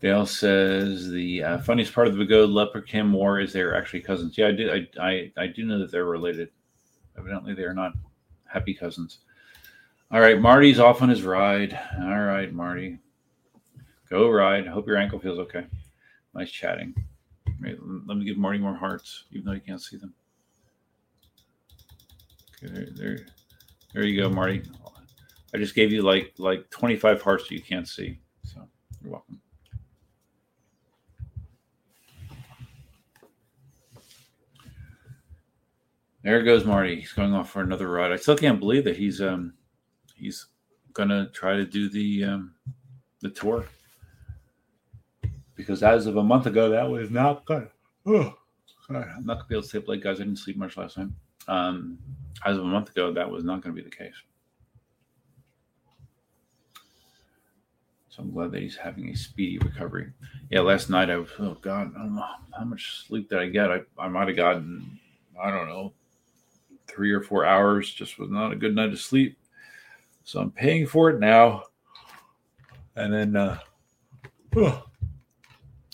Dale 0.00 0.24
says 0.24 1.10
the 1.10 1.42
uh, 1.42 1.58
funniest 1.58 1.92
part 1.92 2.08
of 2.08 2.16
the 2.16 2.24
Begode 2.24 2.48
Leaperkim 2.48 3.12
War 3.12 3.38
is 3.38 3.52
they're 3.52 3.76
actually 3.76 4.00
cousins. 4.00 4.36
Yeah, 4.38 4.48
I 4.48 4.52
do. 4.52 4.86
I, 4.98 5.06
I, 5.06 5.32
I 5.36 5.46
do 5.46 5.64
know 5.64 5.78
that 5.78 5.92
they're 5.92 6.06
related. 6.06 6.48
Evidently, 7.18 7.54
they 7.54 7.64
are 7.64 7.74
not 7.74 7.92
happy 8.46 8.72
cousins. 8.72 9.18
All 10.10 10.20
right, 10.20 10.40
Marty's 10.40 10.80
off 10.80 11.02
on 11.02 11.10
his 11.10 11.22
ride. 11.22 11.78
All 12.00 12.20
right, 12.20 12.52
Marty. 12.52 12.98
Go 14.08 14.30
ride. 14.30 14.66
I 14.66 14.70
hope 14.70 14.86
your 14.86 14.96
ankle 14.96 15.20
feels 15.20 15.38
okay. 15.38 15.66
Nice 16.34 16.50
chatting. 16.50 16.94
Let 17.62 18.16
me 18.16 18.24
give 18.24 18.38
Marty 18.38 18.58
more 18.58 18.74
hearts, 18.74 19.24
even 19.32 19.46
though 19.46 19.52
you 19.52 19.60
can't 19.60 19.82
see 19.82 19.98
them. 19.98 20.14
Okay, 22.64 22.72
there, 22.72 22.88
there, 22.94 23.18
there 23.92 24.04
you 24.04 24.20
go, 24.20 24.30
Marty. 24.30 24.62
I 25.54 25.58
just 25.58 25.74
gave 25.74 25.92
you 25.92 26.02
like 26.02 26.32
like 26.38 26.70
25 26.70 27.20
hearts 27.20 27.48
that 27.48 27.54
you 27.54 27.62
can't 27.62 27.86
see. 27.86 28.18
So 28.44 28.66
you're 29.02 29.12
welcome. 29.12 29.39
There 36.22 36.42
goes 36.42 36.64
Marty. 36.64 37.00
He's 37.00 37.12
going 37.12 37.34
off 37.34 37.50
for 37.50 37.62
another 37.62 37.88
ride. 37.88 38.12
I 38.12 38.16
still 38.16 38.36
can't 38.36 38.60
believe 38.60 38.84
that 38.84 38.96
he's 38.96 39.20
um 39.20 39.54
he's 40.14 40.46
gonna 40.92 41.28
try 41.32 41.56
to 41.56 41.64
do 41.64 41.88
the 41.88 42.24
um, 42.24 42.54
the 43.20 43.30
tour 43.30 43.64
because 45.54 45.82
as 45.82 46.06
of 46.06 46.16
a 46.16 46.22
month 46.22 46.46
ago, 46.46 46.70
that 46.70 46.88
was 46.88 47.10
not 47.10 47.44
good. 47.44 47.68
Oh, 48.06 48.34
sorry. 48.86 49.04
I'm 49.16 49.24
not 49.24 49.34
gonna 49.34 49.48
be 49.48 49.54
able 49.54 49.62
to 49.62 49.68
sleep 49.68 49.88
late, 49.88 50.02
guys. 50.02 50.20
I 50.20 50.24
didn't 50.24 50.38
sleep 50.38 50.56
much 50.56 50.76
last 50.76 50.98
night. 50.98 51.08
Um, 51.48 51.98
as 52.44 52.56
of 52.56 52.64
a 52.64 52.66
month 52.66 52.90
ago, 52.90 53.12
that 53.12 53.30
was 53.30 53.44
not 53.44 53.60
going 53.60 53.74
to 53.74 53.82
be 53.82 53.88
the 53.88 53.94
case. 53.94 54.14
So 58.08 58.22
I'm 58.22 58.32
glad 58.32 58.52
that 58.52 58.62
he's 58.62 58.76
having 58.76 59.08
a 59.08 59.16
speedy 59.16 59.58
recovery. 59.58 60.12
Yeah, 60.50 60.60
last 60.60 60.90
night 60.90 61.10
I 61.10 61.16
was, 61.16 61.28
oh 61.38 61.56
God, 61.60 61.92
I 61.96 61.98
don't 61.98 62.16
know 62.16 62.24
how 62.58 62.64
much 62.64 63.06
sleep 63.06 63.28
did 63.28 63.38
I 63.38 63.48
get. 63.48 63.70
I, 63.70 63.80
I 63.98 64.08
might 64.08 64.28
have 64.28 64.36
gotten, 64.36 64.98
I 65.40 65.50
don't 65.50 65.68
know, 65.68 65.92
three 66.90 67.12
or 67.12 67.20
four 67.20 67.44
hours. 67.44 67.92
Just 67.92 68.18
was 68.18 68.30
not 68.30 68.52
a 68.52 68.56
good 68.56 68.74
night 68.74 68.92
of 68.92 69.00
sleep. 69.00 69.38
So 70.24 70.40
I'm 70.40 70.50
paying 70.50 70.86
for 70.86 71.10
it 71.10 71.20
now. 71.20 71.64
And 72.96 73.12
then 73.12 73.36
uh, 73.36 73.58
oh, 74.56 74.84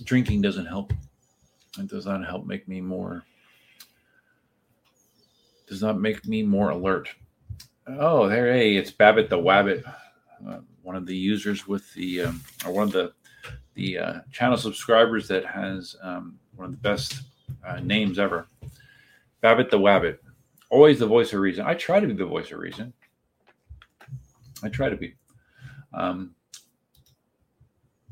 drinking 0.05 0.43
doesn't 0.43 0.67
help. 0.67 0.93
It 1.79 1.89
does 1.89 2.07
not 2.07 2.27
help 2.27 2.47
make 2.47 2.67
me 2.67 2.81
more 2.81 3.25
does 5.67 5.83
not 5.83 6.01
make 6.01 6.25
me 6.27 6.43
more 6.43 6.71
alert. 6.71 7.09
Oh, 7.87 8.29
there, 8.29 8.53
hey, 8.53 8.77
it's 8.77 8.91
Babbitt 8.91 9.29
the 9.29 9.37
Wabbit, 9.37 9.85
uh, 10.49 10.59
one 10.83 10.97
of 10.97 11.07
the 11.07 11.17
users 11.17 11.67
with 11.67 11.93
the, 11.95 12.23
um, 12.23 12.41
or 12.65 12.73
one 12.73 12.85
of 12.85 12.93
the 12.93 13.13
the 13.75 13.99
uh, 13.99 14.21
channel 14.33 14.57
subscribers 14.57 15.29
that 15.29 15.45
has 15.45 15.97
um, 16.03 16.39
one 16.55 16.65
of 16.65 16.71
the 16.71 16.79
best 16.79 17.23
uh, 17.67 17.79
names 17.81 18.19
ever. 18.19 18.49
Babbitt 19.43 19.71
the 19.71 19.79
Wabbit, 19.79 20.19
always 20.71 20.99
the 20.99 21.07
voice 21.07 21.33
of 21.33 21.41
reason. 21.41 21.67
I 21.67 21.75
try 21.75 22.01
to 22.01 22.07
be 22.07 22.15
the 22.15 22.27
voice 22.27 22.51
of 22.53 22.59
reason. 22.59 22.93
I 24.63 24.69
try 24.69 24.89
to 24.89 24.97
be. 24.97 25.15
Um, 25.93 26.35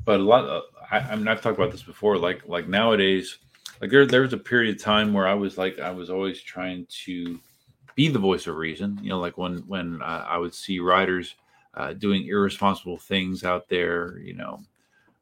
but 0.03 0.19
a 0.19 0.23
lot, 0.23 0.45
of, 0.45 0.63
I, 0.91 0.99
I 0.99 1.15
mean, 1.15 1.27
I've 1.27 1.41
talked 1.41 1.57
about 1.57 1.71
this 1.71 1.83
before. 1.83 2.17
Like, 2.17 2.47
like 2.47 2.67
nowadays, 2.67 3.39
like 3.81 3.89
there, 3.89 4.05
there 4.05 4.21
was 4.21 4.33
a 4.33 4.37
period 4.37 4.75
of 4.75 4.81
time 4.81 5.13
where 5.13 5.27
I 5.27 5.33
was 5.33 5.57
like, 5.57 5.79
I 5.79 5.91
was 5.91 6.09
always 6.09 6.41
trying 6.41 6.85
to 7.05 7.39
be 7.95 8.07
the 8.09 8.19
voice 8.19 8.47
of 8.47 8.55
reason. 8.55 8.99
You 9.01 9.09
know, 9.09 9.19
like 9.19 9.37
when 9.37 9.59
when 9.67 10.01
uh, 10.01 10.25
I 10.27 10.37
would 10.37 10.53
see 10.53 10.79
riders 10.79 11.35
uh, 11.73 11.93
doing 11.93 12.27
irresponsible 12.27 12.97
things 12.97 13.43
out 13.43 13.67
there. 13.67 14.19
You 14.19 14.35
know, 14.35 14.59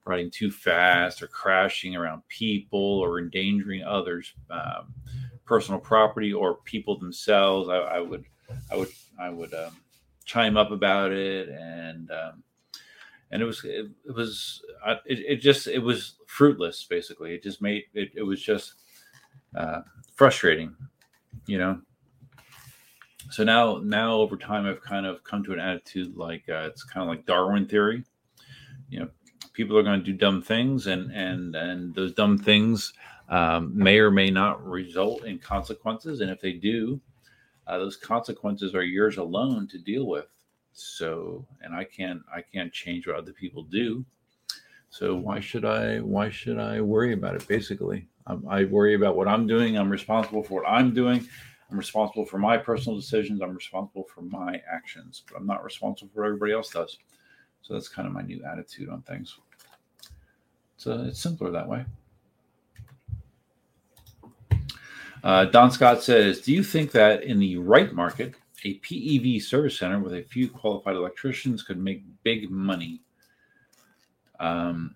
riding 0.05 0.29
too 0.29 0.51
fast 0.51 1.21
or 1.21 1.27
crashing 1.27 1.95
around 1.95 2.27
people 2.27 2.99
or 2.99 3.19
endangering 3.19 3.83
others' 3.83 4.33
um, 4.49 4.93
personal 5.45 5.79
property 5.79 6.33
or 6.33 6.55
people 6.63 6.97
themselves. 6.97 7.69
I, 7.69 7.77
I 7.77 7.99
would, 7.99 8.25
I 8.71 8.77
would, 8.77 8.89
I 9.19 9.29
would 9.29 9.53
um, 9.53 9.75
chime 10.25 10.57
up 10.57 10.71
about 10.71 11.11
it 11.11 11.49
and. 11.49 12.11
Um, 12.11 12.43
and 13.33 13.41
it 13.41 13.45
was 13.45 13.63
it, 13.65 13.87
it 14.07 14.15
was 14.15 14.61
uh, 14.85 14.95
it, 15.05 15.19
it, 15.27 15.35
just 15.37 15.67
it 15.67 15.79
was 15.79 16.15
fruitless 16.27 16.85
basically 16.85 17.33
it 17.33 17.41
just 17.41 17.61
made 17.63 17.83
it, 17.95 18.11
it 18.15 18.21
was 18.21 18.41
just 18.41 18.75
uh, 19.55 19.81
frustrating 20.15 20.73
you 21.47 21.57
know 21.57 21.81
so 23.31 23.43
now 23.43 23.81
now 23.83 24.13
over 24.13 24.37
time 24.37 24.67
i've 24.67 24.83
kind 24.83 25.07
of 25.07 25.23
come 25.23 25.43
to 25.43 25.51
an 25.51 25.59
attitude 25.59 26.15
like 26.15 26.43
uh, 26.47 26.67
it's 26.67 26.83
kind 26.83 27.01
of 27.01 27.09
like 27.09 27.25
darwin 27.25 27.65
theory 27.65 28.03
you 28.89 28.99
know 28.99 29.09
people 29.53 29.75
are 29.75 29.83
going 29.83 29.99
to 29.99 30.05
do 30.05 30.13
dumb 30.13 30.41
things 30.41 30.85
and 30.85 31.11
and 31.11 31.55
and 31.55 31.95
those 31.95 32.13
dumb 32.13 32.37
things 32.37 32.93
um, 33.29 33.71
may 33.75 33.99
or 33.99 34.11
may 34.11 34.29
not 34.29 34.65
result 34.65 35.25
in 35.25 35.39
consequences 35.39 36.21
and 36.21 36.29
if 36.29 36.41
they 36.41 36.53
do 36.53 36.99
uh, 37.67 37.77
those 37.77 37.95
consequences 37.95 38.75
are 38.75 38.83
yours 38.83 39.17
alone 39.17 39.67
to 39.67 39.77
deal 39.77 40.07
with 40.07 40.27
so 40.73 41.45
and 41.61 41.75
i 41.75 41.83
can't 41.83 42.21
i 42.33 42.41
can't 42.41 42.73
change 42.73 43.07
what 43.07 43.15
other 43.15 43.33
people 43.33 43.63
do 43.63 44.03
so 44.89 45.15
why 45.15 45.39
should 45.39 45.65
i 45.65 45.99
why 45.99 46.29
should 46.29 46.59
i 46.59 46.81
worry 46.81 47.13
about 47.13 47.35
it 47.35 47.47
basically 47.47 48.07
um, 48.27 48.45
i 48.49 48.63
worry 48.65 48.95
about 48.95 49.15
what 49.15 49.27
i'm 49.27 49.47
doing 49.47 49.77
i'm 49.77 49.89
responsible 49.89 50.43
for 50.43 50.61
what 50.61 50.69
i'm 50.69 50.93
doing 50.93 51.27
I'm 51.73 51.79
responsible 51.79 52.27
for 52.27 52.37
my 52.37 52.55
personal 52.55 52.99
decisions. 52.99 53.41
I'm 53.41 53.55
responsible 53.55 54.03
for 54.03 54.21
my 54.21 54.61
actions, 54.71 55.23
but 55.27 55.35
I'm 55.35 55.47
not 55.47 55.63
responsible 55.63 56.11
for 56.13 56.21
what 56.21 56.27
everybody 56.27 56.53
else 56.53 56.69
does. 56.69 56.99
So 57.63 57.73
that's 57.73 57.89
kind 57.89 58.07
of 58.07 58.13
my 58.13 58.21
new 58.21 58.43
attitude 58.43 58.89
on 58.89 59.01
things. 59.01 59.39
So 60.77 61.05
it's 61.07 61.19
simpler 61.19 61.49
that 61.49 61.67
way. 61.67 61.83
Uh, 65.23 65.45
Don 65.45 65.71
Scott 65.71 66.03
says, 66.03 66.41
Do 66.41 66.53
you 66.53 66.63
think 66.63 66.91
that 66.91 67.23
in 67.23 67.39
the 67.39 67.57
right 67.57 67.93
market, 67.93 68.35
a 68.65 68.79
PEV 68.79 69.41
service 69.41 69.77
center 69.77 69.99
with 69.99 70.13
a 70.13 70.23
few 70.23 70.49
qualified 70.49 70.95
electricians 70.95 71.63
could 71.63 71.77
make 71.77 72.03
big 72.23 72.51
money? 72.51 73.01
Um, 74.39 74.95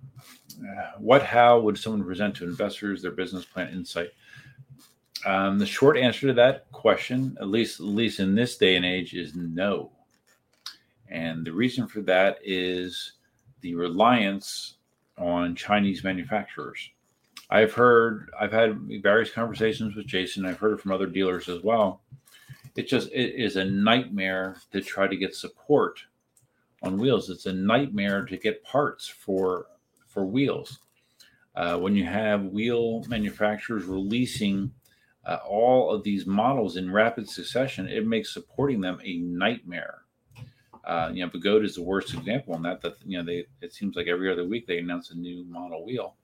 what, 0.97 1.23
how 1.23 1.59
would 1.59 1.77
someone 1.77 2.03
present 2.03 2.35
to 2.35 2.43
investors 2.43 3.01
their 3.01 3.11
business 3.11 3.45
plan 3.45 3.69
insight? 3.69 4.09
Um, 5.25 5.57
the 5.57 5.65
short 5.65 5.97
answer 5.97 6.27
to 6.27 6.33
that 6.33 6.69
question, 6.71 7.37
at 7.39 7.47
least 7.47 7.79
at 7.79 7.85
least 7.85 8.19
in 8.19 8.35
this 8.35 8.57
day 8.57 8.75
and 8.75 8.85
age, 8.85 9.13
is 9.13 9.35
no. 9.35 9.91
And 11.09 11.45
the 11.45 11.53
reason 11.53 11.87
for 11.87 12.01
that 12.01 12.39
is 12.43 13.13
the 13.61 13.75
reliance 13.75 14.75
on 15.17 15.55
Chinese 15.55 16.03
manufacturers. 16.03 16.89
I've 17.49 17.73
heard, 17.73 18.29
I've 18.39 18.51
had 18.51 19.01
various 19.01 19.31
conversations 19.31 19.95
with 19.95 20.07
Jason. 20.07 20.45
I've 20.45 20.59
heard 20.59 20.81
from 20.81 20.91
other 20.91 21.07
dealers 21.07 21.47
as 21.47 21.63
well. 21.63 22.01
It 22.75 22.87
just 22.87 23.09
it 23.11 23.35
is 23.35 23.55
a 23.55 23.65
nightmare 23.65 24.57
to 24.71 24.81
try 24.81 25.07
to 25.07 25.15
get 25.15 25.33
support 25.33 26.01
on 26.83 26.97
wheels. 26.97 27.29
It's 27.29 27.45
a 27.45 27.53
nightmare 27.53 28.25
to 28.25 28.37
get 28.37 28.63
parts 28.63 29.07
for 29.07 29.67
for 30.05 30.25
wheels. 30.25 30.79
Uh, 31.55 31.77
when 31.77 31.95
you 31.95 32.05
have 32.05 32.45
wheel 32.45 33.03
manufacturers 33.07 33.85
releasing 33.85 34.71
uh, 35.25 35.39
all 35.47 35.89
of 35.91 36.03
these 36.03 36.27
models 36.27 36.77
in 36.77 36.91
rapid 36.91 37.27
succession, 37.27 37.87
it 37.87 38.05
makes 38.05 38.31
supporting 38.31 38.79
them 38.79 38.99
a 39.03 39.17
nightmare. 39.17 40.03
Uh, 40.85 41.09
you 41.11 41.25
know, 41.25 41.29
Begode 41.29 41.65
is 41.65 41.75
the 41.75 41.81
worst 41.81 42.13
example 42.13 42.53
on 42.53 42.61
that. 42.61 42.81
That 42.81 42.97
you 43.05 43.17
know, 43.17 43.23
they 43.23 43.45
it 43.61 43.73
seems 43.73 43.95
like 43.95 44.07
every 44.07 44.31
other 44.31 44.45
week 44.45 44.67
they 44.67 44.77
announce 44.77 45.09
a 45.09 45.15
new 45.15 45.43
model 45.45 45.83
wheel. 45.83 46.15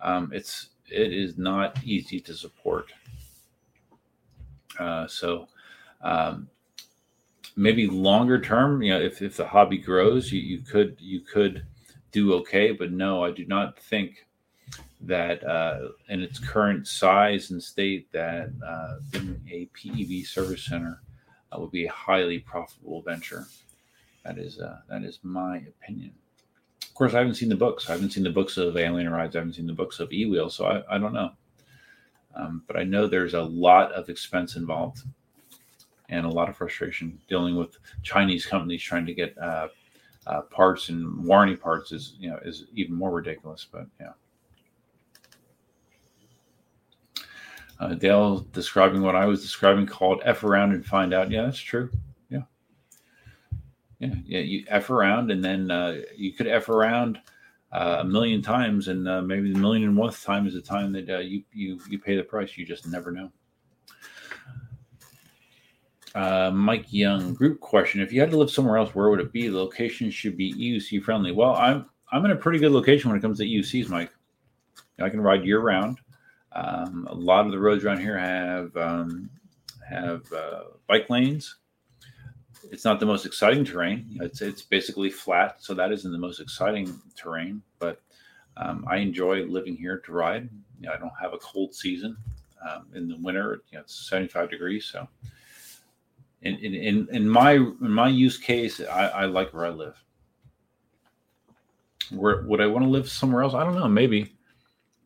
Um, 0.00 0.30
it's 0.32 0.70
it 0.90 1.12
is 1.12 1.38
not 1.38 1.82
easy 1.84 2.20
to 2.20 2.34
support. 2.34 2.86
Uh, 4.78 5.06
so 5.06 5.48
um, 6.02 6.48
maybe 7.56 7.86
longer 7.86 8.40
term, 8.40 8.82
you 8.82 8.92
know, 8.92 9.00
if, 9.00 9.20
if 9.20 9.36
the 9.36 9.46
hobby 9.46 9.78
grows, 9.78 10.32
you, 10.32 10.40
you 10.40 10.60
could 10.60 10.96
you 11.00 11.20
could 11.20 11.64
do 12.12 12.34
okay. 12.34 12.72
But 12.72 12.92
no, 12.92 13.24
I 13.24 13.30
do 13.30 13.44
not 13.46 13.78
think 13.78 14.26
that 15.00 15.44
uh, 15.44 15.88
in 16.08 16.22
its 16.22 16.38
current 16.38 16.86
size 16.86 17.50
and 17.50 17.62
state 17.62 18.10
that 18.12 18.50
uh, 18.66 18.96
a 19.50 19.68
PEV 19.74 20.26
service 20.26 20.64
center 20.64 21.02
uh, 21.52 21.60
would 21.60 21.70
be 21.70 21.86
a 21.86 21.92
highly 21.92 22.38
profitable 22.38 23.02
venture. 23.02 23.46
That 24.24 24.38
is 24.38 24.58
uh, 24.60 24.78
that 24.88 25.02
is 25.02 25.20
my 25.22 25.58
opinion. 25.58 26.12
Course, 26.98 27.14
I 27.14 27.18
haven't 27.18 27.36
seen 27.36 27.48
the 27.48 27.54
books. 27.54 27.88
I 27.88 27.92
haven't 27.92 28.10
seen 28.10 28.24
the 28.24 28.30
books 28.30 28.56
of 28.56 28.76
Alien 28.76 29.08
Rides. 29.08 29.36
I 29.36 29.38
haven't 29.38 29.52
seen 29.52 29.68
the 29.68 29.72
books 29.72 30.00
of 30.00 30.08
eWheel, 30.08 30.50
so 30.50 30.66
I, 30.66 30.96
I 30.96 30.98
don't 30.98 31.12
know. 31.12 31.30
Um, 32.34 32.64
but 32.66 32.76
I 32.76 32.82
know 32.82 33.06
there's 33.06 33.34
a 33.34 33.42
lot 33.42 33.92
of 33.92 34.08
expense 34.08 34.56
involved 34.56 35.02
and 36.08 36.26
a 36.26 36.28
lot 36.28 36.48
of 36.48 36.56
frustration 36.56 37.16
dealing 37.28 37.54
with 37.54 37.78
Chinese 38.02 38.46
companies 38.46 38.82
trying 38.82 39.06
to 39.06 39.14
get 39.14 39.38
uh, 39.38 39.68
uh, 40.26 40.40
parts 40.42 40.88
and 40.88 41.24
warranty 41.24 41.54
parts 41.54 41.92
is 41.92 42.16
you 42.18 42.30
know 42.30 42.40
is 42.44 42.64
even 42.74 42.96
more 42.96 43.12
ridiculous. 43.12 43.64
But 43.70 43.86
yeah. 44.00 44.14
uh, 47.78 47.94
Dale 47.94 48.40
describing 48.52 49.02
what 49.02 49.14
I 49.14 49.24
was 49.24 49.40
describing 49.40 49.86
called 49.86 50.20
F 50.24 50.42
around 50.42 50.72
and 50.72 50.84
find 50.84 51.14
out. 51.14 51.30
Yeah, 51.30 51.42
that's 51.42 51.60
true. 51.60 51.90
Yeah. 53.98 54.14
Yeah. 54.24 54.40
You 54.40 54.64
F 54.68 54.90
around 54.90 55.30
and 55.30 55.44
then 55.44 55.70
uh, 55.70 56.00
you 56.16 56.32
could 56.32 56.46
F 56.46 56.68
around 56.68 57.20
uh, 57.72 57.98
a 58.00 58.04
million 58.04 58.42
times 58.42 58.88
and 58.88 59.08
uh, 59.08 59.22
maybe 59.22 59.52
the 59.52 59.58
million 59.58 59.84
and 59.84 59.96
one 59.96 60.12
time 60.12 60.46
is 60.46 60.54
the 60.54 60.60
time 60.60 60.92
that 60.92 61.08
uh, 61.10 61.18
you, 61.18 61.42
you, 61.52 61.80
you 61.88 61.98
pay 61.98 62.16
the 62.16 62.22
price. 62.22 62.56
You 62.56 62.64
just 62.64 62.86
never 62.86 63.10
know. 63.10 63.30
Uh, 66.14 66.50
Mike 66.52 66.86
Young, 66.90 67.34
group 67.34 67.60
question: 67.60 68.00
If 68.00 68.12
you 68.12 68.20
had 68.20 68.30
to 68.30 68.38
live 68.38 68.50
somewhere 68.50 68.78
else, 68.78 68.94
where 68.94 69.10
would 69.10 69.20
it 69.20 69.30
be? 69.30 69.48
The 69.48 69.56
location 69.56 70.10
should 70.10 70.36
be 70.36 70.52
EUC 70.54 71.02
friendly. 71.02 71.32
Well, 71.32 71.54
I'm 71.54 71.86
I'm 72.10 72.24
in 72.24 72.30
a 72.30 72.36
pretty 72.36 72.58
good 72.58 72.72
location 72.72 73.10
when 73.10 73.18
it 73.18 73.22
comes 73.22 73.38
to 73.38 73.44
EUCs, 73.44 73.88
Mike. 73.88 74.10
I 75.00 75.10
can 75.10 75.20
ride 75.20 75.44
year 75.44 75.60
round. 75.60 75.98
Um, 76.52 77.06
a 77.10 77.14
lot 77.14 77.46
of 77.46 77.52
the 77.52 77.58
roads 77.58 77.84
around 77.84 78.00
here 78.00 78.18
have 78.18 78.76
um, 78.76 79.30
have 79.88 80.32
uh, 80.32 80.62
bike 80.86 81.08
lanes. 81.10 81.56
It's 82.70 82.84
not 82.84 83.00
the 83.00 83.06
most 83.06 83.26
exciting 83.26 83.64
terrain. 83.64 84.18
It's 84.20 84.42
it's 84.42 84.62
basically 84.62 85.10
flat, 85.10 85.56
so 85.58 85.74
that 85.74 85.92
isn't 85.92 86.10
the 86.10 86.18
most 86.18 86.40
exciting 86.40 87.00
terrain. 87.16 87.62
But 87.78 88.00
um, 88.56 88.84
I 88.88 88.96
enjoy 88.96 89.44
living 89.44 89.76
here 89.76 89.98
to 89.98 90.12
ride. 90.12 90.48
You 90.80 90.88
know, 90.88 90.94
I 90.94 90.98
don't 90.98 91.12
have 91.20 91.32
a 91.32 91.38
cold 91.38 91.74
season. 91.74 92.16
Um, 92.68 92.86
in 92.94 93.08
the 93.08 93.16
winter, 93.20 93.62
you 93.70 93.78
know, 93.78 93.82
it's 93.82 94.08
75 94.08 94.50
degrees, 94.50 94.84
so 94.84 95.06
in 96.42 96.56
in 96.56 97.08
in 97.10 97.28
my 97.28 97.54
in 97.54 97.90
my 97.90 98.08
use 98.08 98.38
case, 98.38 98.80
I, 98.80 99.08
I 99.08 99.24
like 99.26 99.52
where 99.52 99.66
I 99.66 99.70
live. 99.70 100.02
Where 102.10 102.42
would 102.46 102.60
I 102.60 102.66
want 102.66 102.84
to 102.84 102.90
live 102.90 103.08
somewhere 103.08 103.42
else? 103.42 103.54
I 103.54 103.64
don't 103.64 103.74
know. 103.74 103.88
Maybe. 103.88 104.34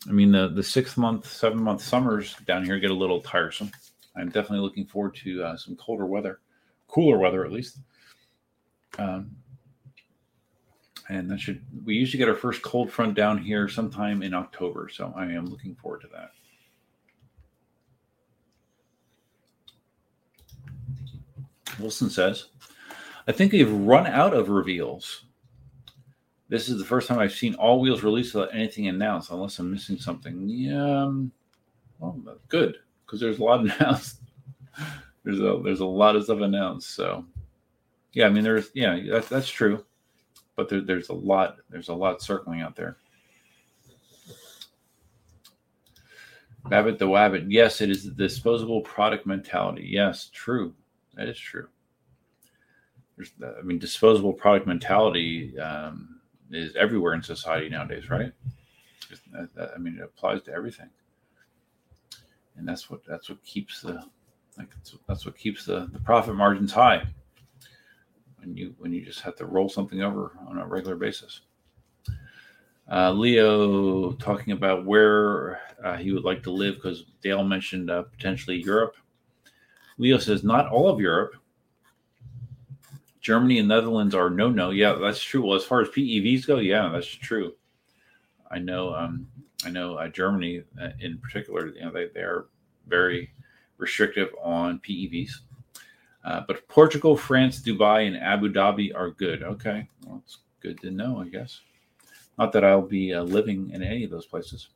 I 0.09 0.13
mean, 0.13 0.33
the 0.33 0.49
the 0.49 0.63
six 0.63 0.97
month, 0.97 1.27
seven 1.27 1.63
month 1.63 1.83
summers 1.83 2.35
down 2.47 2.65
here 2.65 2.79
get 2.79 2.91
a 2.91 2.95
little 2.95 3.21
tiresome. 3.21 3.71
I'm 4.17 4.27
definitely 4.27 4.61
looking 4.61 4.85
forward 4.85 5.15
to 5.17 5.43
uh, 5.43 5.57
some 5.57 5.77
colder 5.77 6.07
weather, 6.07 6.41
cooler 6.93 7.18
weather 7.18 7.45
at 7.45 7.53
least. 7.53 7.78
Um, 8.99 9.36
and 11.09 11.30
that 11.30 11.40
should 11.40 11.62
we 11.84 11.95
usually 11.95 12.18
get 12.18 12.28
our 12.28 12.34
first 12.34 12.62
cold 12.62 12.93
front 12.93 13.14
down 13.14 13.38
here 13.38 13.68
sometime 13.68 14.22
in 14.22 14.34
October, 14.34 14.88
so 14.93 15.12
I 15.16 15.24
am 15.26 15.47
looking 15.47 15.74
forward 15.74 16.03
to 16.03 16.09
that. 16.09 16.30
Wilson 21.78 22.11
says, 22.11 22.47
I 23.26 23.32
think 23.32 23.53
we've 23.53 23.72
run 23.72 24.07
out 24.07 24.34
of 24.34 24.51
reveals. 24.51 25.24
This 26.49 26.68
is 26.68 26.78
the 26.78 26.84
first 26.84 27.09
time 27.09 27.18
I've 27.18 27.32
seen 27.32 27.55
all 27.55 27.80
wheels 27.80 28.03
released 28.03 28.34
without 28.34 28.55
anything 28.55 28.88
announced, 28.88 29.30
unless 29.30 29.59
I'm 29.59 29.72
missing 29.72 29.97
something. 29.97 30.49
Yeah, 30.49 31.05
um, 31.05 31.32
well, 31.99 32.20
good 32.49 32.76
because 33.07 33.20
there's 33.20 33.38
a 33.38 33.45
lot 33.45 33.61
announced. 33.80 34.18
There's 35.25 35.41
a 35.41 35.61
there's 35.62 35.81
a 35.81 35.87
lot 35.87 36.16
of 36.16 36.25
stuff 36.25 36.41
announced. 36.41 36.95
So, 36.95 37.25
yeah, 38.12 38.27
I 38.27 38.31
mean, 38.31 38.45
there's 38.45 38.70
yeah, 38.75 38.99
that, 39.11 39.29
that's 39.29 39.49
true, 39.49 39.85
but 40.57 40.68
there, 40.68 40.81
there's 40.81 41.09
a 41.11 41.14
lot 41.14 41.57
there's 41.70 41.89
a 41.89 41.95
lot 41.95 42.23
circling 42.23 42.61
out 42.61 42.77
there. 42.77 42.97
Babbitt 46.68 46.99
the 46.99 47.07
Wabbit. 47.07 47.47
Yes, 47.49 47.81
it 47.81 47.91
is 47.91 48.05
the 48.05 48.11
disposable 48.11 48.83
product 48.83 49.27
mentality. 49.27 49.87
Yes, 49.89 50.31
true. 50.33 50.75
That 51.14 51.29
is 51.29 51.39
true. 51.39 51.68
There's, 53.16 53.33
I 53.59 53.62
mean, 53.62 53.79
disposable 53.79 54.33
product 54.33 54.66
mentality 54.66 55.59
um, 55.59 56.20
is 56.51 56.75
everywhere 56.77 57.14
in 57.14 57.23
society 57.23 57.68
nowadays, 57.68 58.09
right? 58.09 58.33
I 59.37 59.79
mean, 59.79 59.97
it 59.99 60.05
applies 60.05 60.43
to 60.43 60.53
everything, 60.53 60.89
and 62.57 62.66
that's 62.66 62.89
what 62.89 63.05
that's 63.05 63.29
what 63.29 63.43
keeps 63.45 63.83
the 63.83 64.03
that's 65.09 65.24
what 65.26 65.36
keeps 65.36 65.64
the, 65.64 65.88
the 65.92 65.98
profit 65.98 66.34
margins 66.34 66.72
high. 66.72 67.07
When 68.38 68.57
you 68.57 68.74
when 68.78 68.92
you 68.92 69.05
just 69.05 69.20
have 69.20 69.36
to 69.36 69.46
roll 69.46 69.68
something 69.68 70.03
over 70.03 70.32
on 70.48 70.59
a 70.59 70.66
regular 70.66 70.96
basis. 70.96 71.42
Uh, 72.90 73.12
Leo 73.12 74.12
talking 74.12 74.53
about 74.53 74.84
where 74.84 75.61
uh, 75.82 75.96
he 75.96 76.12
would 76.12 76.24
like 76.24 76.42
to 76.42 76.50
live 76.50 76.74
because 76.74 77.05
Dale 77.22 77.44
mentioned 77.44 77.90
uh, 77.90 78.03
potentially 78.03 78.61
Europe. 78.62 78.96
Leo 79.98 80.18
says 80.18 80.42
not 80.42 80.68
all 80.68 80.88
of 80.88 81.00
Europe. 81.00 81.34
Germany 83.20 83.61
and 83.61 83.68
Netherlands 83.68 84.14
are 84.14 84.28
no 84.28 84.50
no. 84.50 84.70
Yeah, 84.70 84.94
that's 84.94 85.22
true. 85.22 85.46
Well, 85.46 85.57
as 85.57 85.64
far 85.64 85.80
as 85.80 85.88
PEVs 85.88 86.46
go, 86.46 86.59
yeah, 86.59 86.90
that's 86.92 87.07
true. 87.07 87.55
I 88.50 88.59
know. 88.59 88.92
Um, 88.94 89.28
I 89.64 89.70
know 89.70 89.94
uh, 89.94 90.09
Germany 90.09 90.64
uh, 90.80 90.88
in 90.98 91.18
particular. 91.18 91.68
You 91.68 91.82
know, 91.82 91.92
they 91.92 92.09
they 92.09 92.20
are 92.20 92.46
very 92.88 93.30
restrictive 93.79 94.31
on 94.43 94.81
PEVs. 94.81 95.31
Uh, 96.25 96.43
but 96.47 96.66
Portugal, 96.68 97.16
France, 97.16 97.61
Dubai, 97.61 98.07
and 98.07 98.16
Abu 98.16 98.53
Dhabi 98.53 98.95
are 98.95 99.11
good. 99.11 99.43
Okay, 99.43 99.89
well, 100.07 100.23
it's 100.25 100.39
good 100.61 100.81
to 100.81 100.91
know, 100.91 101.20
I 101.20 101.29
guess. 101.29 101.61
Not 102.39 102.53
that 102.53 102.64
I'll 102.64 102.83
be 102.83 103.12
uh, 103.12 103.23
living 103.23 103.70
in 103.70 103.83
any 103.83 104.05
of 104.05 104.11
those 104.11 104.27
places. 104.27 104.68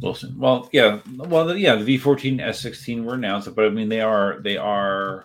Wilson. 0.00 0.38
Well, 0.38 0.68
yeah, 0.72 1.00
well, 1.16 1.56
yeah, 1.56 1.76
the 1.76 1.98
V14 1.98 2.40
S16 2.40 3.04
were 3.04 3.14
announced, 3.14 3.54
but 3.54 3.64
I 3.64 3.70
mean, 3.70 3.88
they 3.88 4.00
are 4.00 4.38
they 4.40 4.56
are 4.56 5.24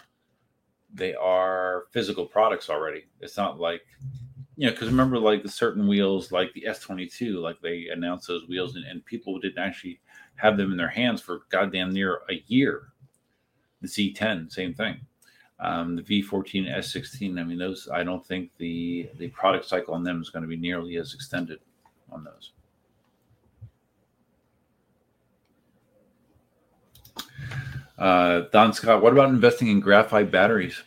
they 0.94 1.14
are 1.14 1.86
physical 1.92 2.26
products 2.26 2.70
already. 2.70 3.06
It's 3.20 3.38
not 3.38 3.60
like 3.60 3.82
you 4.60 4.66
know, 4.66 4.74
because 4.74 4.90
remember, 4.90 5.18
like 5.18 5.42
the 5.42 5.48
certain 5.48 5.88
wheels, 5.88 6.34
like 6.34 6.52
the 6.52 6.66
S22, 6.68 7.36
like 7.36 7.62
they 7.62 7.88
announced 7.94 8.28
those 8.28 8.46
wheels, 8.50 8.76
and, 8.76 8.84
and 8.84 9.06
people 9.06 9.40
didn't 9.40 9.64
actually 9.64 10.02
have 10.36 10.58
them 10.58 10.72
in 10.72 10.78
their 10.78 10.90
hands 10.90 11.22
for 11.22 11.44
goddamn 11.48 11.94
near 11.94 12.24
a 12.30 12.44
year. 12.48 12.90
The 13.82 13.88
Z10, 13.88 14.52
same 14.52 14.74
thing. 14.74 15.00
Um, 15.62 15.96
the 15.96 16.02
V14 16.02 16.76
S16, 16.76 17.40
I 17.40 17.44
mean, 17.46 17.58
those 17.58 17.88
I 17.94 18.04
don't 18.04 18.26
think 18.26 18.52
the 18.58 19.10
the 19.18 19.30
product 19.30 19.64
cycle 19.64 19.94
on 19.94 20.04
them 20.04 20.22
is 20.22 20.30
going 20.30 20.44
to 20.44 20.50
be 20.50 20.58
nearly 20.58 20.98
as 20.98 21.14
extended 21.14 21.60
on 22.12 22.26
those. 22.26 22.52
Uh, 27.98 28.42
Don 28.52 28.74
Scott, 28.74 29.02
what 29.02 29.14
about 29.14 29.30
investing 29.30 29.70
in 29.70 29.80
graphite 29.80 30.32
batteries? 30.32 30.84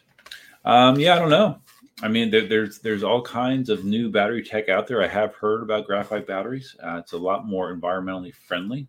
Um, 0.62 1.00
yeah, 1.00 1.14
I 1.14 1.18
don't 1.18 1.30
know. 1.30 1.61
I 2.00 2.08
mean, 2.08 2.30
there, 2.30 2.46
there's 2.46 2.78
there's 2.78 3.02
all 3.02 3.22
kinds 3.22 3.68
of 3.68 3.84
new 3.84 4.10
battery 4.10 4.42
tech 4.42 4.68
out 4.68 4.86
there. 4.86 5.02
I 5.02 5.08
have 5.08 5.34
heard 5.34 5.62
about 5.62 5.86
graphite 5.86 6.26
batteries. 6.26 6.74
Uh, 6.82 6.96
it's 6.96 7.12
a 7.12 7.18
lot 7.18 7.46
more 7.46 7.74
environmentally 7.74 8.34
friendly 8.34 8.88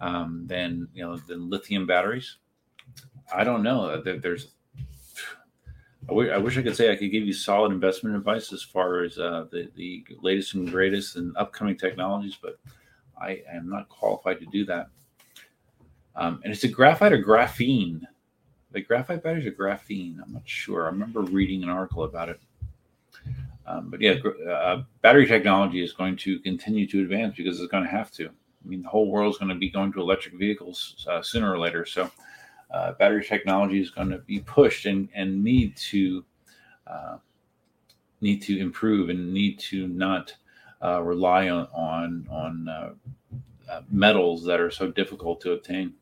um, 0.00 0.46
than 0.46 0.88
you 0.94 1.04
know 1.04 1.16
than 1.16 1.50
lithium 1.50 1.86
batteries. 1.86 2.36
I 3.34 3.44
don't 3.44 3.62
know. 3.62 3.86
Uh, 3.86 4.00
there, 4.02 4.18
there's 4.18 4.52
I, 6.04 6.08
w- 6.08 6.30
I 6.30 6.38
wish 6.38 6.58
I 6.58 6.62
could 6.62 6.76
say 6.76 6.90
I 6.90 6.96
could 6.96 7.12
give 7.12 7.24
you 7.24 7.32
solid 7.32 7.72
investment 7.72 8.16
advice 8.16 8.52
as 8.52 8.62
far 8.62 9.02
as 9.02 9.18
uh, 9.18 9.46
the 9.50 9.70
the 9.76 10.04
latest 10.20 10.54
and 10.54 10.70
greatest 10.70 11.16
and 11.16 11.36
upcoming 11.36 11.76
technologies, 11.76 12.38
but 12.40 12.58
I 13.20 13.42
am 13.50 13.68
not 13.68 13.88
qualified 13.88 14.40
to 14.40 14.46
do 14.46 14.64
that. 14.66 14.88
Um, 16.16 16.40
and 16.44 16.52
it's 16.52 16.64
a 16.64 16.68
graphite 16.68 17.12
or 17.12 17.22
graphene. 17.22 18.02
The 18.72 18.80
graphite 18.80 19.22
batteries 19.22 19.46
or 19.46 19.52
graphene. 19.52 20.22
I'm 20.22 20.32
not 20.32 20.42
sure. 20.44 20.84
I 20.84 20.86
remember 20.86 21.20
reading 21.20 21.62
an 21.62 21.68
article 21.68 22.04
about 22.04 22.28
it. 22.28 22.40
Um, 23.66 23.90
but 23.90 24.00
yeah, 24.00 24.14
uh, 24.50 24.82
battery 25.02 25.26
technology 25.26 25.82
is 25.82 25.92
going 25.92 26.16
to 26.18 26.38
continue 26.40 26.86
to 26.88 27.00
advance 27.00 27.36
because 27.36 27.60
it's 27.60 27.70
going 27.70 27.84
to 27.84 27.90
have 27.90 28.10
to. 28.12 28.26
I 28.28 28.68
mean, 28.68 28.82
the 28.82 28.88
whole 28.88 29.10
world 29.10 29.32
is 29.32 29.38
going 29.38 29.50
to 29.50 29.54
be 29.54 29.70
going 29.70 29.92
to 29.92 30.00
electric 30.00 30.34
vehicles 30.34 31.06
uh, 31.08 31.22
sooner 31.22 31.52
or 31.52 31.58
later. 31.58 31.84
So, 31.84 32.10
uh, 32.70 32.92
battery 32.92 33.24
technology 33.24 33.80
is 33.80 33.90
going 33.90 34.08
to 34.10 34.18
be 34.18 34.40
pushed 34.40 34.86
and, 34.86 35.08
and 35.14 35.44
need 35.44 35.76
to 35.76 36.24
uh, 36.86 37.18
need 38.20 38.40
to 38.42 38.58
improve 38.58 39.10
and 39.10 39.32
need 39.32 39.58
to 39.58 39.86
not 39.88 40.34
uh, 40.82 41.02
rely 41.02 41.48
on 41.48 41.68
on, 41.72 42.26
on 42.30 42.68
uh, 42.68 42.90
metals 43.90 44.44
that 44.44 44.60
are 44.60 44.70
so 44.70 44.90
difficult 44.90 45.40
to 45.42 45.52
obtain. 45.52 45.94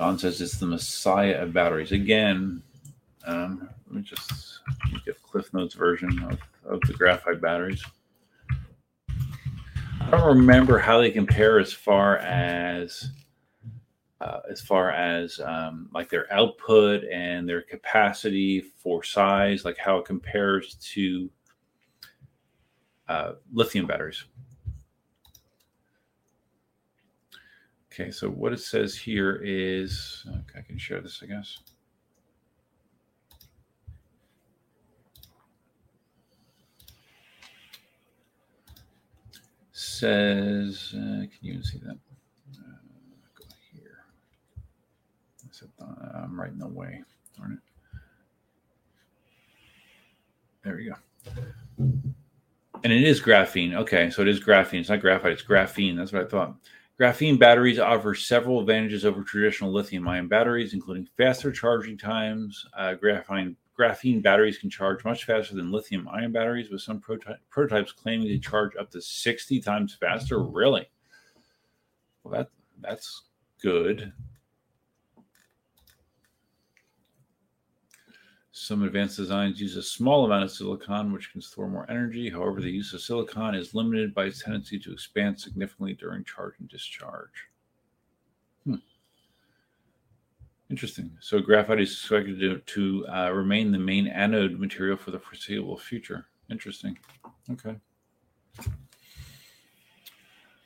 Don 0.00 0.18
says 0.18 0.40
it's 0.40 0.56
the 0.56 0.64
messiah 0.64 1.42
of 1.42 1.52
batteries. 1.52 1.92
Again, 1.92 2.62
um, 3.26 3.68
let 3.86 3.96
me 3.96 4.00
just 4.00 4.60
get 5.04 5.22
Cliff 5.22 5.52
Notes 5.52 5.74
version 5.74 6.22
of, 6.22 6.38
of 6.64 6.80
the 6.86 6.94
graphite 6.94 7.42
batteries. 7.42 7.84
I 10.00 10.10
don't 10.10 10.38
remember 10.38 10.78
how 10.78 11.02
they 11.02 11.10
compare 11.10 11.58
as 11.58 11.74
far 11.74 12.16
as 12.16 13.10
uh, 14.22 14.40
as 14.50 14.62
far 14.62 14.90
as 14.90 15.38
um, 15.40 15.90
like 15.92 16.08
their 16.08 16.32
output 16.32 17.04
and 17.12 17.46
their 17.46 17.60
capacity 17.60 18.62
for 18.78 19.02
size, 19.02 19.66
like 19.66 19.76
how 19.76 19.98
it 19.98 20.06
compares 20.06 20.76
to 20.76 21.28
uh, 23.10 23.32
lithium 23.52 23.86
batteries. 23.86 24.24
Okay, 27.92 28.12
so 28.12 28.28
what 28.30 28.52
it 28.52 28.60
says 28.60 28.94
here 28.96 29.40
is 29.42 30.24
okay, 30.28 30.60
I 30.60 30.62
can 30.62 30.78
share 30.78 31.00
this, 31.00 31.20
I 31.22 31.26
guess. 31.26 31.58
Says, 39.72 40.94
uh, 40.94 41.26
can 41.26 41.28
you 41.40 41.62
see 41.62 41.78
that? 41.78 41.98
Uh, 42.54 42.78
go 43.34 43.44
here. 43.72 44.04
Said, 45.50 45.68
uh, 45.80 46.22
I'm 46.22 46.40
right 46.40 46.52
in 46.52 46.58
the 46.58 46.68
way. 46.68 47.02
Darn 47.36 47.52
it. 47.54 47.58
There 50.62 50.76
we 50.76 50.84
go. 50.84 50.94
And 52.82 52.92
it 52.92 53.02
is 53.02 53.20
graphene. 53.20 53.74
Okay, 53.74 54.10
so 54.10 54.22
it 54.22 54.28
is 54.28 54.40
graphene. 54.40 54.80
It's 54.80 54.88
not 54.88 55.00
graphite, 55.00 55.32
it's 55.32 55.42
graphene. 55.42 55.96
That's 55.96 56.12
what 56.12 56.22
I 56.22 56.28
thought. 56.28 56.54
Graphene 57.00 57.38
batteries 57.38 57.78
offer 57.78 58.14
several 58.14 58.60
advantages 58.60 59.06
over 59.06 59.22
traditional 59.22 59.72
lithium 59.72 60.06
ion 60.06 60.28
batteries, 60.28 60.74
including 60.74 61.08
faster 61.16 61.50
charging 61.50 61.96
times. 61.96 62.66
Uh, 62.76 62.94
graphene, 63.02 63.56
graphene 63.78 64.22
batteries 64.22 64.58
can 64.58 64.68
charge 64.68 65.02
much 65.02 65.24
faster 65.24 65.54
than 65.54 65.72
lithium 65.72 66.06
ion 66.08 66.30
batteries, 66.30 66.70
with 66.70 66.82
some 66.82 67.00
prototypes 67.00 67.92
claiming 67.92 68.28
to 68.28 68.38
charge 68.38 68.76
up 68.76 68.90
to 68.90 69.00
60 69.00 69.60
times 69.62 69.96
faster. 69.98 70.42
Really? 70.42 70.90
Well, 72.22 72.34
that, 72.34 72.48
that's 72.82 73.22
good. 73.62 74.12
Some 78.62 78.82
advanced 78.82 79.16
designs 79.16 79.58
use 79.58 79.78
a 79.78 79.82
small 79.82 80.26
amount 80.26 80.44
of 80.44 80.50
silicon, 80.50 81.14
which 81.14 81.32
can 81.32 81.40
store 81.40 81.66
more 81.66 81.90
energy. 81.90 82.28
However, 82.28 82.60
the 82.60 82.70
use 82.70 82.92
of 82.92 83.00
silicon 83.00 83.54
is 83.54 83.74
limited 83.74 84.12
by 84.12 84.26
its 84.26 84.42
tendency 84.42 84.78
to 84.80 84.92
expand 84.92 85.40
significantly 85.40 85.94
during 85.94 86.24
charge 86.24 86.56
and 86.60 86.68
discharge. 86.68 87.48
Hmm. 88.66 88.74
Interesting. 90.68 91.10
So, 91.20 91.40
graphite 91.40 91.80
is 91.80 91.90
expected 91.90 92.38
to, 92.40 92.58
to 92.58 93.06
uh, 93.08 93.30
remain 93.30 93.72
the 93.72 93.78
main 93.78 94.06
anode 94.06 94.60
material 94.60 94.98
for 94.98 95.10
the 95.10 95.18
foreseeable 95.18 95.78
future. 95.78 96.26
Interesting. 96.50 96.98
Okay. 97.50 97.76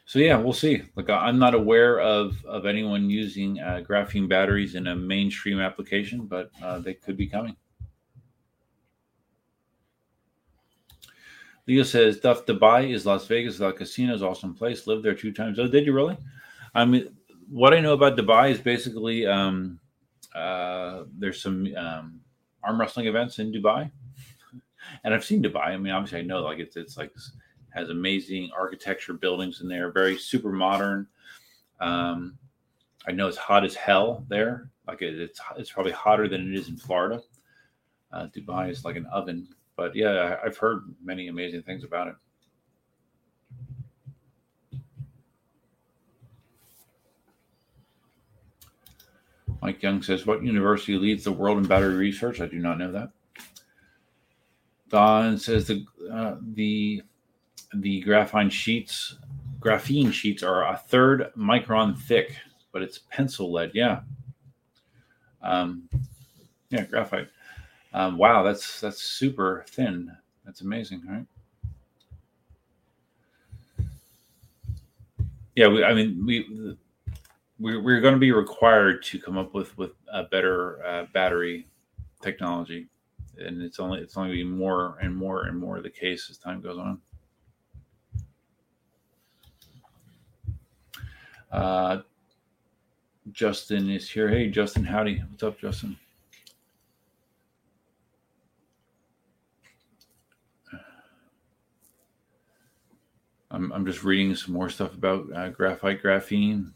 So 0.05 0.19
yeah, 0.19 0.37
we'll 0.37 0.53
see. 0.53 0.83
Like 0.97 1.11
I'm 1.11 1.39
not 1.39 1.55
aware 1.55 2.01
of 2.01 2.45
of 2.45 2.67
anyone 2.67 3.09
using 3.09 3.61
uh, 3.61 3.83
graphene 3.89 4.29
batteries 4.29 4.75
in 4.75 4.89
a 4.89 4.95
mainstream 4.95 5.61
application, 5.61 6.27
but 6.27 6.51
uh, 6.63 6.79
they 6.79 6.95
could 6.95 7.17
be 7.17 7.27
coming. 7.27 7.57
Leo 11.67 11.83
says, 11.83 12.21
Duf 12.21 12.45
Dubai 12.45 12.93
is 12.93 13.07
Las 13.07 13.27
Vegas 13.27 13.59
without 13.59 13.77
casinos, 13.77 14.23
awesome 14.23 14.55
place. 14.55 14.87
Lived 14.87 15.03
there 15.03 15.15
two 15.15 15.33
times. 15.33 15.59
Oh, 15.59 15.67
did 15.67 15.87
you 15.87 15.93
really? 15.93 16.17
I 16.75 16.85
mean, 16.85 17.09
what 17.49 17.73
I 17.73 17.81
know 17.81 17.95
about 17.95 18.19
Dubai 18.19 18.51
is 18.51 18.61
basically 18.61 19.27
um, 19.27 19.79
uh, 20.35 21.05
there's 21.17 21.41
some 21.41 21.69
um, 21.77 22.21
arm 22.63 22.81
wrestling 22.81 23.07
events 23.07 23.39
in 23.39 23.53
Dubai, 23.53 23.91
and 25.05 25.15
I've 25.15 25.25
seen 25.25 25.43
Dubai. 25.43 25.69
I 25.69 25.77
mean, 25.77 25.93
obviously, 25.93 26.19
I 26.19 26.23
know 26.23 26.43
like 26.43 26.59
it's 26.59 26.77
it's 26.77 26.97
like 26.97 27.13
has 27.71 27.89
amazing 27.89 28.51
architecture, 28.57 29.15
buildings 29.15 29.61
in 29.61 29.69
there, 29.69 29.91
very 29.91 30.17
super 30.17 30.53
modern. 30.53 31.07
Um, 31.81 32.39
I 33.07 33.13
know 33.13 33.27
it's 33.27 33.37
hot 33.37 33.65
as 33.65 33.75
hell 33.75 34.25
there. 34.29 34.71
Like 34.87 35.03
it, 35.03 35.19
it's 35.19 35.41
it's 35.57 35.71
probably 35.71 35.93
hotter 35.93 36.29
than 36.29 36.53
it 36.53 36.59
is 36.59 36.69
in 36.69 36.77
Florida. 36.77 37.23
Uh, 38.13 38.27
Dubai 38.29 38.71
is 38.71 38.85
like 38.85 38.97
an 38.97 39.07
oven 39.07 39.49
but 39.77 39.95
yeah, 39.95 40.37
I've 40.45 40.57
heard 40.57 40.95
many 41.03 41.29
amazing 41.29 41.63
things 41.63 41.85
about 41.85 42.09
it. 42.09 42.15
Mike 49.63 49.83
Young 49.83 50.03
says, 50.03 50.27
What 50.27 50.43
university 50.43 50.99
leads 50.99 51.25
the 51.25 51.33
world 51.33 51.59
in 51.59 51.65
battery 51.65 51.95
research? 51.95 52.41
I 52.41 52.47
do 52.47 52.59
not 52.59 52.79
know 52.79 52.93
that. 52.93 53.11
Don 54.91 55.39
says 55.39 55.67
the 55.67 55.85
uh, 56.13 56.37
the 56.55 57.03
the 57.73 58.05
graphene 58.05 58.51
sheets 58.51 59.17
graphene 59.65 60.13
sheets 60.13 60.43
are 60.43 60.69
a 60.69 60.77
third 60.77 61.33
micron 61.37 61.99
thick, 61.99 62.37
but 62.73 62.83
it's 62.83 63.01
pencil 63.11 63.51
lead. 63.51 63.71
Yeah. 63.75 64.01
Um, 65.43 65.89
yeah, 66.71 66.85
graphite. 66.85 67.29
Um, 67.95 68.19
wow, 68.19 68.43
that's 68.43 68.81
that's 68.81 69.01
super 69.01 69.65
thin. 69.69 70.11
That's 70.45 70.63
amazing, 70.63 71.03
right? 71.09 71.25
Yeah, 75.55 75.69
we, 75.69 75.85
I 75.85 75.95
mean, 75.95 76.27
we 76.27 76.77
we're, 77.61 77.81
we're 77.81 78.01
going 78.01 78.15
to 78.15 78.21
be 78.21 78.33
required 78.33 79.05
to 79.05 79.21
come 79.21 79.39
up 79.39 79.55
with 79.55 79.79
with 79.79 79.93
a 80.13 80.25
better 80.25 80.85
uh, 80.85 81.07
battery 81.15 81.69
technology, 82.21 82.89
and 83.39 83.63
it's 83.63 83.79
only 83.79 84.01
it's 84.01 84.17
only 84.17 84.33
be 84.33 84.45
more 84.45 84.99
and 85.01 85.15
more 85.15 85.45
and 85.45 85.57
more 85.57 85.81
the 85.81 85.89
case 85.89 86.29
as 86.29 86.37
time 86.37 86.61
goes 86.61 86.79
on. 86.79 87.01
Uh, 91.53 92.03
Justin 93.31 93.89
is 93.89 94.11
here. 94.11 94.29
Hey, 94.29 94.49
Justin, 94.51 94.83
howdy. 94.83 95.23
What's 95.31 95.45
up, 95.45 95.61
Justin? 95.61 95.97
I'm, 103.55 103.73
I'm 103.73 103.87
just 103.87 104.03
reading 104.03 104.35
some 104.35 104.53
more 104.53 104.69
stuff 104.69 104.95
about 104.95 105.33
uh, 105.33 105.49
graphite 105.51 106.03
graphene. 106.03 106.73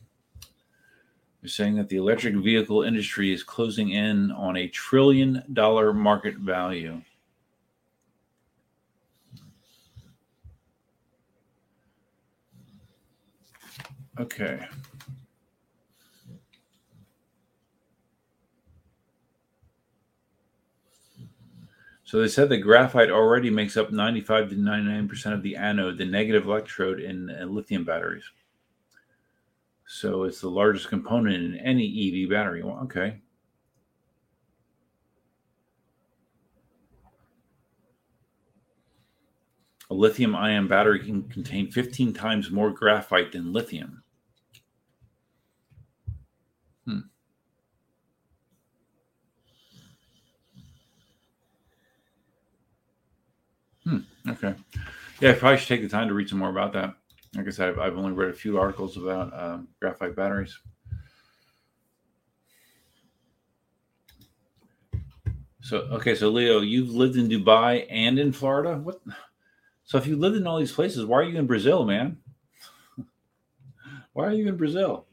They're 1.42 1.48
saying 1.48 1.74
that 1.76 1.88
the 1.88 1.96
electric 1.96 2.36
vehicle 2.36 2.82
industry 2.82 3.32
is 3.32 3.42
closing 3.42 3.90
in 3.90 4.30
on 4.32 4.56
a 4.56 4.68
trillion 4.68 5.42
dollar 5.52 5.92
market 5.92 6.36
value. 6.36 7.02
Okay. 14.20 14.64
So 22.08 22.22
they 22.22 22.28
said 22.28 22.48
that 22.48 22.60
graphite 22.60 23.10
already 23.10 23.50
makes 23.50 23.76
up 23.76 23.92
95 23.92 24.48
to 24.48 24.56
99% 24.56 25.34
of 25.34 25.42
the 25.42 25.56
anode, 25.56 25.98
the 25.98 26.06
negative 26.06 26.46
electrode 26.46 27.00
in 27.00 27.28
uh, 27.28 27.44
lithium 27.44 27.84
batteries. 27.84 28.24
So 29.86 30.24
it's 30.24 30.40
the 30.40 30.48
largest 30.48 30.88
component 30.88 31.36
in 31.36 31.56
any 31.58 31.84
EV 32.24 32.30
battery. 32.30 32.62
Well, 32.62 32.80
okay. 32.84 33.20
A 39.90 39.94
lithium 39.94 40.34
ion 40.34 40.66
battery 40.66 41.00
can 41.00 41.24
contain 41.24 41.70
15 41.70 42.14
times 42.14 42.50
more 42.50 42.70
graphite 42.70 43.32
than 43.32 43.52
lithium. 43.52 44.02
Okay. 54.28 54.54
Yeah, 55.20 55.30
I 55.30 55.34
probably 55.34 55.58
should 55.58 55.68
take 55.68 55.82
the 55.82 55.88
time 55.88 56.08
to 56.08 56.14
read 56.14 56.28
some 56.28 56.38
more 56.38 56.50
about 56.50 56.72
that. 56.74 56.94
Like 57.34 57.46
I 57.46 57.50
said, 57.50 57.70
I've, 57.70 57.78
I've 57.78 57.98
only 57.98 58.12
read 58.12 58.30
a 58.30 58.34
few 58.34 58.58
articles 58.58 58.96
about 58.96 59.38
um, 59.38 59.68
graphite 59.80 60.16
batteries. 60.16 60.58
So 65.60 65.78
okay, 65.92 66.14
so 66.14 66.30
Leo, 66.30 66.60
you've 66.60 66.90
lived 66.90 67.16
in 67.16 67.28
Dubai 67.28 67.86
and 67.90 68.18
in 68.18 68.32
Florida. 68.32 68.78
What? 68.78 69.00
So 69.84 69.98
if 69.98 70.06
you 70.06 70.16
lived 70.16 70.36
in 70.36 70.46
all 70.46 70.58
these 70.58 70.72
places, 70.72 71.04
why 71.04 71.18
are 71.18 71.24
you 71.24 71.38
in 71.38 71.46
Brazil, 71.46 71.84
man? 71.84 72.18
why 74.12 74.24
are 74.26 74.32
you 74.32 74.48
in 74.48 74.56
Brazil? 74.56 75.06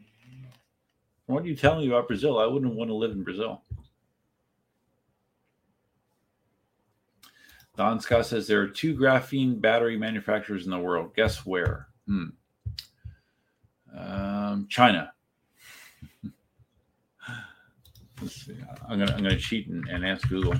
What 1.25 1.43
are 1.43 1.47
you 1.47 1.55
telling 1.55 1.81
me 1.81 1.87
about 1.87 2.07
Brazil? 2.07 2.39
I 2.39 2.45
wouldn't 2.45 2.75
want 2.75 2.89
to 2.89 2.93
live 2.93 3.11
in 3.11 3.23
Brazil. 3.23 3.63
Don 7.77 7.99
Scott 7.99 8.25
says 8.25 8.47
there 8.47 8.61
are 8.61 8.67
two 8.67 8.95
graphene 8.95 9.59
battery 9.59 9.97
manufacturers 9.97 10.63
in 10.65 10.71
the 10.71 10.79
world. 10.79 11.13
Guess 11.15 11.45
where? 11.45 11.87
Hmm. 12.07 12.27
Um, 13.95 14.67
China. 14.69 15.11
Let's 18.21 18.45
see. 18.45 18.55
I'm 18.87 18.99
gonna 18.99 19.11
I'm 19.13 19.23
gonna 19.23 19.37
cheat 19.37 19.67
and, 19.67 19.85
and 19.89 20.05
ask 20.05 20.27
Google. 20.29 20.55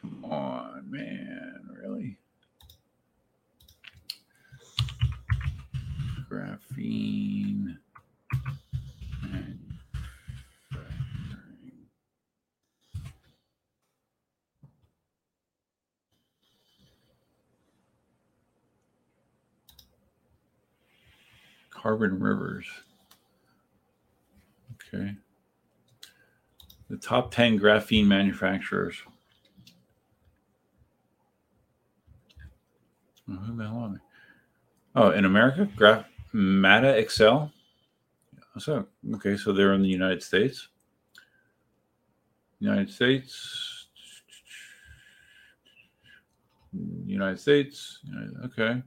come 0.00 0.24
on, 0.24 0.90
man, 0.90 1.68
really? 1.70 2.18
graphene 6.30 7.78
Carbon 21.96 22.20
Rivers. 22.20 22.66
Okay. 24.74 25.14
The 26.90 26.98
top 26.98 27.30
10 27.30 27.58
graphene 27.58 28.06
manufacturers. 28.06 28.96
Who 33.26 33.56
the 33.56 33.64
hell 33.64 33.78
are? 33.78 34.00
Oh, 34.94 35.10
in 35.12 35.24
America, 35.24 35.66
Graph 35.74 36.04
Mata 36.34 36.90
Excel. 36.98 37.50
So 38.58 38.86
okay, 39.14 39.38
so 39.38 39.54
they're 39.54 39.72
in 39.72 39.82
the 39.82 39.88
United 39.88 40.22
States. 40.22 40.68
United 42.60 42.90
States. 42.90 43.86
United 47.06 47.40
States. 47.40 48.00
Okay. 48.44 48.82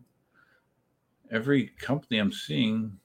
Every 1.32 1.68
company 1.80 2.18
I'm 2.18 2.32
seeing, 2.32 2.98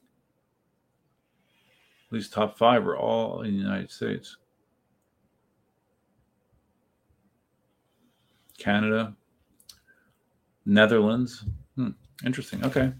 at 2.08 2.12
least 2.12 2.32
top 2.32 2.56
five, 2.56 2.86
are 2.86 2.96
all 2.96 3.42
in 3.42 3.52
the 3.52 3.62
United 3.62 3.90
States. 3.90 4.36
Canada, 8.56 9.14
Netherlands. 10.64 11.44
Hmm. 11.76 11.90
Interesting. 12.24 12.64
Okay. 12.64 12.92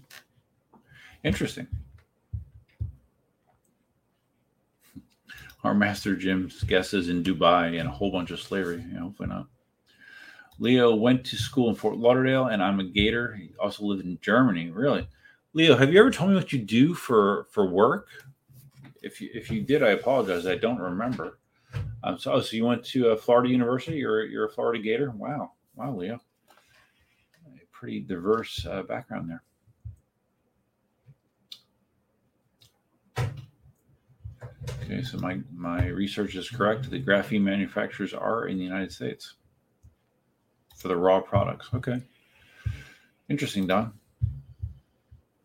Interesting. 1.23 1.67
Our 5.63 5.73
master 5.73 6.15
Jim's 6.15 6.61
guesses 6.63 7.09
in 7.09 7.23
Dubai 7.23 7.79
and 7.79 7.89
a 7.89 7.91
whole 7.91 8.11
bunch 8.11 8.29
of 8.29 8.39
slavery. 8.39 8.85
Yeah, 8.93 8.99
hopefully 8.99 9.29
not. 9.29 9.47
Leo 10.57 10.95
went 10.95 11.25
to 11.25 11.35
school 11.35 11.69
in 11.69 11.75
Fort 11.75 11.97
Lauderdale, 11.97 12.47
and 12.47 12.63
I'm 12.63 12.79
a 12.79 12.83
Gator. 12.83 13.33
He 13.33 13.51
also 13.59 13.83
lived 13.83 14.05
in 14.05 14.17
Germany. 14.21 14.69
Really, 14.69 15.07
Leo, 15.53 15.75
have 15.75 15.91
you 15.91 15.99
ever 15.99 16.11
told 16.11 16.29
me 16.29 16.35
what 16.35 16.53
you 16.53 16.59
do 16.59 16.93
for 16.93 17.47
for 17.51 17.67
work? 17.67 18.07
If 19.01 19.19
you 19.19 19.29
if 19.33 19.51
you 19.51 19.61
did, 19.61 19.83
I 19.83 19.89
apologize. 19.89 20.47
I 20.47 20.55
don't 20.55 20.79
remember. 20.79 21.39
Um, 22.03 22.17
so, 22.17 22.33
oh, 22.33 22.41
so 22.41 22.55
you 22.55 22.65
went 22.65 22.85
to 22.85 23.09
a 23.09 23.17
Florida 23.17 23.49
University? 23.49 23.97
You're 23.97 24.25
you're 24.25 24.45
a 24.45 24.51
Florida 24.51 24.81
Gator? 24.81 25.11
Wow, 25.11 25.51
wow, 25.75 25.93
Leo, 25.93 26.19
a 27.47 27.65
pretty 27.71 27.99
diverse 27.99 28.65
uh, 28.65 28.83
background 28.83 29.29
there. 29.29 29.43
Okay, 34.83 35.03
so 35.03 35.17
my 35.17 35.39
my 35.53 35.87
research 35.87 36.35
is 36.35 36.49
correct. 36.49 36.89
The 36.89 37.03
graphene 37.03 37.41
manufacturers 37.41 38.13
are 38.13 38.47
in 38.47 38.57
the 38.57 38.63
United 38.63 38.91
States 38.91 39.33
for 40.75 40.87
the 40.87 40.95
raw 40.97 41.19
products. 41.19 41.69
Okay, 41.73 42.01
interesting, 43.29 43.67
Don. 43.67 43.93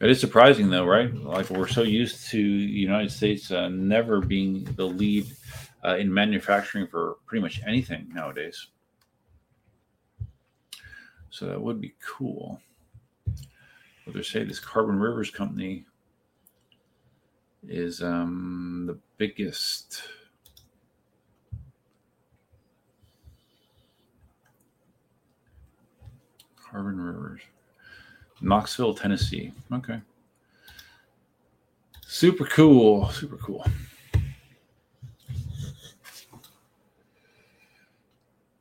It 0.01 0.11
is 0.11 0.19
surprising, 0.19 0.71
though, 0.71 0.87
right? 0.87 1.15
Like 1.15 1.51
we're 1.51 1.69
so 1.69 1.83
used 1.83 2.29
to 2.31 2.39
the 2.39 2.73
United 2.73 3.11
States 3.11 3.51
uh, 3.51 3.69
never 3.69 4.21
being 4.21 4.65
the 4.77 4.87
lead 4.87 5.27
uh, 5.85 5.97
in 5.97 6.13
manufacturing 6.13 6.87
for 6.87 7.17
pretty 7.27 7.43
much 7.43 7.61
anything 7.67 8.09
nowadays. 8.15 8.69
So 11.29 11.47
that 11.47 11.61
would 11.61 11.81
be 11.81 11.95
cool. 12.05 12.61
But 14.05 14.15
they 14.15 14.23
say 14.23 14.43
this 14.45 14.59
Carbon 14.59 14.99
Rivers 14.99 15.31
company 15.31 15.85
is 17.69 18.03
um, 18.03 18.85
the 18.87 18.99
biggest. 19.19 20.03
Carbon 26.71 27.01
Rivers, 27.01 27.41
Knoxville, 28.41 28.95
Tennessee. 28.95 29.53
Okay. 29.73 30.01
Super 32.07 32.45
cool. 32.45 33.09
Super 33.11 33.37
cool. 33.37 33.65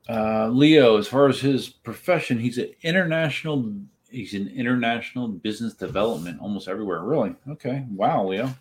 Uh, 0.08 0.48
Leo, 0.48 0.96
as 0.96 1.06
far 1.06 1.28
as 1.28 1.40
his 1.40 1.68
profession, 1.68 2.38
he's 2.38 2.58
an 2.58 2.70
international. 2.82 3.72
He's 4.10 4.34
in 4.34 4.48
international 4.48 5.28
business 5.28 5.74
development 5.74 6.40
almost 6.40 6.66
everywhere. 6.66 7.02
Really? 7.02 7.36
Okay. 7.48 7.86
Wow, 7.90 8.26
Leo. 8.26 8.52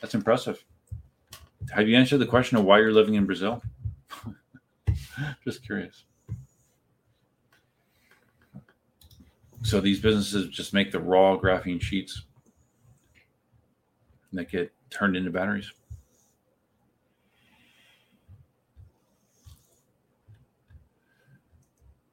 That's 0.00 0.14
impressive. 0.14 0.64
Have 1.70 1.86
you 1.86 1.96
answered 1.96 2.18
the 2.18 2.26
question 2.26 2.56
of 2.56 2.64
why 2.64 2.78
you're 2.78 2.92
living 2.92 3.14
in 3.14 3.26
Brazil? 3.26 3.62
Just 5.44 5.62
curious. 5.64 6.04
So 9.62 9.80
these 9.80 10.00
businesses 10.00 10.48
just 10.48 10.72
make 10.72 10.92
the 10.92 11.00
raw 11.00 11.36
graphene 11.36 11.80
sheets 11.80 12.22
that 14.32 14.50
get 14.50 14.72
turned 14.90 15.16
into 15.16 15.30
batteries. 15.30 15.72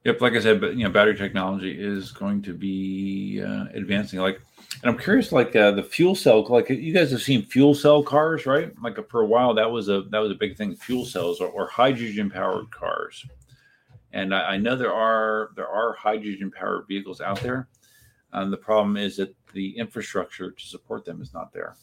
Yep, 0.04 0.20
like 0.20 0.34
I 0.34 0.40
said, 0.40 0.60
but 0.60 0.76
you 0.76 0.84
know, 0.84 0.90
battery 0.90 1.16
technology 1.16 1.72
is 1.78 2.12
going 2.12 2.42
to 2.42 2.52
be 2.52 3.42
uh, 3.42 3.66
advancing. 3.72 4.20
Like 4.20 4.40
and 4.82 4.90
I'm 4.90 4.98
curious, 4.98 5.32
like 5.32 5.56
uh, 5.56 5.70
the 5.70 5.82
fuel 5.82 6.14
cell, 6.14 6.42
like 6.44 6.68
you 6.68 6.92
guys 6.92 7.10
have 7.10 7.22
seen 7.22 7.46
fuel 7.46 7.74
cell 7.74 8.02
cars, 8.02 8.44
right? 8.44 8.70
Like 8.82 8.98
for 9.08 9.22
a 9.22 9.26
while, 9.26 9.54
that 9.54 9.70
was 9.70 9.88
a 9.88 10.02
that 10.10 10.18
was 10.18 10.30
a 10.30 10.34
big 10.34 10.56
thing. 10.56 10.76
Fuel 10.76 11.06
cells 11.06 11.40
or, 11.40 11.48
or 11.48 11.66
hydrogen 11.66 12.30
powered 12.30 12.70
cars, 12.70 13.24
and 14.14 14.34
I, 14.34 14.52
I, 14.52 14.56
know 14.56 14.76
there 14.76 14.94
are 14.94 15.50
there 15.56 15.68
are 15.68 15.92
hydrogen 15.94 16.50
powered 16.50 16.86
vehicles 16.88 17.20
out 17.20 17.40
there. 17.40 17.68
And 18.32 18.52
the 18.52 18.56
problem 18.56 18.96
is 18.96 19.16
that 19.16 19.34
the 19.52 19.76
infrastructure 19.76 20.50
to 20.50 20.64
support 20.64 21.04
them 21.04 21.20
is 21.20 21.32
not 21.32 21.52
there. 21.52 21.76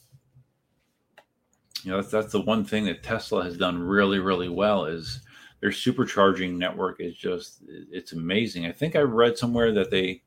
You 1.84 1.91
know, 1.91 1.97
that's, 1.97 2.11
that's 2.11 2.32
the 2.32 2.41
one 2.41 2.65
thing 2.65 2.86
that 2.86 3.03
Tesla 3.03 3.43
has 3.43 3.57
done 3.57 3.82
really, 3.82 4.19
really 4.19 4.49
well 4.49 4.86
is 4.86 5.21
their 5.61 5.69
supercharging 5.69 6.57
network 6.57 6.99
is 6.99 7.15
just 7.15 7.63
it's 7.67 8.13
amazing. 8.13 8.65
I 8.65 8.71
think 8.71 8.95
I 8.95 9.01
read 9.01 9.38
somewhere 9.38 9.71
that 9.73 9.91
they 9.91 10.23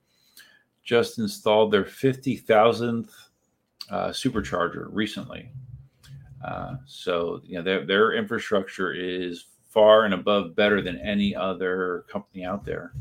just 0.82 1.18
installed 1.18 1.72
their 1.72 1.84
50,000th 1.84 3.10
uh, 3.90 4.08
supercharger 4.08 4.88
recently. 4.90 5.50
Uh, 6.44 6.76
so, 6.86 7.40
you 7.44 7.56
know, 7.56 7.62
their, 7.62 7.86
their 7.86 8.12
infrastructure 8.12 8.92
is 8.92 9.46
far 9.74 10.04
and 10.04 10.14
above 10.14 10.54
better 10.54 10.80
than 10.80 10.98
any 11.00 11.34
other 11.34 12.04
company 12.08 12.44
out 12.44 12.64
there. 12.64 12.92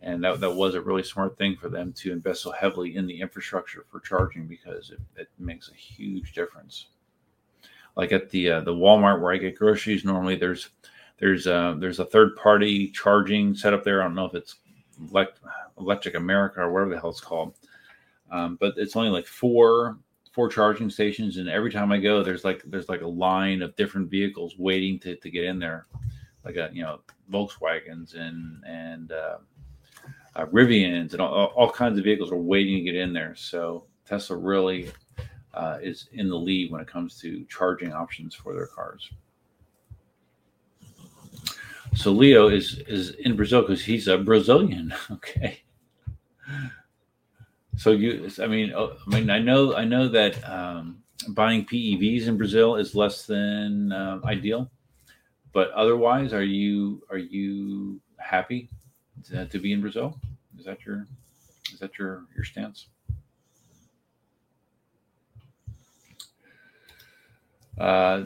And 0.00 0.24
that, 0.24 0.40
that 0.40 0.50
was 0.50 0.74
a 0.74 0.80
really 0.80 1.02
smart 1.02 1.36
thing 1.36 1.54
for 1.56 1.68
them 1.68 1.92
to 1.94 2.12
invest 2.12 2.42
so 2.42 2.50
heavily 2.50 2.96
in 2.96 3.06
the 3.06 3.20
infrastructure 3.20 3.84
for 3.90 4.00
charging 4.00 4.46
because 4.46 4.90
it, 4.90 5.00
it 5.16 5.28
makes 5.38 5.70
a 5.70 5.74
huge 5.74 6.32
difference. 6.32 6.86
Like 7.94 8.12
at 8.12 8.30
the 8.30 8.50
uh, 8.50 8.60
the 8.60 8.72
Walmart 8.72 9.20
where 9.20 9.34
I 9.34 9.38
get 9.38 9.58
groceries, 9.58 10.04
normally 10.04 10.36
there's 10.36 10.70
there's 11.18 11.46
a, 11.48 11.54
uh, 11.54 11.74
there's 11.74 11.98
a 11.98 12.04
third 12.04 12.36
party 12.36 12.88
charging 12.88 13.54
set 13.54 13.74
up 13.74 13.82
there. 13.82 14.00
I 14.00 14.04
don't 14.04 14.14
know 14.14 14.24
if 14.24 14.34
it's 14.34 14.56
Electrify 15.78 16.16
America 16.16 16.60
or 16.60 16.72
whatever 16.72 16.90
the 16.90 17.00
hell 17.00 17.10
it's 17.10 17.20
called. 17.20 17.54
Um, 18.30 18.56
but 18.60 18.74
it's 18.76 18.94
only 18.94 19.10
like 19.10 19.26
four 19.26 19.98
four 20.38 20.48
charging 20.48 20.88
stations, 20.88 21.38
and 21.38 21.48
every 21.48 21.72
time 21.72 21.90
I 21.90 21.98
go, 21.98 22.22
there's 22.22 22.44
like 22.44 22.62
there's 22.66 22.88
like 22.88 23.00
a 23.00 23.08
line 23.08 23.60
of 23.60 23.74
different 23.74 24.08
vehicles 24.08 24.54
waiting 24.56 24.96
to, 25.00 25.16
to 25.16 25.30
get 25.30 25.42
in 25.42 25.58
there, 25.58 25.86
like 26.44 26.54
a 26.54 26.70
you 26.72 26.80
know 26.80 27.00
Volkswagens 27.28 28.14
and 28.14 28.62
and 28.64 29.10
uh, 29.10 29.38
uh, 30.36 30.46
Rivians 30.46 31.10
and 31.10 31.20
all, 31.20 31.46
all 31.56 31.68
kinds 31.68 31.98
of 31.98 32.04
vehicles 32.04 32.30
are 32.30 32.36
waiting 32.36 32.76
to 32.76 32.82
get 32.84 32.94
in 32.94 33.12
there. 33.12 33.34
So 33.34 33.86
Tesla 34.06 34.36
really 34.36 34.92
uh, 35.54 35.78
is 35.82 36.08
in 36.12 36.28
the 36.28 36.38
lead 36.38 36.70
when 36.70 36.80
it 36.80 36.86
comes 36.86 37.18
to 37.22 37.44
charging 37.46 37.92
options 37.92 38.32
for 38.32 38.54
their 38.54 38.68
cars. 38.68 39.10
So 41.96 42.12
Leo 42.12 42.46
is 42.46 42.78
is 42.86 43.10
in 43.10 43.34
Brazil 43.34 43.62
because 43.62 43.84
he's 43.84 44.06
a 44.06 44.16
Brazilian. 44.16 44.94
Okay. 45.10 45.62
So 47.78 47.92
you, 47.92 48.28
I 48.42 48.48
mean, 48.48 48.72
oh, 48.74 48.96
I 49.06 49.14
mean, 49.14 49.30
I 49.30 49.38
know, 49.38 49.76
I 49.76 49.84
know 49.84 50.08
that 50.08 50.36
um, 50.50 50.98
buying 51.28 51.64
PEVs 51.64 52.26
in 52.26 52.36
Brazil 52.36 52.74
is 52.74 52.96
less 52.96 53.24
than 53.24 53.92
uh, 53.92 54.18
ideal, 54.24 54.68
but 55.52 55.70
otherwise, 55.70 56.32
are 56.32 56.42
you 56.42 57.04
are 57.08 57.18
you 57.18 58.00
happy 58.18 58.68
to, 59.30 59.58
be 59.60 59.72
in 59.72 59.80
Brazil? 59.80 60.18
Is 60.58 60.64
that 60.64 60.84
your 60.84 61.06
is 61.72 61.78
that 61.78 61.96
your 62.00 62.24
your 62.34 62.44
stance? 62.44 62.88
Uh, 67.78 68.22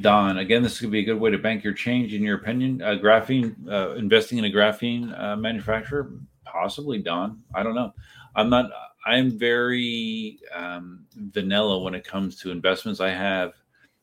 Don, 0.00 0.38
again, 0.38 0.64
this 0.64 0.80
could 0.80 0.90
be 0.90 0.98
a 0.98 1.04
good 1.04 1.20
way 1.20 1.30
to 1.30 1.38
bank 1.38 1.62
your 1.62 1.74
change, 1.74 2.12
in 2.12 2.24
your 2.24 2.38
opinion. 2.38 2.82
Uh, 2.82 2.96
graphene, 3.00 3.54
uh, 3.70 3.94
investing 3.94 4.38
in 4.38 4.46
a 4.46 4.50
graphene 4.50 5.16
uh, 5.16 5.36
manufacturer, 5.36 6.10
possibly, 6.44 6.98
Don. 6.98 7.40
I 7.54 7.62
don't 7.62 7.76
know. 7.76 7.94
I'm 8.34 8.50
not. 8.50 8.68
I'm 9.06 9.30
very 9.30 10.40
um, 10.52 11.06
vanilla 11.14 11.78
when 11.78 11.94
it 11.94 12.04
comes 12.04 12.36
to 12.40 12.50
investments. 12.50 13.00
I 13.00 13.10
have, 13.10 13.52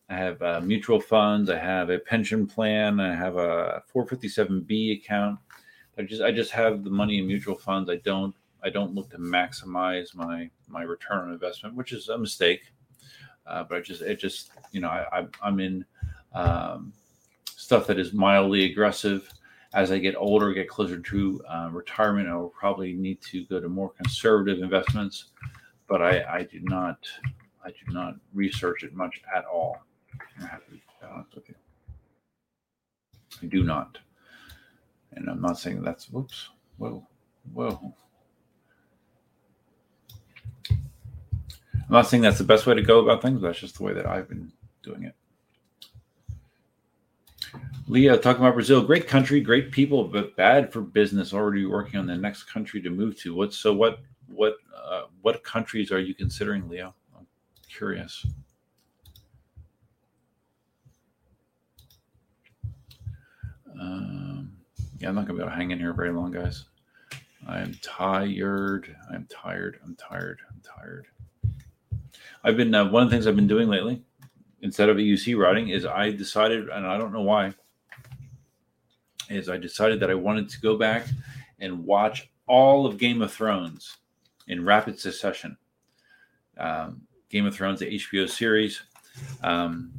I 0.09 0.15
have 0.15 0.41
uh, 0.41 0.61
mutual 0.61 1.01
funds. 1.01 1.49
I 1.49 1.57
have 1.57 1.89
a 1.89 1.99
pension 1.99 2.47
plan. 2.47 3.01
I 3.01 3.13
have 3.13 3.35
a 3.35 3.83
457b 3.93 5.03
account. 5.03 5.39
I 5.97 6.03
just, 6.03 6.21
I 6.21 6.31
just 6.31 6.51
have 6.51 6.83
the 6.83 6.89
money 6.89 7.19
in 7.19 7.27
mutual 7.27 7.55
funds. 7.55 7.89
I 7.89 7.97
don't, 7.97 8.33
I 8.63 8.69
don't 8.69 8.95
look 8.95 9.09
to 9.11 9.17
maximize 9.17 10.15
my 10.15 10.49
my 10.69 10.83
return 10.83 11.19
on 11.19 11.33
investment, 11.33 11.75
which 11.75 11.91
is 11.91 12.07
a 12.07 12.17
mistake. 12.17 12.61
Uh, 13.45 13.63
but 13.63 13.77
I 13.77 13.81
just, 13.81 14.01
it 14.01 14.19
just, 14.19 14.51
you 14.71 14.79
know, 14.79 14.87
I, 14.87 15.27
I 15.41 15.47
am 15.47 15.59
in 15.59 15.85
um, 16.33 16.93
stuff 17.45 17.87
that 17.87 17.99
is 17.99 18.13
mildly 18.13 18.71
aggressive. 18.71 19.29
As 19.73 19.91
I 19.91 19.97
get 19.97 20.15
older, 20.15 20.53
get 20.53 20.69
closer 20.69 20.99
to 20.99 21.41
uh, 21.49 21.69
retirement, 21.71 22.29
I 22.29 22.35
will 22.35 22.49
probably 22.49 22.93
need 22.93 23.21
to 23.23 23.43
go 23.45 23.59
to 23.59 23.67
more 23.67 23.89
conservative 23.89 24.61
investments. 24.61 25.25
But 25.87 26.01
I, 26.01 26.23
I 26.23 26.43
do 26.43 26.59
not, 26.61 26.99
I 27.65 27.69
do 27.69 27.91
not 27.91 28.15
research 28.33 28.83
it 28.83 28.93
much 28.93 29.21
at 29.35 29.45
all. 29.45 29.77
I 30.41 30.45
have 30.45 30.63
to 30.65 30.71
be 30.71 30.83
honest 31.03 31.35
with 31.35 31.49
you. 31.49 31.55
I 33.41 33.45
do 33.47 33.63
not. 33.63 33.97
And 35.13 35.27
I'm 35.27 35.41
not 35.41 35.57
saying 35.57 35.81
that's 35.81 36.09
whoops. 36.09 36.49
Whoa. 36.77 37.05
Whoa. 37.51 37.93
I'm 40.69 41.89
not 41.89 42.07
saying 42.07 42.23
that's 42.23 42.37
the 42.37 42.43
best 42.43 42.65
way 42.65 42.75
to 42.75 42.81
go 42.81 42.99
about 42.99 43.21
things, 43.21 43.41
that's 43.41 43.59
just 43.59 43.77
the 43.77 43.83
way 43.83 43.93
that 43.93 44.05
I've 44.05 44.29
been 44.29 44.51
doing 44.83 45.03
it. 45.03 45.15
Leo 47.87 48.17
talking 48.17 48.41
about 48.41 48.53
Brazil, 48.53 48.81
great 48.81 49.07
country, 49.07 49.41
great 49.41 49.71
people, 49.71 50.05
but 50.05 50.35
bad 50.37 50.71
for 50.71 50.81
business. 50.81 51.33
Already 51.33 51.65
working 51.65 51.99
on 51.99 52.07
the 52.07 52.15
next 52.15 52.43
country 52.43 52.81
to 52.81 52.89
move 52.89 53.17
to. 53.19 53.35
What 53.35 53.53
so 53.53 53.73
what 53.73 53.99
what 54.27 54.55
uh, 54.75 55.03
what 55.21 55.43
countries 55.43 55.91
are 55.91 55.99
you 55.99 56.15
considering, 56.15 56.69
Leo? 56.69 56.95
I'm 57.17 57.27
curious. 57.69 58.25
Um, 63.79 64.53
yeah, 64.99 65.09
I'm 65.09 65.15
not 65.15 65.27
gonna 65.27 65.39
be 65.39 65.43
able 65.43 65.51
to 65.51 65.55
hang 65.55 65.71
in 65.71 65.79
here 65.79 65.93
very 65.93 66.11
long, 66.11 66.31
guys. 66.31 66.65
I'm 67.45 67.73
tired. 67.81 68.95
I'm 69.11 69.27
tired. 69.29 69.79
I'm 69.83 69.95
tired. 69.95 70.39
I'm 70.49 70.61
tired. 70.61 71.07
I've 72.45 72.55
been 72.55 72.73
uh, 72.73 72.89
one 72.89 73.03
of 73.03 73.09
the 73.09 73.15
things 73.15 73.27
I've 73.27 73.35
been 73.35 73.47
doing 73.47 73.67
lately, 73.67 74.01
instead 74.61 74.87
of 74.87 74.95
EUC 74.95 75.37
routing, 75.37 75.69
is 75.69 75.85
I 75.85 76.11
decided, 76.11 76.69
and 76.69 76.87
I 76.87 76.97
don't 76.97 77.11
know 77.11 77.21
why, 77.21 77.53
is 79.29 79.49
I 79.49 79.57
decided 79.57 79.99
that 79.99 80.11
I 80.11 80.15
wanted 80.15 80.49
to 80.49 80.61
go 80.61 80.77
back 80.77 81.07
and 81.59 81.85
watch 81.85 82.29
all 82.47 82.85
of 82.85 82.97
Game 82.97 83.21
of 83.21 83.31
Thrones 83.31 83.97
in 84.47 84.65
rapid 84.65 84.99
succession. 84.99 85.57
Um, 86.57 87.01
Game 87.29 87.45
of 87.45 87.55
Thrones, 87.55 87.79
the 87.79 87.87
HBO 87.87 88.29
series. 88.29 88.81
Um, 89.41 89.91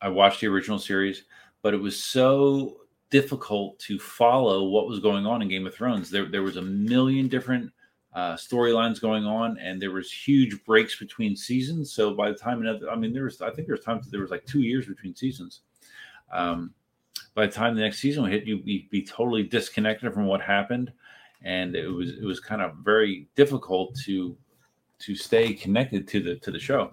I 0.00 0.08
watched 0.08 0.40
the 0.40 0.46
original 0.46 0.78
series, 0.78 1.24
but 1.62 1.74
it 1.74 1.80
was 1.80 2.02
so 2.02 2.80
difficult 3.10 3.78
to 3.80 3.98
follow 3.98 4.64
what 4.64 4.86
was 4.86 5.00
going 5.00 5.26
on 5.26 5.42
in 5.42 5.48
Game 5.48 5.66
of 5.66 5.74
Thrones. 5.74 6.10
There, 6.10 6.26
there 6.26 6.42
was 6.42 6.56
a 6.56 6.62
million 6.62 7.28
different 7.28 7.70
uh, 8.14 8.34
storylines 8.34 9.00
going 9.00 9.24
on, 9.24 9.58
and 9.58 9.80
there 9.80 9.90
was 9.90 10.10
huge 10.10 10.64
breaks 10.64 10.98
between 10.98 11.36
seasons. 11.36 11.92
So 11.92 12.14
by 12.14 12.30
the 12.30 12.38
time 12.38 12.60
another, 12.60 12.90
I 12.90 12.96
mean, 12.96 13.12
there 13.12 13.24
was, 13.24 13.40
I 13.40 13.50
think 13.50 13.66
there 13.66 13.76
was 13.76 13.84
times 13.84 14.10
there 14.10 14.20
was 14.20 14.30
like 14.30 14.46
two 14.46 14.62
years 14.62 14.86
between 14.86 15.14
seasons. 15.14 15.60
Um, 16.32 16.72
by 17.34 17.46
the 17.46 17.52
time 17.52 17.74
the 17.74 17.80
next 17.80 17.98
season 17.98 18.22
would 18.22 18.32
hit, 18.32 18.44
you'd 18.44 18.64
be, 18.64 18.88
be 18.90 19.02
totally 19.02 19.42
disconnected 19.42 20.12
from 20.12 20.26
what 20.26 20.40
happened, 20.40 20.92
and 21.42 21.74
it 21.74 21.88
was 21.88 22.10
it 22.10 22.24
was 22.24 22.40
kind 22.40 22.62
of 22.62 22.76
very 22.76 23.28
difficult 23.36 23.96
to 24.04 24.36
to 25.00 25.14
stay 25.14 25.54
connected 25.54 26.06
to 26.08 26.20
the 26.20 26.36
to 26.36 26.50
the 26.50 26.58
show. 26.58 26.90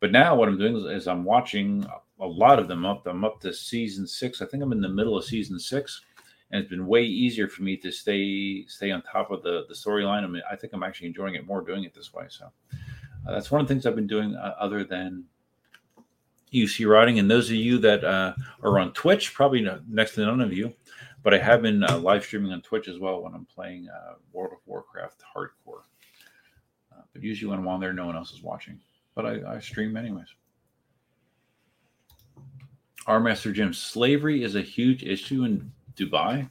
But 0.00 0.12
now 0.12 0.36
what 0.36 0.48
I'm 0.48 0.58
doing 0.58 0.76
is, 0.76 0.84
is 0.84 1.08
I'm 1.08 1.24
watching 1.24 1.84
a 2.20 2.26
lot 2.26 2.58
of 2.58 2.68
them 2.68 2.84
up. 2.84 3.06
I'm 3.06 3.24
up 3.24 3.40
to 3.40 3.52
season 3.52 4.06
six. 4.06 4.40
I 4.40 4.46
think 4.46 4.62
I'm 4.62 4.72
in 4.72 4.80
the 4.80 4.88
middle 4.88 5.16
of 5.16 5.24
season 5.24 5.58
six, 5.58 6.02
and 6.50 6.60
it's 6.60 6.70
been 6.70 6.86
way 6.86 7.02
easier 7.02 7.48
for 7.48 7.62
me 7.62 7.76
to 7.78 7.90
stay 7.90 8.64
stay 8.66 8.90
on 8.90 9.02
top 9.02 9.30
of 9.30 9.42
the 9.42 9.64
the 9.68 9.74
storyline. 9.74 10.24
I 10.24 10.26
mean, 10.26 10.42
I 10.50 10.56
think 10.56 10.72
I'm 10.72 10.82
actually 10.82 11.08
enjoying 11.08 11.34
it 11.34 11.46
more 11.46 11.62
doing 11.62 11.84
it 11.84 11.94
this 11.94 12.12
way. 12.12 12.26
So 12.28 12.46
uh, 13.26 13.32
that's 13.32 13.50
one 13.50 13.60
of 13.60 13.66
the 13.66 13.74
things 13.74 13.86
I've 13.86 13.96
been 13.96 14.06
doing 14.06 14.34
uh, 14.36 14.54
other 14.58 14.84
than 14.84 15.24
EUC 16.52 16.88
routing. 16.88 17.18
And 17.18 17.30
those 17.30 17.48
of 17.48 17.56
you 17.56 17.78
that 17.78 18.04
uh, 18.04 18.34
are 18.62 18.78
on 18.78 18.92
Twitch, 18.92 19.34
probably 19.34 19.66
next 19.88 20.14
to 20.14 20.24
none 20.24 20.40
of 20.40 20.52
you, 20.52 20.72
but 21.22 21.34
I 21.34 21.38
have 21.38 21.62
been 21.62 21.84
uh, 21.84 21.98
live 21.98 22.24
streaming 22.24 22.52
on 22.52 22.62
Twitch 22.62 22.88
as 22.88 22.98
well 22.98 23.22
when 23.22 23.34
I'm 23.34 23.44
playing 23.44 23.88
uh, 23.88 24.14
World 24.32 24.52
of 24.52 24.58
Warcraft 24.66 25.22
Hardcore. 25.34 25.82
Uh, 26.92 27.02
but 27.12 27.22
usually 27.22 27.50
when 27.50 27.58
I'm 27.58 27.68
on 27.68 27.80
there, 27.80 27.92
no 27.92 28.06
one 28.06 28.16
else 28.16 28.32
is 28.32 28.42
watching. 28.42 28.80
But 29.14 29.26
I, 29.26 29.56
I 29.56 29.58
stream 29.60 29.96
anyways. 29.96 30.28
Our 33.06 33.20
Master 33.20 33.52
Jim, 33.52 33.72
slavery 33.72 34.42
is 34.42 34.54
a 34.54 34.60
huge 34.60 35.02
issue 35.02 35.44
in 35.44 35.72
Dubai. 35.96 36.48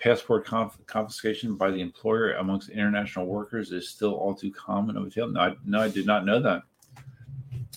Passport 0.00 0.44
conf- 0.44 0.78
confiscation 0.86 1.56
by 1.56 1.70
the 1.70 1.80
employer 1.80 2.32
amongst 2.34 2.68
international 2.68 3.26
workers 3.26 3.72
is 3.72 3.88
still 3.88 4.14
all 4.14 4.34
too 4.34 4.52
common. 4.52 5.10
No, 5.16 5.40
I, 5.40 5.54
no, 5.64 5.80
I 5.80 5.88
did 5.88 6.04
not 6.04 6.26
know 6.26 6.40
that. 6.42 6.62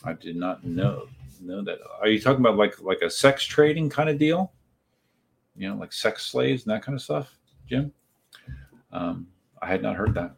I 0.04 0.14
did 0.14 0.36
not 0.36 0.64
know 0.64 1.08
know 1.42 1.64
that. 1.64 1.80
Are 2.02 2.08
you 2.08 2.20
talking 2.20 2.42
about 2.42 2.58
like 2.58 2.82
like 2.82 3.02
a 3.02 3.10
sex 3.10 3.44
trading 3.44 3.90
kind 3.90 4.10
of 4.10 4.18
deal? 4.18 4.52
You 5.56 5.70
know, 5.70 5.76
like 5.76 5.94
sex 5.94 6.26
slaves 6.26 6.64
and 6.64 6.74
that 6.74 6.84
kind 6.84 6.96
of 6.96 7.02
stuff, 7.02 7.36
Jim? 7.68 7.92
Um, 8.92 9.28
I 9.62 9.68
had 9.68 9.82
not 9.82 9.96
heard 9.96 10.14
that. 10.16 10.36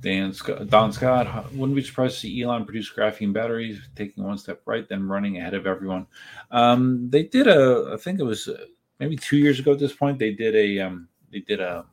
Dan 0.00 0.32
Scott, 0.32 0.68
Don 0.68 0.92
Scott, 0.92 1.52
wouldn't 1.52 1.74
be 1.74 1.82
surprised 1.82 2.14
to 2.14 2.20
see 2.20 2.42
Elon 2.42 2.64
produce 2.64 2.92
graphene 2.92 3.32
batteries, 3.32 3.80
taking 3.96 4.22
one 4.22 4.38
step 4.38 4.60
right, 4.64 4.88
then 4.88 5.08
running 5.08 5.38
ahead 5.38 5.54
of 5.54 5.66
everyone. 5.66 6.06
Um, 6.50 7.08
they 7.10 7.24
did 7.24 7.48
a, 7.48 7.90
I 7.92 7.96
think 7.96 8.20
it 8.20 8.24
was 8.24 8.46
uh, 8.46 8.66
maybe 9.00 9.16
two 9.16 9.36
years 9.36 9.58
ago 9.58 9.72
at 9.72 9.78
this 9.78 9.94
point. 9.94 10.18
They 10.18 10.32
did 10.32 10.54
a, 10.54 10.80
um, 10.80 11.08
they 11.32 11.40
did 11.40 11.60
a 11.60 11.84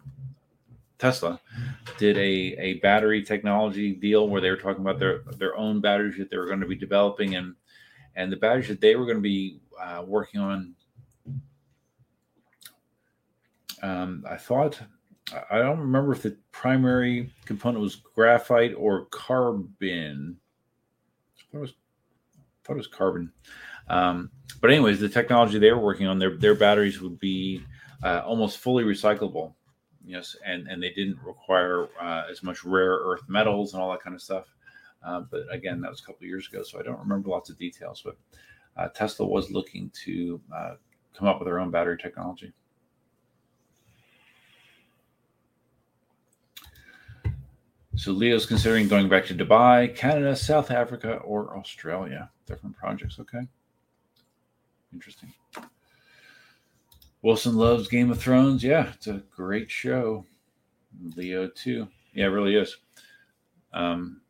Tesla 0.97 1.39
did 1.97 2.17
a, 2.17 2.55
a 2.59 2.73
battery 2.75 3.23
technology 3.23 3.93
deal 3.93 4.27
where 4.27 4.41
they 4.41 4.49
were 4.49 4.57
talking 4.57 4.81
about 4.81 4.99
their 4.99 5.23
their 5.37 5.55
own 5.57 5.81
batteries 5.81 6.17
that 6.17 6.29
they 6.29 6.37
were 6.37 6.45
going 6.47 6.61
to 6.61 6.67
be 6.67 6.75
developing 6.75 7.35
and 7.35 7.55
and 8.15 8.31
the 8.31 8.37
batteries 8.37 8.67
that 8.67 8.81
they 8.81 8.95
were 8.95 9.05
going 9.05 9.17
to 9.17 9.21
be 9.21 9.59
uh, 9.81 10.03
working 10.05 10.39
on. 10.39 10.75
Um, 13.81 14.23
I 14.29 14.37
thought 14.37 14.79
I 15.49 15.57
don't 15.57 15.79
remember 15.79 16.13
if 16.13 16.21
the 16.21 16.37
primary 16.51 17.31
component 17.45 17.81
was 17.81 17.95
graphite 17.95 18.73
or 18.77 19.05
carbon. 19.05 20.37
I 21.37 21.41
thought 21.51 21.57
it 21.57 21.61
was, 21.61 21.73
thought 22.63 22.73
it 22.73 22.77
was 22.77 22.87
carbon. 22.87 23.31
Um, 23.89 24.31
but 24.61 24.71
anyways, 24.71 24.99
the 24.99 25.09
technology 25.09 25.59
they 25.59 25.71
were 25.71 25.79
working 25.79 26.07
on, 26.07 26.19
their 26.19 26.37
their 26.37 26.55
batteries 26.55 27.01
would 27.01 27.19
be 27.19 27.63
uh, 28.03 28.21
almost 28.25 28.59
fully 28.59 28.83
recyclable 28.83 29.55
yes, 30.05 30.35
and 30.45 30.67
and 30.67 30.81
they 30.81 30.91
didn't 30.91 31.19
require 31.23 31.87
uh, 32.01 32.23
as 32.29 32.43
much 32.43 32.63
rare 32.63 32.99
earth 33.03 33.23
metals 33.27 33.73
and 33.73 33.81
all 33.81 33.91
that 33.91 34.01
kind 34.01 34.15
of 34.15 34.21
stuff. 34.21 34.45
Uh, 35.05 35.21
but 35.21 35.41
again, 35.51 35.81
that 35.81 35.91
was 35.91 36.01
a 36.01 36.03
couple 36.03 36.25
years 36.25 36.47
ago, 36.47 36.63
so 36.63 36.79
I 36.79 36.83
don't 36.83 36.99
remember 36.99 37.29
lots 37.29 37.49
of 37.49 37.57
details. 37.57 38.01
But 38.03 38.17
uh, 38.77 38.87
Tesla 38.89 39.25
was 39.25 39.51
looking 39.51 39.91
to 40.05 40.41
uh, 40.55 40.75
come 41.17 41.27
up 41.27 41.39
with 41.39 41.47
their 41.47 41.59
own 41.59 41.71
battery 41.71 41.97
technology. 41.97 42.53
So 47.95 48.11
Leo's 48.11 48.47
considering 48.47 48.87
going 48.87 49.07
back 49.07 49.25
to 49.27 49.35
Dubai, 49.35 49.95
Canada, 49.95 50.35
South 50.35 50.71
Africa, 50.71 51.17
or 51.17 51.55
Australia. 51.55 52.31
Different 52.47 52.75
projects. 52.75 53.19
Okay. 53.19 53.47
Interesting. 54.91 55.31
Wilson 57.23 57.55
loves 57.55 57.87
Game 57.87 58.11
of 58.11 58.19
Thrones. 58.19 58.63
Yeah, 58.63 58.91
it's 58.93 59.07
a 59.07 59.23
great 59.35 59.71
show. 59.71 60.25
Leo 61.15 61.47
too. 61.47 61.87
Yeah, 62.13 62.25
it 62.25 62.29
really 62.29 62.55
is. 62.55 62.77
Um, 63.73 64.21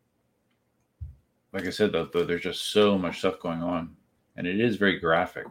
like 1.52 1.65
I 1.65 1.72
said, 1.72 1.91
though, 1.91 2.07
though, 2.14 2.24
there's 2.24 2.44
just 2.44 2.72
so 2.72 2.98
much 2.98 3.20
stuff 3.20 3.40
going 3.40 3.61
on, 3.61 3.95
and 4.38 4.48
it 4.48 4.60
is 4.60 4.78
very 4.78 4.99
graphic. 4.99 5.48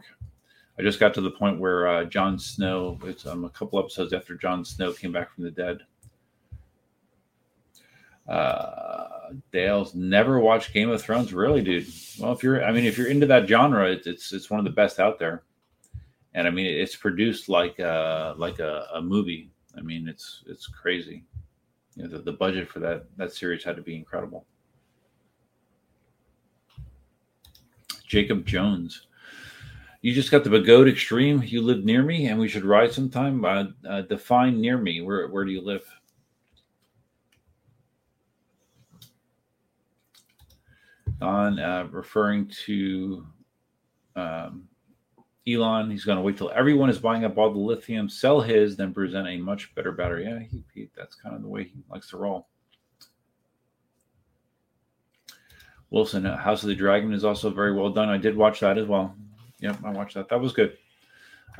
I 0.79 0.81
just 0.81 1.01
got 1.01 1.13
to 1.15 1.21
the 1.21 1.31
point 1.31 1.59
where 1.59 1.87
uh, 1.87 2.05
Jon 2.05 2.39
Snow. 2.39 2.97
It's 3.03 3.25
um, 3.25 3.43
a 3.43 3.49
couple 3.49 3.77
episodes 3.77 4.13
after 4.13 4.35
Jon 4.35 4.63
Snow 4.63 4.93
came 4.93 5.11
back 5.11 5.29
from 5.29 5.43
the 5.43 5.51
dead. 5.51 5.79
Uh, 8.27 9.33
Dale's 9.51 9.93
never 9.93 10.39
watched 10.39 10.73
Game 10.73 10.89
of 10.89 11.01
Thrones, 11.01 11.33
really, 11.33 11.61
dude. 11.61 11.87
Well, 12.17 12.31
if 12.31 12.41
you're, 12.41 12.63
I 12.63 12.71
mean, 12.71 12.85
if 12.85 12.97
you're 12.97 13.09
into 13.09 13.27
that 13.27 13.49
genre, 13.49 13.91
it's 13.91 14.07
it's, 14.07 14.31
it's 14.31 14.49
one 14.49 14.59
of 14.59 14.63
the 14.63 14.71
best 14.71 14.99
out 14.99 15.19
there 15.19 15.43
and 16.35 16.47
I 16.47 16.49
mean 16.49 16.65
it's 16.65 16.95
produced 16.95 17.49
like 17.49 17.79
a 17.79 18.35
like 18.37 18.59
a, 18.59 18.87
a 18.93 19.01
movie. 19.01 19.51
I 19.77 19.81
mean 19.81 20.07
it's 20.07 20.43
it's 20.47 20.67
crazy. 20.67 21.23
You 21.95 22.03
know, 22.03 22.09
the, 22.09 22.19
the 22.19 22.33
budget 22.33 22.69
for 22.69 22.79
that 22.79 23.05
that 23.17 23.33
series 23.33 23.63
had 23.63 23.75
to 23.75 23.81
be 23.81 23.95
incredible. 23.95 24.45
Jacob 28.05 28.45
Jones. 28.45 29.07
You 30.01 30.13
just 30.13 30.31
got 30.31 30.43
the 30.43 30.49
Begode 30.49 30.91
Extreme. 30.91 31.43
You 31.43 31.61
live 31.61 31.85
near 31.85 32.03
me, 32.03 32.27
and 32.27 32.37
we 32.37 32.49
should 32.49 32.65
ride 32.65 32.91
sometime. 32.91 33.45
Uh, 33.45 33.65
uh, 33.87 34.01
define 34.01 34.59
near 34.59 34.77
me. 34.77 35.01
Where 35.01 35.27
where 35.29 35.45
do 35.45 35.51
you 35.51 35.61
live? 35.61 35.83
On 41.21 41.57
uh, 41.57 41.87
referring 41.89 42.51
to 42.65 43.25
um, 44.17 44.67
Elon, 45.47 45.91
he's 45.91 46.05
going 46.05 46.17
to 46.17 46.21
wait 46.21 46.37
till 46.37 46.51
everyone 46.55 46.89
is 46.89 46.99
buying 46.99 47.25
up 47.25 47.37
all 47.37 47.51
the 47.51 47.59
lithium, 47.59 48.07
sell 48.07 48.39
his, 48.39 48.77
then 48.77 48.93
present 48.93 49.27
a 49.27 49.37
much 49.37 49.75
better 49.75 49.91
battery. 49.91 50.23
Yeah, 50.23 50.39
he, 50.39 50.63
he, 50.73 50.89
that's 50.95 51.15
kind 51.15 51.35
of 51.35 51.41
the 51.41 51.49
way 51.49 51.65
he 51.65 51.83
likes 51.89 52.09
to 52.11 52.17
roll. 52.17 52.47
Wilson, 55.89 56.25
uh, 56.25 56.37
House 56.37 56.63
of 56.63 56.69
the 56.69 56.75
Dragon 56.75 57.13
is 57.13 57.25
also 57.25 57.49
very 57.49 57.73
well 57.73 57.89
done. 57.89 58.09
I 58.09 58.17
did 58.17 58.37
watch 58.37 58.61
that 58.61 58.77
as 58.77 58.87
well. 58.87 59.15
Yep, 59.59 59.79
I 59.83 59.91
watched 59.91 60.15
that. 60.15 60.29
That 60.29 60.41
was 60.41 60.53
good. 60.53 60.77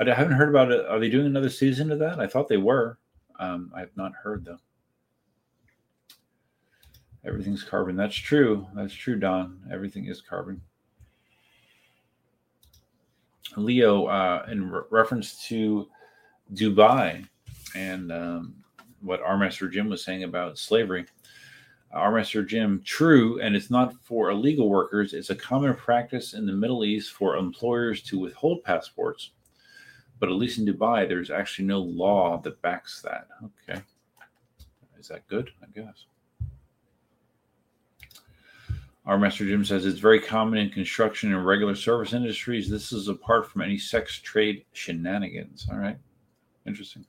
I 0.00 0.12
haven't 0.12 0.32
heard 0.32 0.48
about 0.48 0.72
it. 0.72 0.84
Are 0.86 0.98
they 0.98 1.08
doing 1.08 1.26
another 1.26 1.50
season 1.50 1.92
of 1.92 2.00
that? 2.00 2.18
I 2.18 2.26
thought 2.26 2.48
they 2.48 2.56
were. 2.56 2.98
Um, 3.38 3.70
I 3.76 3.80
have 3.80 3.96
not 3.96 4.12
heard 4.12 4.44
though. 4.44 4.58
Everything's 7.24 7.62
carbon. 7.62 7.96
That's 7.96 8.14
true. 8.14 8.66
That's 8.74 8.92
true, 8.92 9.18
Don. 9.18 9.60
Everything 9.72 10.06
is 10.06 10.20
carbon. 10.20 10.60
Leo, 13.56 14.06
uh, 14.06 14.46
in 14.50 14.70
re- 14.70 14.82
reference 14.90 15.46
to 15.48 15.88
Dubai 16.52 17.26
and 17.74 18.12
um, 18.12 18.54
what 19.00 19.20
our 19.22 19.36
master 19.36 19.68
Jim 19.68 19.88
was 19.88 20.04
saying 20.04 20.24
about 20.24 20.58
slavery, 20.58 21.06
our 21.92 22.12
master 22.12 22.42
Jim, 22.42 22.82
true, 22.84 23.40
and 23.40 23.54
it's 23.54 23.70
not 23.70 23.94
for 24.02 24.30
illegal 24.30 24.68
workers. 24.68 25.14
It's 25.14 25.30
a 25.30 25.36
common 25.36 25.74
practice 25.74 26.34
in 26.34 26.46
the 26.46 26.52
Middle 26.52 26.84
East 26.84 27.12
for 27.12 27.36
employers 27.36 28.02
to 28.04 28.18
withhold 28.18 28.64
passports. 28.64 29.30
But 30.18 30.28
at 30.28 30.36
least 30.36 30.58
in 30.58 30.66
Dubai, 30.66 31.08
there's 31.08 31.30
actually 31.30 31.66
no 31.66 31.80
law 31.80 32.38
that 32.38 32.60
backs 32.62 33.02
that. 33.02 33.28
Okay. 33.68 33.80
Is 34.98 35.08
that 35.08 35.26
good? 35.28 35.50
I 35.62 35.66
guess. 35.74 36.06
Our 39.06 39.18
Master 39.18 39.44
Jim 39.44 39.64
says 39.64 39.84
it's 39.84 39.98
very 39.98 40.20
common 40.20 40.58
in 40.58 40.70
construction 40.70 41.34
and 41.34 41.44
regular 41.44 41.74
service 41.74 42.14
industries. 42.14 42.70
This 42.70 42.90
is 42.90 43.08
apart 43.08 43.50
from 43.50 43.60
any 43.60 43.76
sex 43.76 44.18
trade 44.18 44.64
shenanigans. 44.72 45.68
All 45.70 45.78
right. 45.78 45.98
Interesting. 46.66 47.04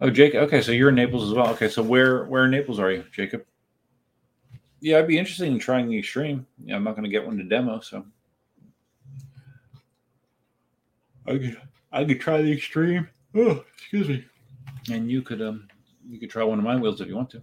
Oh, 0.00 0.10
Jacob. 0.10 0.42
Okay, 0.42 0.60
so 0.60 0.72
you're 0.72 0.90
in 0.90 0.94
Naples 0.96 1.26
as 1.28 1.34
well. 1.34 1.48
Okay, 1.50 1.68
so 1.68 1.82
where 1.82 2.24
where 2.24 2.44
in 2.44 2.50
Naples 2.50 2.78
are 2.78 2.90
you, 2.90 3.04
Jacob? 3.12 3.44
Yeah, 4.80 4.98
I'd 4.98 5.08
be 5.08 5.18
interested 5.18 5.48
in 5.48 5.58
trying 5.58 5.88
the 5.88 5.98
extreme. 5.98 6.46
Yeah, 6.62 6.76
I'm 6.76 6.84
not 6.84 6.94
going 6.94 7.04
to 7.04 7.10
get 7.10 7.24
one 7.24 7.38
to 7.38 7.44
demo, 7.44 7.80
so 7.80 8.04
I 11.26 11.38
could 11.38 11.60
I 11.90 12.04
could 12.04 12.20
try 12.20 12.42
the 12.42 12.52
extreme. 12.52 13.08
Oh, 13.34 13.64
excuse 13.78 14.08
me. 14.08 14.26
And 14.92 15.10
you 15.10 15.22
could 15.22 15.40
um 15.40 15.68
you 16.06 16.20
could 16.20 16.28
try 16.28 16.44
one 16.44 16.58
of 16.58 16.64
my 16.64 16.76
wheels 16.76 17.00
if 17.00 17.08
you 17.08 17.16
want 17.16 17.30
to. 17.30 17.42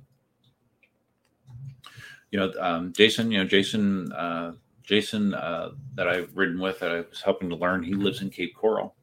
You 2.31 2.39
know, 2.39 2.53
um, 2.59 2.93
Jason. 2.93 3.31
You 3.31 3.39
know, 3.39 3.45
Jason. 3.45 4.11
Uh, 4.11 4.53
Jason 4.83 5.33
uh, 5.33 5.69
that 5.93 6.07
I've 6.07 6.35
ridden 6.35 6.59
with 6.59 6.79
that 6.79 6.91
I 6.91 7.01
was 7.09 7.21
helping 7.21 7.49
to 7.49 7.55
learn. 7.55 7.83
He 7.83 7.93
lives 7.93 8.21
in 8.21 8.29
Cape 8.29 8.55
Coral, 8.55 8.95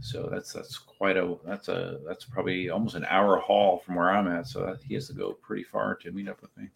so 0.00 0.28
that's 0.30 0.52
that's 0.52 0.76
quite 0.76 1.16
a 1.16 1.36
that's 1.46 1.68
a 1.68 2.00
that's 2.06 2.24
probably 2.24 2.68
almost 2.68 2.94
an 2.94 3.06
hour 3.08 3.38
haul 3.38 3.78
from 3.78 3.94
where 3.94 4.10
I'm 4.10 4.28
at. 4.28 4.48
So 4.48 4.76
he 4.84 4.94
has 4.94 5.06
to 5.06 5.14
go 5.14 5.32
pretty 5.32 5.62
far 5.62 5.94
to 5.94 6.12
meet 6.12 6.28
up 6.28 6.42
with 6.42 6.54
me. 6.56 6.68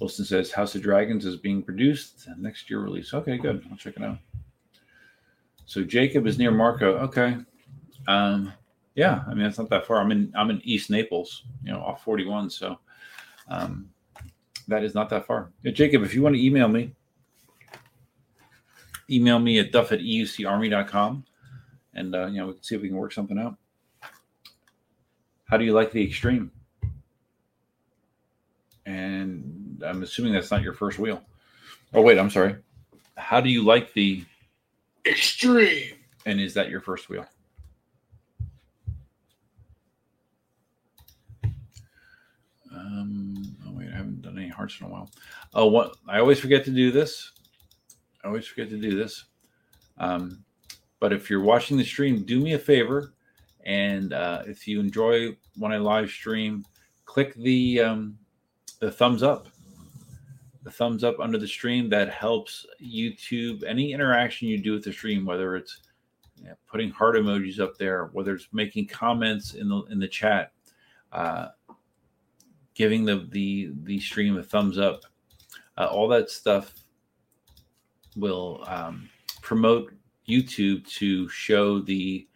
Wilson 0.00 0.24
says 0.24 0.50
House 0.50 0.74
of 0.74 0.82
Dragons 0.82 1.24
is 1.24 1.36
being 1.36 1.62
produced 1.62 2.28
next 2.36 2.68
year 2.68 2.80
release. 2.80 3.14
Okay, 3.14 3.38
good. 3.38 3.64
I'll 3.70 3.76
check 3.76 3.96
it 3.96 4.02
out. 4.02 4.18
So 5.64 5.84
Jacob 5.84 6.26
is 6.26 6.38
near 6.38 6.50
Marco. 6.50 6.98
Okay. 6.98 7.36
Um, 8.08 8.52
yeah, 8.94 9.22
I 9.26 9.34
mean 9.34 9.46
it's 9.46 9.58
not 9.58 9.70
that 9.70 9.86
far. 9.86 9.98
I'm 9.98 10.12
in 10.12 10.32
I'm 10.34 10.50
in 10.50 10.60
East 10.64 10.90
Naples, 10.90 11.44
you 11.64 11.72
know, 11.72 11.80
off 11.80 12.04
41. 12.04 12.50
So 12.50 12.78
um, 13.48 13.88
that 14.68 14.84
is 14.84 14.94
not 14.94 15.08
that 15.10 15.26
far. 15.26 15.50
Yeah, 15.62 15.72
Jacob, 15.72 16.02
if 16.02 16.14
you 16.14 16.22
want 16.22 16.34
to 16.34 16.44
email 16.44 16.68
me, 16.68 16.94
email 19.10 19.38
me 19.38 19.58
at 19.58 19.72
duff 19.72 19.92
at 19.92 20.00
eucarmy.com 20.00 21.24
and 21.94 22.14
uh, 22.14 22.26
you 22.26 22.38
know 22.38 22.48
we 22.48 22.52
can 22.54 22.62
see 22.62 22.74
if 22.74 22.82
we 22.82 22.88
can 22.88 22.96
work 22.96 23.12
something 23.12 23.38
out. 23.38 23.56
How 25.44 25.56
do 25.56 25.64
you 25.64 25.72
like 25.72 25.92
the 25.92 26.02
extreme? 26.02 26.50
And 28.86 29.82
I'm 29.86 30.02
assuming 30.02 30.32
that's 30.32 30.50
not 30.50 30.62
your 30.62 30.72
first 30.72 30.98
wheel. 30.98 31.22
Oh 31.94 32.00
wait, 32.02 32.18
I'm 32.18 32.30
sorry. 32.30 32.56
How 33.16 33.40
do 33.40 33.50
you 33.50 33.62
like 33.62 33.92
the 33.92 34.24
Extreme. 35.06 35.94
and 36.26 36.40
is 36.40 36.54
that 36.54 36.70
your 36.70 36.80
first 36.80 37.08
wheel? 37.08 37.26
Um, 42.82 43.56
oh 43.66 43.72
wait, 43.72 43.88
I 43.92 43.96
haven't 43.96 44.22
done 44.22 44.38
any 44.38 44.48
hearts 44.48 44.80
in 44.80 44.86
a 44.86 44.90
while. 44.90 45.10
Oh, 45.54 45.66
what 45.66 45.96
I 46.08 46.18
always 46.18 46.40
forget 46.40 46.64
to 46.64 46.70
do 46.70 46.90
this. 46.90 47.32
I 48.24 48.28
always 48.28 48.46
forget 48.46 48.68
to 48.70 48.80
do 48.80 48.96
this. 48.96 49.24
Um, 49.98 50.44
but 51.00 51.12
if 51.12 51.30
you're 51.30 51.42
watching 51.42 51.76
the 51.76 51.84
stream, 51.84 52.22
do 52.24 52.40
me 52.40 52.54
a 52.54 52.58
favor, 52.58 53.14
and 53.64 54.12
uh, 54.12 54.42
if 54.46 54.66
you 54.66 54.80
enjoy 54.80 55.36
when 55.56 55.72
I 55.72 55.78
live 55.78 56.10
stream, 56.10 56.64
click 57.04 57.34
the 57.34 57.80
um, 57.80 58.18
the 58.80 58.90
thumbs 58.90 59.22
up. 59.22 59.48
The 60.64 60.70
thumbs 60.70 61.02
up 61.02 61.18
under 61.18 61.38
the 61.38 61.48
stream 61.48 61.88
that 61.90 62.08
helps 62.08 62.66
YouTube. 62.82 63.64
Any 63.64 63.92
interaction 63.92 64.48
you 64.48 64.58
do 64.58 64.72
with 64.72 64.84
the 64.84 64.92
stream, 64.92 65.24
whether 65.24 65.56
it's 65.56 65.78
putting 66.66 66.90
heart 66.90 67.16
emojis 67.16 67.60
up 67.60 67.76
there, 67.78 68.06
whether 68.12 68.34
it's 68.34 68.48
making 68.52 68.86
comments 68.86 69.54
in 69.54 69.68
the 69.68 69.82
in 69.90 69.98
the 69.98 70.08
chat, 70.08 70.52
uh, 71.12 71.48
giving 72.74 73.04
the 73.04 73.26
the 73.30 73.72
the 73.84 74.00
stream 74.00 74.38
a 74.38 74.42
thumbs 74.42 74.78
up, 74.78 75.02
uh, 75.78 75.86
all 75.86 76.08
that 76.08 76.30
stuff 76.30 76.74
will 78.16 78.64
um, 78.66 79.08
promote 79.40 79.92
YouTube 80.28 80.86
to 80.86 81.28
show 81.28 81.80
the 81.80 82.26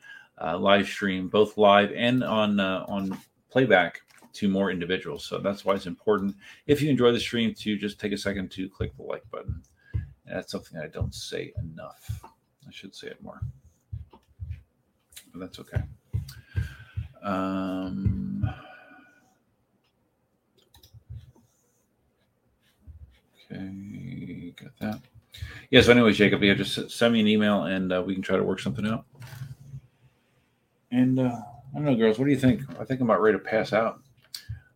uh, 0.42 0.58
live 0.58 0.86
stream, 0.86 1.28
both 1.28 1.56
live 1.56 1.92
and 1.92 2.22
on 2.24 2.60
uh, 2.60 2.84
on 2.88 3.18
playback, 3.50 4.00
to 4.36 4.48
more 4.48 4.70
individuals. 4.70 5.24
So 5.24 5.38
that's 5.38 5.64
why 5.64 5.74
it's 5.74 5.86
important. 5.86 6.36
If 6.66 6.82
you 6.82 6.90
enjoy 6.90 7.12
the 7.12 7.20
stream, 7.20 7.54
to 7.54 7.76
just 7.76 7.98
take 7.98 8.12
a 8.12 8.18
second 8.18 8.50
to 8.52 8.68
click 8.68 8.94
the 8.96 9.02
like 9.02 9.28
button. 9.30 9.62
And 9.94 10.36
that's 10.36 10.52
something 10.52 10.78
I 10.78 10.88
don't 10.88 11.14
say 11.14 11.52
enough. 11.58 12.22
I 12.24 12.70
should 12.70 12.94
say 12.94 13.08
it 13.08 13.22
more, 13.22 13.40
but 15.32 15.40
that's 15.40 15.58
okay. 15.60 15.82
Um, 17.22 18.48
okay, 23.50 24.54
got 24.60 24.78
that. 24.80 25.00
Yeah. 25.70 25.82
So, 25.82 25.92
anyways, 25.92 26.16
Jacob, 26.16 26.42
yeah, 26.42 26.54
just 26.54 26.90
send 26.90 27.12
me 27.12 27.20
an 27.20 27.28
email 27.28 27.64
and 27.64 27.92
uh, 27.92 28.02
we 28.04 28.14
can 28.14 28.22
try 28.22 28.36
to 28.36 28.42
work 28.42 28.60
something 28.60 28.86
out. 28.86 29.04
And 30.90 31.18
uh, 31.18 31.40
I 31.72 31.74
don't 31.74 31.84
know, 31.84 31.94
girls, 31.94 32.18
what 32.18 32.24
do 32.24 32.30
you 32.30 32.38
think? 32.38 32.62
I 32.80 32.84
think 32.84 33.00
I'm 33.00 33.10
about 33.10 33.20
ready 33.20 33.36
to 33.36 33.44
pass 33.44 33.72
out. 33.72 34.00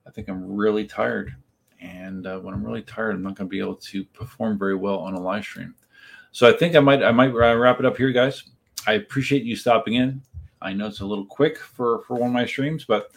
I 0.07 0.11
think 0.11 0.29
I'm 0.29 0.55
really 0.55 0.85
tired. 0.85 1.35
And 1.81 2.27
uh, 2.27 2.39
when 2.41 2.53
I'm 2.53 2.65
really 2.65 2.83
tired, 2.83 3.15
I'm 3.15 3.23
not 3.23 3.37
going 3.37 3.49
to 3.49 3.51
be 3.51 3.61
able 3.61 3.77
to 3.77 4.05
perform 4.05 4.59
very 4.59 4.75
well 4.75 4.99
on 4.99 5.15
a 5.15 5.21
live 5.21 5.45
stream. 5.45 5.75
So 6.33 6.49
I 6.49 6.53
think 6.53 6.77
I 6.77 6.81
might 6.81 7.03
I 7.03 7.11
might 7.11 7.29
wrap 7.29 7.81
it 7.81 7.87
up 7.87 7.97
here, 7.97 8.13
guys. 8.13 8.45
I 8.87 8.95
appreciate 8.95 9.45
you 9.45 9.57
stopping 9.57 9.95
in. 9.95 10.23
I 10.63 10.73
know 10.73 10.87
it's 10.87 11.01
a 11.01 11.07
little 11.07 11.25
quick 11.25 11.59
for 11.59 12.03
for 12.03 12.15
one 12.17 12.29
of 12.29 12.35
my 12.35 12.47
streams, 12.47 12.85
but 12.85 13.13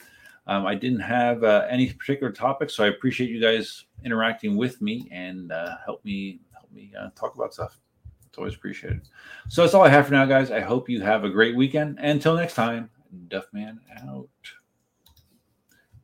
um, 0.47 0.65
I 0.65 0.75
didn't 0.75 0.99
have 0.99 1.43
uh, 1.43 1.65
any 1.69 1.91
particular 1.91 2.31
topic, 2.31 2.69
so 2.69 2.83
I 2.83 2.87
appreciate 2.87 3.29
you 3.29 3.41
guys 3.41 3.85
interacting 4.03 4.57
with 4.57 4.81
me 4.81 5.07
and 5.11 5.51
uh, 5.51 5.75
help 5.85 6.03
me 6.03 6.41
help 6.53 6.71
me 6.71 6.91
uh, 6.99 7.09
talk 7.15 7.35
about 7.35 7.53
stuff. 7.53 7.79
It's 8.27 8.37
always 8.37 8.55
appreciated. 8.55 9.07
So 9.47 9.61
that's 9.61 9.73
all 9.73 9.83
I 9.83 9.89
have 9.89 10.07
for 10.07 10.13
now, 10.13 10.25
guys. 10.25 10.51
I 10.51 10.59
hope 10.59 10.89
you 10.89 11.01
have 11.01 11.23
a 11.23 11.29
great 11.29 11.55
weekend. 11.55 11.99
Until 11.99 12.35
next 12.35 12.55
time, 12.55 12.89
Duffman 13.27 13.77
out. 14.07 14.27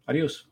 Adios. 0.08 0.46